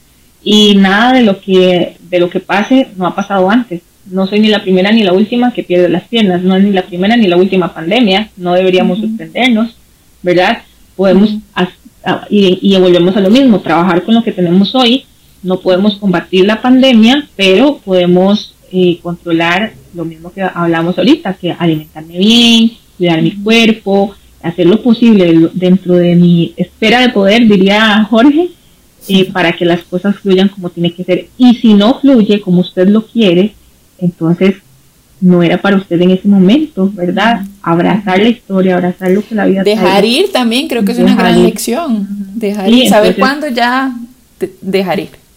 y 0.42 0.74
nada 0.76 1.12
de 1.12 1.22
lo 1.22 1.40
que 1.40 1.96
de 2.00 2.18
lo 2.18 2.30
que 2.30 2.40
pase 2.40 2.88
no 2.96 3.06
ha 3.06 3.14
pasado 3.14 3.50
antes. 3.50 3.82
No 4.06 4.26
soy 4.26 4.40
ni 4.40 4.48
la 4.48 4.62
primera 4.62 4.90
ni 4.90 5.02
la 5.02 5.12
última 5.12 5.52
que 5.52 5.62
pierde 5.62 5.88
las 5.88 6.04
piernas, 6.04 6.42
no 6.42 6.56
es 6.56 6.64
ni 6.64 6.72
la 6.72 6.86
primera 6.86 7.16
ni 7.16 7.26
la 7.26 7.36
última 7.36 7.74
pandemia, 7.74 8.30
no 8.38 8.54
deberíamos 8.54 9.00
sorprendernos, 9.00 9.76
¿verdad? 10.22 10.62
Podemos, 10.96 11.36
y, 12.30 12.58
y 12.62 12.78
volvemos 12.78 13.14
a 13.16 13.20
lo 13.20 13.28
mismo, 13.28 13.60
trabajar 13.60 14.02
con 14.04 14.14
lo 14.14 14.22
que 14.22 14.32
tenemos 14.32 14.74
hoy, 14.74 15.04
no 15.42 15.60
podemos 15.60 15.96
combatir 15.96 16.44
la 16.46 16.60
pandemia, 16.60 17.28
pero 17.36 17.78
podemos 17.78 18.54
eh, 18.72 18.98
controlar 19.02 19.72
lo 19.94 20.04
mismo 20.04 20.32
que 20.32 20.42
hablamos 20.42 20.98
ahorita, 20.98 21.34
que 21.34 21.52
alimentarme 21.52 22.18
bien, 22.18 22.72
cuidar 22.96 23.22
mi 23.22 23.32
cuerpo, 23.32 24.14
hacer 24.42 24.66
lo 24.66 24.82
posible 24.82 25.50
dentro 25.54 25.94
de 25.94 26.14
mi 26.14 26.52
esfera 26.56 27.00
de 27.00 27.10
poder, 27.10 27.46
diría 27.48 28.06
Jorge, 28.10 28.50
para 29.32 29.52
que 29.52 29.64
las 29.64 29.82
cosas 29.84 30.16
fluyan 30.16 30.48
como 30.48 30.70
tiene 30.70 30.92
que 30.92 31.04
ser. 31.04 31.28
Y 31.38 31.54
si 31.54 31.74
no 31.74 31.98
fluye 32.00 32.40
como 32.40 32.60
usted 32.60 32.88
lo 32.88 33.06
quiere, 33.06 33.54
entonces 33.98 34.56
no 35.20 35.42
era 35.42 35.60
para 35.60 35.76
usted 35.76 36.00
en 36.00 36.10
ese 36.10 36.28
momento, 36.28 36.90
¿verdad? 36.94 37.42
Abrazar 37.62 38.18
la 38.20 38.28
historia, 38.28 38.76
abrazar 38.76 39.10
lo 39.10 39.26
que 39.26 39.34
la 39.34 39.46
vida 39.46 39.64
Dejar 39.64 40.04
ir 40.04 40.30
también, 40.30 40.68
creo 40.68 40.84
que 40.84 40.92
es 40.92 40.98
una 40.98 41.14
gran 41.14 41.42
lección. 41.42 42.06
Dejar 42.34 42.70
ir, 42.70 42.88
saber 42.88 43.16
cuándo 43.16 43.48
ya 43.48 43.94
dejar 44.60 45.00
ir. 45.00 45.27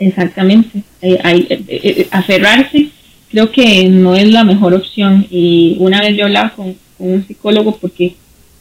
Exactamente. 0.00 0.82
Eh, 1.02 1.18
eh, 1.22 1.64
eh, 1.68 2.08
aferrarse 2.10 2.88
creo 3.30 3.52
que 3.52 3.88
no 3.88 4.14
es 4.14 4.28
la 4.28 4.44
mejor 4.44 4.74
opción. 4.74 5.26
Y 5.30 5.76
una 5.78 6.00
vez 6.00 6.16
yo 6.16 6.24
hablaba 6.24 6.50
con 6.50 6.74
un 6.98 7.24
psicólogo 7.26 7.76
porque 7.76 8.16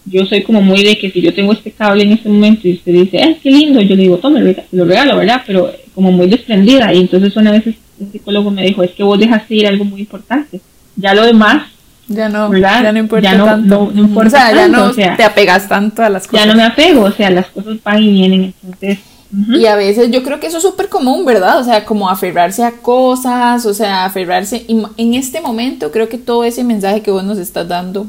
yo 0.05 0.25
soy 0.25 0.43
como 0.43 0.61
muy 0.61 0.83
de 0.83 0.97
que 0.97 1.11
si 1.11 1.21
yo 1.21 1.33
tengo 1.33 1.53
este 1.53 1.71
cable 1.71 2.03
en 2.03 2.11
este 2.11 2.29
momento 2.29 2.67
y 2.67 2.73
usted 2.73 2.93
dice, 2.93 3.17
es 3.17 3.37
qué 3.39 3.49
lindo, 3.49 3.81
yo 3.81 3.95
le 3.95 4.03
digo, 4.03 4.17
tome, 4.17 4.55
lo 4.71 4.85
regalo, 4.85 5.17
¿verdad? 5.17 5.41
Pero 5.45 5.71
como 5.95 6.11
muy 6.11 6.27
desprendida. 6.27 6.93
Y 6.93 6.99
entonces 6.99 7.35
una 7.35 7.51
vez 7.51 7.63
un 7.97 8.11
psicólogo 8.11 8.51
me 8.51 8.63
dijo, 8.63 8.83
es 8.83 8.91
que 8.91 9.03
vos 9.03 9.19
dejaste 9.19 9.55
ir 9.55 9.67
algo 9.67 9.85
muy 9.85 10.01
importante. 10.01 10.61
Ya 10.95 11.13
lo 11.13 11.25
demás 11.25 11.63
ya 12.09 12.27
no, 12.27 12.51
ya 12.57 12.91
no 12.91 12.97
importa 12.97 13.37
tanto. 13.37 13.91
No, 13.93 14.01
importa 14.01 14.27
o 14.27 14.31
sea, 14.31 14.55
ya 14.55 14.67
no 14.67 14.91
te 14.91 15.23
apegas 15.23 15.69
tanto 15.69 16.01
a 16.01 16.09
las 16.09 16.27
cosas. 16.27 16.45
Ya 16.45 16.51
no 16.51 16.57
me 16.57 16.63
apego, 16.63 17.03
o 17.03 17.11
sea, 17.11 17.29
las 17.29 17.45
cosas 17.47 17.77
van 17.83 18.03
y 18.03 18.11
vienen, 18.11 18.53
entonces... 18.63 18.99
Y 19.31 19.67
a 19.67 19.75
veces 19.75 20.09
yo 20.09 20.23
creo 20.23 20.39
que 20.39 20.47
eso 20.47 20.57
es 20.57 20.63
súper 20.63 20.89
común, 20.89 21.23
¿verdad? 21.23 21.59
O 21.59 21.63
sea, 21.63 21.85
como 21.85 22.09
aferrarse 22.09 22.63
a 22.63 22.71
cosas, 22.71 23.63
o 23.67 23.75
sea, 23.75 24.05
aferrarse... 24.05 24.65
Y 24.67 24.81
en 24.97 25.13
este 25.13 25.39
momento 25.39 25.91
creo 25.91 26.09
que 26.09 26.17
todo 26.17 26.43
ese 26.43 26.63
mensaje 26.63 27.01
que 27.01 27.11
vos 27.11 27.23
nos 27.23 27.37
estás 27.37 27.67
dando 27.67 28.07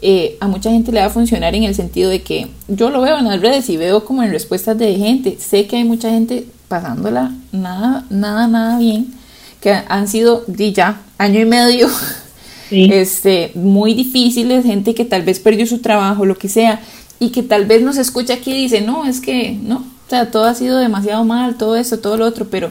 eh, 0.00 0.36
a 0.40 0.46
mucha 0.46 0.70
gente 0.70 0.92
le 0.92 1.00
va 1.00 1.06
a 1.06 1.10
funcionar 1.10 1.56
en 1.56 1.64
el 1.64 1.74
sentido 1.74 2.08
de 2.08 2.22
que 2.22 2.46
yo 2.68 2.90
lo 2.90 3.00
veo 3.00 3.18
en 3.18 3.24
las 3.24 3.40
redes 3.40 3.68
y 3.68 3.76
veo 3.76 4.04
como 4.04 4.22
en 4.22 4.30
respuestas 4.30 4.78
de 4.78 4.94
gente, 4.94 5.38
sé 5.40 5.66
que 5.66 5.76
hay 5.76 5.84
mucha 5.84 6.10
gente 6.10 6.46
pasándola 6.68 7.32
nada, 7.50 8.04
nada, 8.08 8.46
nada 8.46 8.78
bien, 8.78 9.12
que 9.60 9.72
han 9.72 10.06
sido 10.06 10.44
ya 10.46 11.00
año 11.18 11.40
y 11.40 11.46
medio 11.46 11.88
este, 12.70 13.50
muy 13.56 13.94
difíciles, 13.94 14.64
gente 14.64 14.94
que 14.94 15.04
tal 15.04 15.22
vez 15.22 15.40
perdió 15.40 15.66
su 15.66 15.78
trabajo, 15.78 16.24
lo 16.24 16.38
que 16.38 16.48
sea, 16.48 16.80
y 17.18 17.30
que 17.30 17.42
tal 17.42 17.66
vez 17.66 17.82
nos 17.82 17.96
escucha 17.96 18.34
aquí 18.34 18.52
y 18.52 18.62
dice, 18.62 18.80
no, 18.80 19.04
es 19.04 19.20
que 19.20 19.58
no, 19.60 19.84
o 20.08 20.10
sea, 20.10 20.30
todo 20.30 20.46
ha 20.46 20.54
sido 20.54 20.78
demasiado 20.78 21.22
mal, 21.22 21.56
todo 21.56 21.76
eso, 21.76 21.98
todo 21.98 22.16
lo 22.16 22.24
otro, 22.24 22.46
pero 22.50 22.70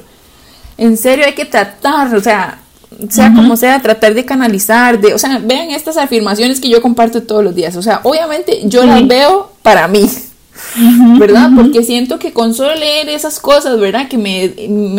en 0.75 0.97
serio 0.97 1.23
hay 1.23 1.35
que 1.35 1.45
tratar, 1.45 2.15
o 2.15 2.19
sea, 2.19 2.61
sea 3.09 3.31
como 3.31 3.55
sea, 3.55 3.79
tratar 3.79 4.15
de 4.15 4.25
canalizar, 4.25 4.99
de, 4.99 5.13
o 5.13 5.19
sea, 5.19 5.37
vean 5.37 5.69
estas 5.69 5.97
afirmaciones 5.97 6.59
que 6.59 6.67
yo 6.67 6.81
comparto 6.81 7.21
todos 7.21 7.43
los 7.43 7.53
días, 7.53 7.75
o 7.75 7.83
sea, 7.83 8.01
obviamente 8.01 8.61
yo 8.63 8.83
las 8.87 9.07
veo 9.07 9.51
para 9.61 9.87
mí, 9.87 10.09
¿verdad? 11.19 11.51
Porque 11.55 11.83
siento 11.83 12.17
que 12.17 12.33
con 12.33 12.55
solo 12.55 12.73
leer 12.73 13.07
esas 13.09 13.39
cosas, 13.39 13.79
¿verdad? 13.79 14.07
Que 14.07 14.17
me, 14.17 14.49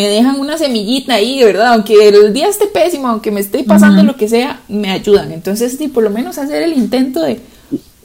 dejan 0.09 0.39
una 0.39 0.59
semillita 0.59 1.15
ahí, 1.15 1.43
¿verdad? 1.43 1.73
Aunque 1.73 2.09
el 2.09 2.33
día 2.33 2.47
esté 2.47 2.67
pésimo, 2.67 3.09
aunque 3.09 3.33
me 3.33 3.41
esté 3.41 3.65
pasando 3.65 4.05
lo 4.05 4.17
que 4.17 4.29
sea, 4.29 4.61
me 4.69 4.93
ayudan. 4.93 5.33
Entonces, 5.33 5.75
sí, 5.77 5.89
por 5.89 6.05
lo 6.05 6.11
menos 6.11 6.39
hacer 6.39 6.63
el 6.63 6.73
intento 6.73 7.21
de... 7.21 7.41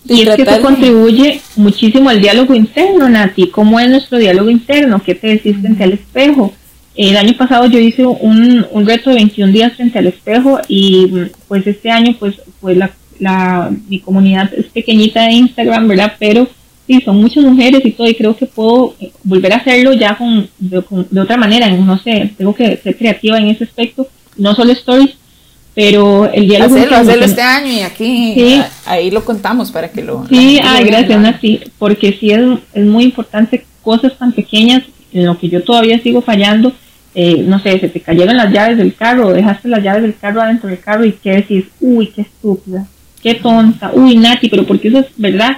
y 0.06 0.22
es 0.22 0.36
que 0.36 0.42
eso 0.42 0.62
contribuye 0.62 1.42
muchísimo 1.56 2.10
al 2.10 2.22
diálogo 2.22 2.54
interno, 2.54 3.08
Nati. 3.08 3.48
¿Cómo 3.48 3.80
es 3.80 3.90
nuestro 3.90 4.18
diálogo 4.18 4.50
interno? 4.50 5.02
¿Qué 5.02 5.16
te 5.16 5.28
decís 5.28 5.58
frente 5.58 5.84
al 5.84 5.94
espejo? 5.94 6.54
El 6.96 7.18
año 7.18 7.36
pasado 7.38 7.66
yo 7.66 7.80
hice 7.80 8.06
un, 8.06 8.66
un 8.70 8.86
reto 8.86 9.10
de 9.10 9.16
21 9.18 9.52
días 9.52 9.74
frente 9.74 10.00
al 10.00 10.08
espejo 10.08 10.60
y 10.68 11.12
pues 11.48 11.66
este 11.66 11.90
año 11.90 12.16
pues, 12.20 12.36
pues 12.60 12.78
la, 12.78 12.92
la, 13.20 13.72
mi 13.88 14.00
comunidad 14.00 14.54
es 14.54 14.66
pequeñita 14.68 15.24
de 15.24 15.34
Instagram, 15.34 15.88
¿verdad? 15.88 16.14
Pero 16.20 16.48
sí, 16.86 17.02
son 17.02 17.18
muchas 17.18 17.44
mujeres 17.44 17.82
y 17.84 17.92
todo 17.92 18.08
y 18.08 18.16
creo 18.16 18.36
que 18.36 18.46
puedo 18.46 18.96
eh, 19.00 19.12
volver 19.24 19.54
a 19.54 19.58
hacerlo 19.58 19.94
ya 19.94 20.18
de, 20.60 20.78
otra 21.22 21.38
manera, 21.38 21.70
no 21.70 21.98
sé, 21.98 22.34
tengo 22.38 22.54
que 22.54 22.78
ser 22.78 22.98
creativa 22.98 23.38
en 23.38 23.48
ese 23.48 23.64
aspecto, 23.64 24.08
no 24.38 24.54
solo 24.54 24.74
stories, 24.74 25.16
pero 25.76 26.32
el 26.32 26.48
diálogo 26.48 26.76
hacerlo, 26.76 26.98
hacerlo 26.98 27.26
este 27.26 27.42
año 27.42 27.72
y 27.72 27.80
aquí 27.82 28.62
ahí 28.86 29.10
lo 29.10 29.26
contamos 29.26 29.72
para 29.72 29.90
que 29.90 30.04
lo 30.04 30.26
sí 30.28 30.60
ay 30.64 30.86
gracias 30.86 31.20
Nati 31.20 31.62
porque 31.80 32.16
sí 32.20 32.32
es, 32.32 32.42
es 32.74 32.86
muy 32.86 33.06
importante 33.06 33.66
cosas 33.82 34.18
tan 34.18 34.32
pequeñas 34.34 34.84
en 35.12 35.26
lo 35.26 35.38
que 35.38 35.50
yo 35.50 35.64
todavía 35.64 36.00
sigo 36.02 36.22
fallando 36.22 36.74
eh, 37.16 37.44
no 37.48 37.60
sé, 37.60 37.80
se 37.80 37.90
te 37.90 38.02
cayeron 38.02 38.38
las 38.38 38.52
llaves 38.52 38.78
del 38.78 38.96
carro, 38.96 39.32
dejaste 39.32 39.68
las 39.68 39.84
llaves 39.84 40.02
del 40.02 40.16
carro 40.16 40.42
adentro 40.42 40.68
del 40.68 40.80
carro 40.80 41.06
y 41.06 41.12
qué 41.12 41.36
decís, 41.36 41.66
uy, 41.80 42.08
qué 42.08 42.22
estúpida, 42.22 42.88
qué 43.22 43.36
tonta, 43.36 43.92
uy, 43.94 44.18
Nati, 44.18 44.50
pero 44.50 44.66
porque 44.66 44.88
eso 44.88 45.00
es 45.00 45.08
verdad, 45.18 45.58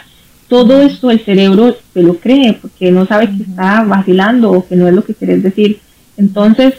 todo 0.49 0.81
esto 0.81 1.11
el 1.11 1.23
cerebro 1.23 1.77
se 1.93 2.03
lo 2.03 2.15
cree, 2.15 2.53
porque 2.53 2.91
no 2.91 3.05
sabe 3.05 3.29
que 3.29 3.43
está 3.43 3.83
vacilando 3.83 4.51
o 4.51 4.67
que 4.67 4.75
no 4.75 4.87
es 4.87 4.93
lo 4.93 5.03
que 5.03 5.13
querés 5.13 5.43
decir. 5.43 5.79
Entonces, 6.17 6.73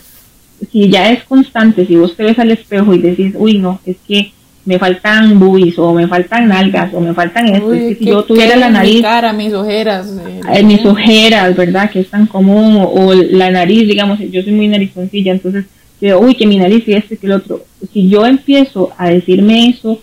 si 0.70 0.88
ya 0.88 1.10
es 1.10 1.24
constante, 1.24 1.86
si 1.86 1.96
vos 1.96 2.16
te 2.16 2.24
ves 2.24 2.38
al 2.38 2.50
espejo 2.50 2.94
y 2.94 2.98
decís, 2.98 3.34
uy, 3.36 3.58
no, 3.58 3.80
es 3.84 3.96
que 4.06 4.32
me 4.64 4.78
faltan 4.78 5.38
boobies 5.38 5.78
o 5.78 5.94
me 5.94 6.08
faltan 6.08 6.48
nalgas 6.48 6.92
o 6.92 7.00
me 7.00 7.14
faltan 7.14 7.48
esto, 7.48 7.72
es 7.72 7.96
que 7.96 8.04
si 8.04 8.04
yo 8.06 8.24
tuviera 8.24 8.56
la 8.56 8.68
nariz... 8.68 8.96
Mi 8.96 9.02
cara, 9.02 9.32
mis 9.32 9.52
ojeras. 9.52 10.12
Eh, 10.52 10.62
mis 10.64 10.84
ojeras, 10.84 11.56
¿verdad? 11.56 11.88
Que 11.90 12.00
es 12.00 12.10
tan 12.10 12.26
común, 12.26 12.76
o, 12.78 13.14
la 13.14 13.50
nariz, 13.50 13.86
digamos, 13.86 14.18
yo 14.18 14.42
soy 14.42 14.52
muy 14.52 14.66
narizoncilla, 14.66 15.32
entonces, 15.32 15.66
yo, 16.00 16.18
uy, 16.18 16.34
que 16.34 16.46
mi 16.46 16.56
nariz 16.56 16.82
y 16.86 16.94
este 16.94 17.16
que 17.16 17.26
el 17.26 17.32
otro. 17.32 17.64
Si 17.92 18.08
yo 18.08 18.26
empiezo 18.26 18.92
a 18.98 19.08
decirme 19.08 19.68
eso, 19.68 20.00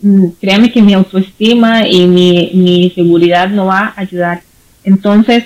mm, 0.00 0.28
créame 0.40 0.72
que 0.72 0.82
mi 0.82 0.94
autoestima 0.94 1.86
y 1.86 2.06
mi, 2.06 2.50
mi 2.54 2.90
seguridad 2.94 3.50
no 3.50 3.66
va 3.66 3.92
a 3.94 4.00
ayudar. 4.00 4.42
Entonces, 4.82 5.44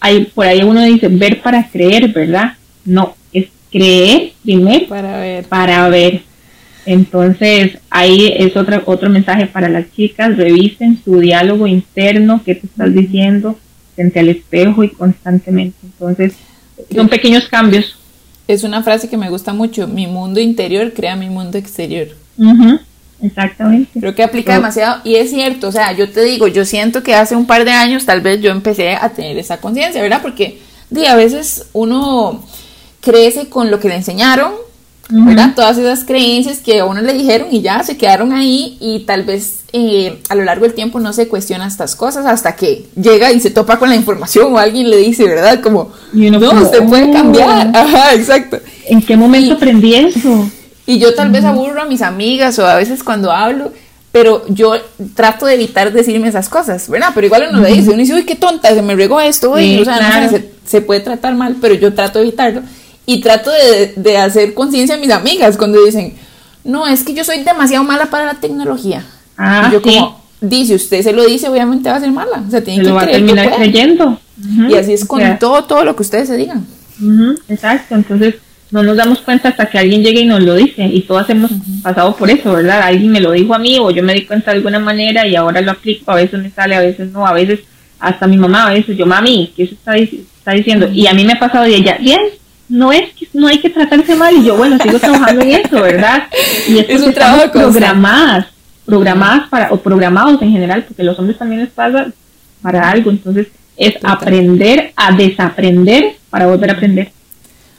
hay, 0.00 0.26
por 0.26 0.46
ahí 0.46 0.60
uno 0.62 0.82
dice, 0.84 1.08
ver 1.08 1.40
para 1.40 1.68
creer, 1.68 2.12
¿verdad? 2.12 2.52
No, 2.84 3.15
creer 3.76 4.32
primero 4.42 4.86
para 4.88 5.20
ver. 5.20 5.44
Para 5.44 5.88
ver. 5.88 6.22
Entonces, 6.86 7.78
ahí 7.90 8.32
es 8.38 8.56
otro, 8.56 8.82
otro 8.86 9.10
mensaje 9.10 9.46
para 9.46 9.68
las 9.68 9.90
chicas, 9.92 10.36
revisen 10.36 11.00
su 11.04 11.18
diálogo 11.18 11.66
interno, 11.66 12.42
qué 12.44 12.54
te 12.54 12.66
estás 12.66 12.94
diciendo 12.94 13.58
frente 13.96 14.20
al 14.20 14.28
espejo 14.28 14.84
y 14.84 14.90
constantemente. 14.90 15.76
Entonces, 15.82 16.34
son 16.94 17.08
pequeños 17.08 17.48
cambios. 17.48 17.96
Es 18.46 18.62
una 18.62 18.82
frase 18.84 19.08
que 19.08 19.16
me 19.16 19.30
gusta 19.30 19.52
mucho, 19.52 19.88
mi 19.88 20.06
mundo 20.06 20.38
interior 20.38 20.92
crea 20.92 21.16
mi 21.16 21.28
mundo 21.28 21.58
exterior. 21.58 22.08
Exactamente. 23.20 23.98
Creo 23.98 24.14
que 24.14 24.22
aplica 24.22 24.54
demasiado 24.54 25.00
y 25.02 25.16
es 25.16 25.30
cierto, 25.30 25.68
o 25.68 25.72
sea, 25.72 25.92
yo 25.92 26.08
te 26.10 26.22
digo, 26.22 26.46
yo 26.46 26.64
siento 26.64 27.02
que 27.02 27.14
hace 27.14 27.34
un 27.34 27.46
par 27.46 27.64
de 27.64 27.72
años 27.72 28.04
tal 28.04 28.20
vez 28.20 28.40
yo 28.40 28.50
empecé 28.52 28.94
a 28.94 29.08
tener 29.08 29.36
esa 29.38 29.56
conciencia, 29.56 30.02
¿verdad? 30.02 30.22
Porque 30.22 30.60
di, 30.90 31.06
a 31.06 31.16
veces 31.16 31.70
uno 31.72 32.44
crece 33.06 33.48
con 33.48 33.70
lo 33.70 33.78
que 33.78 33.88
le 33.88 33.94
enseñaron 33.94 34.66
¿verdad? 35.08 35.52
Todas 35.54 35.78
esas 35.78 36.04
creencias 36.04 36.58
que 36.58 36.80
a 36.80 36.84
uno 36.84 37.00
le 37.00 37.12
dijeron 37.12 37.48
y 37.52 37.60
ya 37.60 37.82
se 37.84 37.96
quedaron 37.96 38.32
ahí 38.32 38.76
y 38.80 39.00
tal 39.00 39.22
vez 39.22 39.60
eh, 39.72 40.18
a 40.28 40.34
lo 40.34 40.42
largo 40.42 40.64
del 40.64 40.74
tiempo 40.74 40.98
no 40.98 41.12
se 41.12 41.28
cuestiona 41.28 41.66
estas 41.66 41.94
cosas 41.94 42.26
hasta 42.26 42.56
que 42.56 42.86
llega 43.00 43.30
y 43.30 43.38
se 43.38 43.50
topa 43.50 43.78
con 43.78 43.88
la 43.88 43.94
información 43.94 44.52
o 44.52 44.58
alguien 44.58 44.90
le 44.90 44.96
dice, 44.96 45.24
¿verdad? 45.24 45.60
Como, 45.60 45.92
no, 46.12 46.62
usted 46.62 46.82
puede 46.84 47.12
cambiar. 47.12 47.68
Oh". 47.68 47.70
Ajá, 47.78 48.14
exacto. 48.14 48.58
¿En 48.88 49.00
qué 49.00 49.16
momento 49.16 49.54
aprendí 49.54 49.94
eso? 49.94 50.50
Y 50.86 50.98
yo 50.98 51.14
tal 51.14 51.30
vez 51.30 51.44
aburro 51.44 51.82
a 51.82 51.86
mis 51.86 52.02
amigas 52.02 52.58
o 52.58 52.66
a 52.66 52.74
veces 52.74 53.04
cuando 53.04 53.30
hablo, 53.30 53.72
pero 54.10 54.44
yo 54.48 54.74
trato 55.14 55.46
de 55.46 55.54
evitar 55.54 55.92
decirme 55.92 56.28
esas 56.28 56.48
cosas, 56.48 56.88
¿verdad? 56.88 57.10
Pero 57.14 57.26
igual 57.26 57.48
uno 57.50 57.60
le 57.60 57.72
dice, 57.72 57.90
uno 57.90 57.98
dice, 57.98 58.14
uy, 58.14 58.24
qué 58.24 58.34
tonta, 58.34 58.74
se 58.74 58.82
me 58.82 58.96
regó 58.96 59.20
esto, 59.20 59.52
o 59.52 59.56
sea, 59.56 60.28
se, 60.28 60.50
se 60.64 60.80
puede 60.80 61.00
tratar 61.00 61.34
mal, 61.34 61.56
pero 61.60 61.74
yo 61.74 61.94
trato 61.94 62.18
de 62.18 62.26
evitarlo 62.26 62.62
y 63.06 63.20
trato 63.20 63.50
de, 63.96 64.18
hacer 64.18 64.52
conciencia 64.52 64.96
a 64.96 64.98
mis 64.98 65.10
amigas 65.10 65.56
cuando 65.56 65.82
dicen, 65.84 66.14
no, 66.64 66.86
es 66.86 67.04
que 67.04 67.14
yo 67.14 67.24
soy 67.24 67.44
demasiado 67.44 67.84
mala 67.84 68.06
para 68.06 68.26
la 68.26 68.34
tecnología. 68.34 69.04
Ah, 69.38 69.68
y 69.68 69.72
yo 69.72 69.82
como, 69.82 70.20
dice, 70.40 70.74
usted 70.74 71.02
se 71.02 71.12
lo 71.12 71.24
dice, 71.24 71.48
obviamente 71.48 71.88
va 71.88 71.96
a 71.96 72.00
ser 72.00 72.10
mala. 72.10 72.42
O 72.46 72.50
sea, 72.50 72.62
tiene 72.62 72.82
que 72.82 72.88
lo 72.88 72.96
va 72.96 73.02
a 73.02 73.06
terminar 73.06 73.54
creyendo. 73.54 74.20
y 74.68 74.74
así 74.74 74.92
es 74.92 75.04
con 75.04 75.38
todo, 75.38 75.64
todo 75.64 75.84
lo 75.84 75.94
que 75.94 76.02
ustedes 76.02 76.28
se 76.28 76.36
digan. 76.36 76.66
exacto, 77.48 77.94
entonces 77.94 78.34
no 78.72 78.82
nos 78.82 78.96
damos 78.96 79.20
cuenta 79.20 79.50
hasta 79.50 79.66
que 79.66 79.78
alguien 79.78 80.02
llegue 80.02 80.22
y 80.22 80.26
nos 80.26 80.42
lo 80.42 80.56
dice. 80.56 80.84
Y 80.84 81.02
todas 81.02 81.30
hemos 81.30 81.52
pasado 81.82 82.16
por 82.16 82.28
eso, 82.28 82.52
¿verdad? 82.52 82.82
Alguien 82.82 83.12
me 83.12 83.20
lo 83.20 83.30
dijo 83.30 83.54
a 83.54 83.58
mí 83.60 83.78
o 83.78 83.92
yo 83.92 84.02
me 84.02 84.14
di 84.14 84.26
cuenta 84.26 84.50
de 84.50 84.56
alguna 84.56 84.80
manera 84.80 85.24
y 85.26 85.36
ahora 85.36 85.60
lo 85.60 85.70
aplico. 85.70 86.10
A 86.10 86.16
veces 86.16 86.42
me 86.42 86.50
sale, 86.50 86.74
a 86.74 86.80
veces 86.80 87.12
no, 87.12 87.24
a 87.24 87.32
veces 87.32 87.60
hasta 88.00 88.26
mi 88.26 88.36
mamá, 88.36 88.66
a 88.66 88.74
veces 88.74 88.96
yo, 88.96 89.06
mami, 89.06 89.52
¿qué 89.56 89.62
eso 89.62 89.74
está, 89.74 89.96
está 89.96 90.52
diciendo? 90.52 90.88
Y 90.92 91.06
a 91.06 91.14
mí 91.14 91.24
me 91.24 91.34
ha 91.34 91.38
pasado 91.38 91.64
de 91.64 91.76
ella, 91.76 91.96
bien, 92.00 92.20
no 92.68 92.92
es 92.92 93.12
que 93.14 93.28
no 93.32 93.46
hay 93.46 93.58
que 93.58 93.70
tratarse 93.70 94.14
mal. 94.14 94.34
Y 94.36 94.44
yo 94.44 94.56
bueno 94.56 94.78
sigo 94.82 94.98
trabajando 94.98 95.42
en 95.42 95.50
eso 95.50 95.82
verdad 95.82 96.24
y 96.68 96.78
es, 96.78 97.02
un 97.02 97.12
trabajo 97.12 97.50
programadas 97.52 98.46
programadas 98.84 99.48
para 99.48 99.72
o 99.72 99.80
programados 99.80 100.40
en 100.40 100.52
general 100.52 100.84
porque 100.84 101.02
los 101.02 101.18
hombres 101.18 101.36
también 101.36 101.62
les 101.62 101.70
pasa 101.70 102.06
para 102.62 102.88
algo. 102.90 103.10
Entonces 103.10 103.48
es 103.76 103.96
aprender 104.02 104.92
a 104.96 105.12
desaprender 105.12 106.16
para 106.30 106.46
volver 106.46 106.70
a 106.70 106.72
aprender. 106.74 107.12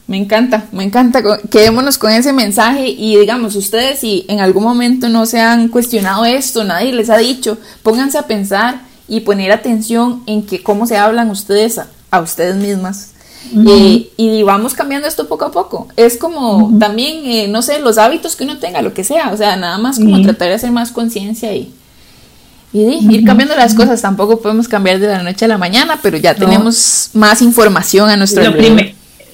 Me 0.05 0.17
encanta, 0.17 0.65
me 0.71 0.83
encanta. 0.83 1.21
Quedémonos 1.49 1.97
con 1.97 2.11
ese 2.11 2.31
mensaje 2.31 2.87
y 2.89 3.17
digamos, 3.17 3.55
ustedes 3.55 3.99
si 3.99 4.25
en 4.29 4.39
algún 4.39 4.63
momento 4.63 5.09
no 5.09 5.25
se 5.25 5.41
han 5.41 5.67
cuestionado 5.67 6.23
esto, 6.23 6.63
nadie 6.63 6.93
les 6.93 7.09
ha 7.09 7.17
dicho, 7.17 7.57
pónganse 7.83 8.17
a 8.17 8.23
pensar 8.23 8.81
y 9.09 9.21
poner 9.21 9.51
atención 9.51 10.23
en 10.25 10.45
que 10.45 10.63
cómo 10.63 10.87
se 10.87 10.97
hablan 10.97 11.29
ustedes 11.29 11.81
a 12.09 12.21
ustedes 12.21 12.55
mismas 12.55 13.15
eh, 13.67 14.09
y 14.17 14.43
vamos 14.43 14.73
cambiando 14.73 15.07
esto 15.07 15.27
poco 15.27 15.45
a 15.45 15.51
poco. 15.51 15.87
Es 15.95 16.17
como 16.17 16.77
también, 16.79 17.25
eh, 17.25 17.47
no 17.47 17.61
sé, 17.61 17.79
los 17.79 17.97
hábitos 17.97 18.35
que 18.35 18.43
uno 18.43 18.57
tenga, 18.57 18.81
lo 18.81 18.93
que 18.93 19.03
sea. 19.03 19.31
O 19.31 19.37
sea, 19.37 19.55
nada 19.55 19.77
más 19.77 19.97
como 19.99 20.21
tratar 20.21 20.49
de 20.49 20.55
hacer 20.55 20.71
más 20.71 20.91
conciencia 20.91 21.53
y, 21.53 21.73
y 22.73 23.15
ir 23.15 23.23
cambiando 23.23 23.55
las 23.55 23.73
cosas. 23.73 24.01
Tampoco 24.01 24.41
podemos 24.41 24.67
cambiar 24.67 24.99
de 24.99 25.07
la 25.07 25.23
noche 25.23 25.45
a 25.45 25.47
la 25.47 25.57
mañana, 25.57 25.99
pero 26.01 26.17
ya 26.17 26.35
tenemos 26.35 27.11
más 27.13 27.41
información 27.41 28.09
a 28.09 28.17
nuestro 28.17 28.43
lo 28.43 28.51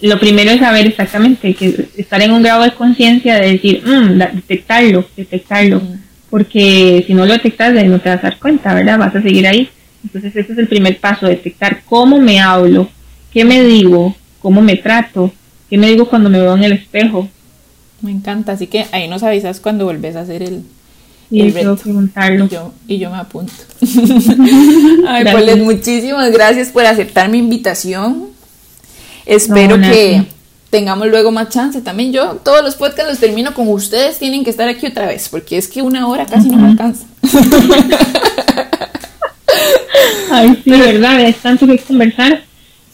Lo 0.02 0.20
primero 0.20 0.52
es 0.52 0.60
saber 0.60 0.86
exactamente, 0.86 1.54
que 1.56 1.90
estar 1.98 2.22
en 2.22 2.32
un 2.32 2.44
grado 2.44 2.64
de 2.64 2.74
conciencia 2.74 3.36
de 3.36 3.54
decir, 3.54 3.84
mm, 3.86 4.18
detectarlo, 4.18 5.06
detectarlo. 5.16 5.82
Porque 6.30 7.04
si 7.06 7.14
no 7.14 7.26
lo 7.26 7.34
detectas, 7.34 7.74
no 7.74 8.00
te 8.00 8.10
vas 8.10 8.20
a 8.20 8.30
dar 8.30 8.40
cuenta, 8.40 8.74
¿verdad? 8.74 8.98
Vas 8.98 9.16
a 9.16 9.22
seguir 9.22 9.48
ahí. 9.48 9.70
Entonces, 10.04 10.36
ese 10.36 10.54
es 10.54 10.60
el 10.60 10.68
primer 10.68 11.00
paso, 11.00 11.28
detectar 11.28 11.84
cómo 11.86 12.20
me 12.20 12.42
hablo, 12.42 12.90
¿Qué 13.34 13.44
me 13.46 13.64
digo? 13.64 14.16
¿Cómo 14.42 14.62
me 14.62 14.76
trato? 14.76 15.32
¿Qué 15.70 15.78
me 15.78 15.88
digo 15.88 16.08
cuando 16.08 16.30
me 16.30 16.40
veo 16.40 16.56
en 16.56 16.64
el 16.64 16.74
espejo? 16.74 17.28
Me 18.02 18.12
encanta, 18.12 18.52
así 18.52 18.68
que 18.68 18.86
ahí 18.92 19.08
nos 19.08 19.24
avisas 19.24 19.60
cuando 19.60 19.86
vuelves 19.86 20.16
a 20.16 20.22
hacer 20.22 20.44
el, 20.44 20.64
y 21.32 21.52
preguntarlo. 21.52 22.46
Y 22.46 22.50
yo, 22.50 22.72
y 22.88 22.98
yo 23.00 23.10
me 23.10 23.18
apunto. 23.18 23.54
Ay, 25.08 25.26
pues 25.32 25.58
muchísimas 25.58 26.32
gracias 26.32 26.70
por 26.70 26.86
aceptar 26.86 27.30
mi 27.30 27.40
invitación. 27.40 28.28
Espero 29.26 29.80
que 29.80 30.26
tengamos 30.70 31.08
luego 31.08 31.32
más 31.32 31.50
chance. 31.50 31.82
También 31.82 32.12
yo 32.14 32.36
todos 32.44 32.64
los 32.64 32.76
podcasts 32.76 33.10
los 33.10 33.20
termino 33.20 33.56
con 33.56 33.68
ustedes, 33.70 34.20
tienen 34.20 34.44
que 34.44 34.52
estar 34.52 34.68
aquí 34.68 34.86
otra 34.86 35.08
vez, 35.08 35.28
porque 35.30 35.58
es 35.58 35.68
que 35.68 35.82
una 35.82 36.08
hora 36.08 36.28
casi 36.28 36.50
no 36.50 36.58
me 36.58 36.68
alcanza. 36.68 37.06
Ay, 40.32 40.62
sí, 40.64 40.70
verdad, 40.70 41.22
es 41.22 41.38
tanto 41.38 41.66
que 41.66 41.80
conversar. 41.80 42.44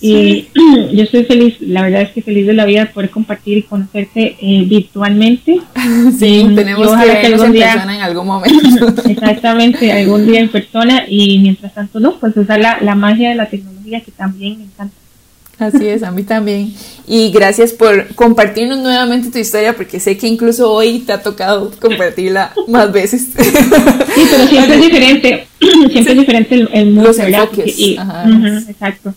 Y 0.01 0.47
yo 0.93 1.03
estoy 1.03 1.25
feliz, 1.25 1.55
la 1.59 1.81
verdad 1.81 2.01
es 2.01 2.11
que 2.11 2.21
feliz 2.21 2.47
de 2.47 2.53
la 2.53 2.65
vida 2.65 2.85
de 2.85 2.85
poder 2.87 3.09
compartir 3.09 3.57
y 3.57 3.63
conocerte 3.63 4.37
eh, 4.41 4.65
virtualmente. 4.67 5.61
Sí, 6.19 6.47
tenemos 6.55 6.87
que 6.87 7.05
vernos 7.05 7.43
en 7.43 7.53
persona 7.53 7.95
en 7.95 8.01
algún 8.01 8.27
momento. 8.27 8.93
Exactamente, 9.09 9.91
algún 9.91 10.25
día 10.25 10.39
en 10.39 10.49
persona 10.49 11.03
y 11.07 11.39
mientras 11.39 11.73
tanto 11.73 11.99
no, 11.99 12.17
pues 12.17 12.35
usar 12.35 12.59
la, 12.59 12.79
la 12.81 12.95
magia 12.95 13.29
de 13.29 13.35
la 13.35 13.49
tecnología 13.49 14.01
que 14.01 14.11
también 14.11 14.57
me 14.57 14.63
encanta. 14.65 14.95
Así 15.59 15.87
es, 15.87 16.03
a 16.03 16.11
mí 16.11 16.23
también. 16.23 16.73
Y 17.05 17.31
gracias 17.31 17.73
por 17.73 18.15
compartirnos 18.15 18.79
nuevamente 18.79 19.29
tu 19.29 19.37
historia, 19.39 19.75
porque 19.75 19.99
sé 19.99 20.17
que 20.17 20.27
incluso 20.27 20.71
hoy 20.71 20.99
te 20.99 21.11
ha 21.11 21.21
tocado 21.21 21.71
compartirla 21.79 22.53
más 22.67 22.91
veces. 22.93 23.27
Sí, 23.35 24.21
pero 24.31 24.47
siempre 24.47 24.75
es 24.75 24.81
diferente, 24.85 25.47
siempre 25.91 26.13
es 26.13 26.19
diferente 26.19 26.67
el, 26.71 26.85
mundo. 26.87 27.09
Los 27.09 27.19
enfoques. 27.19 27.77
exacto. 28.69 29.13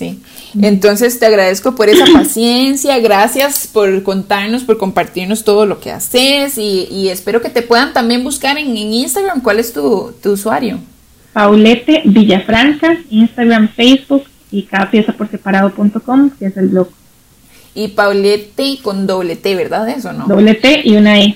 Sí. 0.00 0.18
Entonces 0.62 1.18
te 1.18 1.26
agradezco 1.26 1.74
por 1.74 1.90
esa 1.90 2.06
paciencia, 2.14 2.98
gracias 3.00 3.66
por 3.66 4.02
contarnos, 4.02 4.64
por 4.64 4.78
compartirnos 4.78 5.44
todo 5.44 5.66
lo 5.66 5.78
que 5.78 5.90
haces 5.90 6.56
y, 6.56 7.10
espero 7.10 7.42
que 7.42 7.50
te 7.50 7.60
puedan 7.60 7.92
también 7.92 8.24
buscar 8.24 8.56
en, 8.56 8.74
Instagram. 8.74 9.42
¿Cuál 9.42 9.58
es 9.58 9.74
tu, 9.74 10.14
usuario? 10.24 10.78
Paulette 11.34 12.00
Villafranca, 12.06 12.96
Instagram, 13.10 13.68
Facebook 13.68 14.24
y 14.50 14.62
cada 14.62 14.90
pieza 14.90 15.12
por 15.12 15.30
separado.com, 15.30 16.30
que 16.38 16.46
es 16.46 16.56
el 16.56 16.68
blog. 16.68 16.88
Y 17.74 17.88
Paulette 17.88 18.80
con 18.82 19.06
doble 19.06 19.36
T, 19.36 19.54
¿verdad? 19.54 19.86
Eso, 19.90 20.14
¿no? 20.14 20.26
Doble 20.26 20.54
T 20.54 20.80
y 20.82 20.96
una 20.96 21.20
E. 21.20 21.34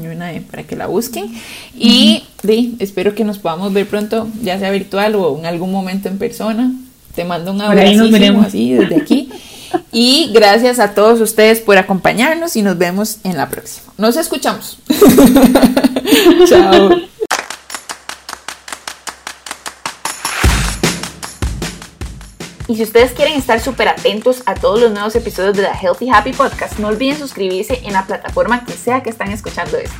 Y 0.00 0.06
una 0.06 0.32
E 0.32 0.40
para 0.40 0.62
que 0.62 0.76
la 0.76 0.86
busquen. 0.86 1.32
Y 1.76 2.22
espero 2.78 3.16
que 3.16 3.24
nos 3.24 3.38
podamos 3.38 3.72
ver 3.72 3.88
pronto, 3.88 4.28
ya 4.40 4.56
sea 4.60 4.70
virtual 4.70 5.16
o 5.16 5.36
en 5.36 5.46
algún 5.46 5.72
momento 5.72 6.08
en 6.08 6.18
persona. 6.18 6.72
Te 7.18 7.24
mando 7.24 7.50
un 7.50 7.60
abrazo 7.60 8.04
así 8.46 8.74
desde 8.74 8.94
aquí. 8.94 9.28
Y 9.90 10.30
gracias 10.32 10.78
a 10.78 10.94
todos 10.94 11.20
ustedes 11.20 11.58
por 11.58 11.76
acompañarnos 11.76 12.54
y 12.54 12.62
nos 12.62 12.78
vemos 12.78 13.18
en 13.24 13.36
la 13.36 13.48
próxima. 13.48 13.92
Nos 13.98 14.16
escuchamos. 14.16 14.78
Chao. 16.48 16.90
Y 22.68 22.76
si 22.76 22.84
ustedes 22.84 23.10
quieren 23.10 23.34
estar 23.34 23.60
súper 23.60 23.88
atentos 23.88 24.44
a 24.46 24.54
todos 24.54 24.80
los 24.80 24.92
nuevos 24.92 25.16
episodios 25.16 25.56
de 25.56 25.62
la 25.62 25.74
Healthy 25.74 26.10
Happy 26.10 26.32
Podcast, 26.32 26.78
no 26.78 26.86
olviden 26.86 27.18
suscribirse 27.18 27.80
en 27.82 27.94
la 27.94 28.06
plataforma 28.06 28.64
que 28.64 28.74
sea 28.74 29.02
que 29.02 29.10
están 29.10 29.32
escuchando 29.32 29.76
esto. 29.76 29.96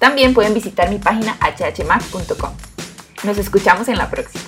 También 0.00 0.34
pueden 0.34 0.54
visitar 0.54 0.90
mi 0.90 0.98
página 0.98 1.38
hhmac.com. 1.40 2.50
Nos 3.22 3.38
escuchamos 3.38 3.86
en 3.86 3.96
la 3.96 4.10
próxima. 4.10 4.42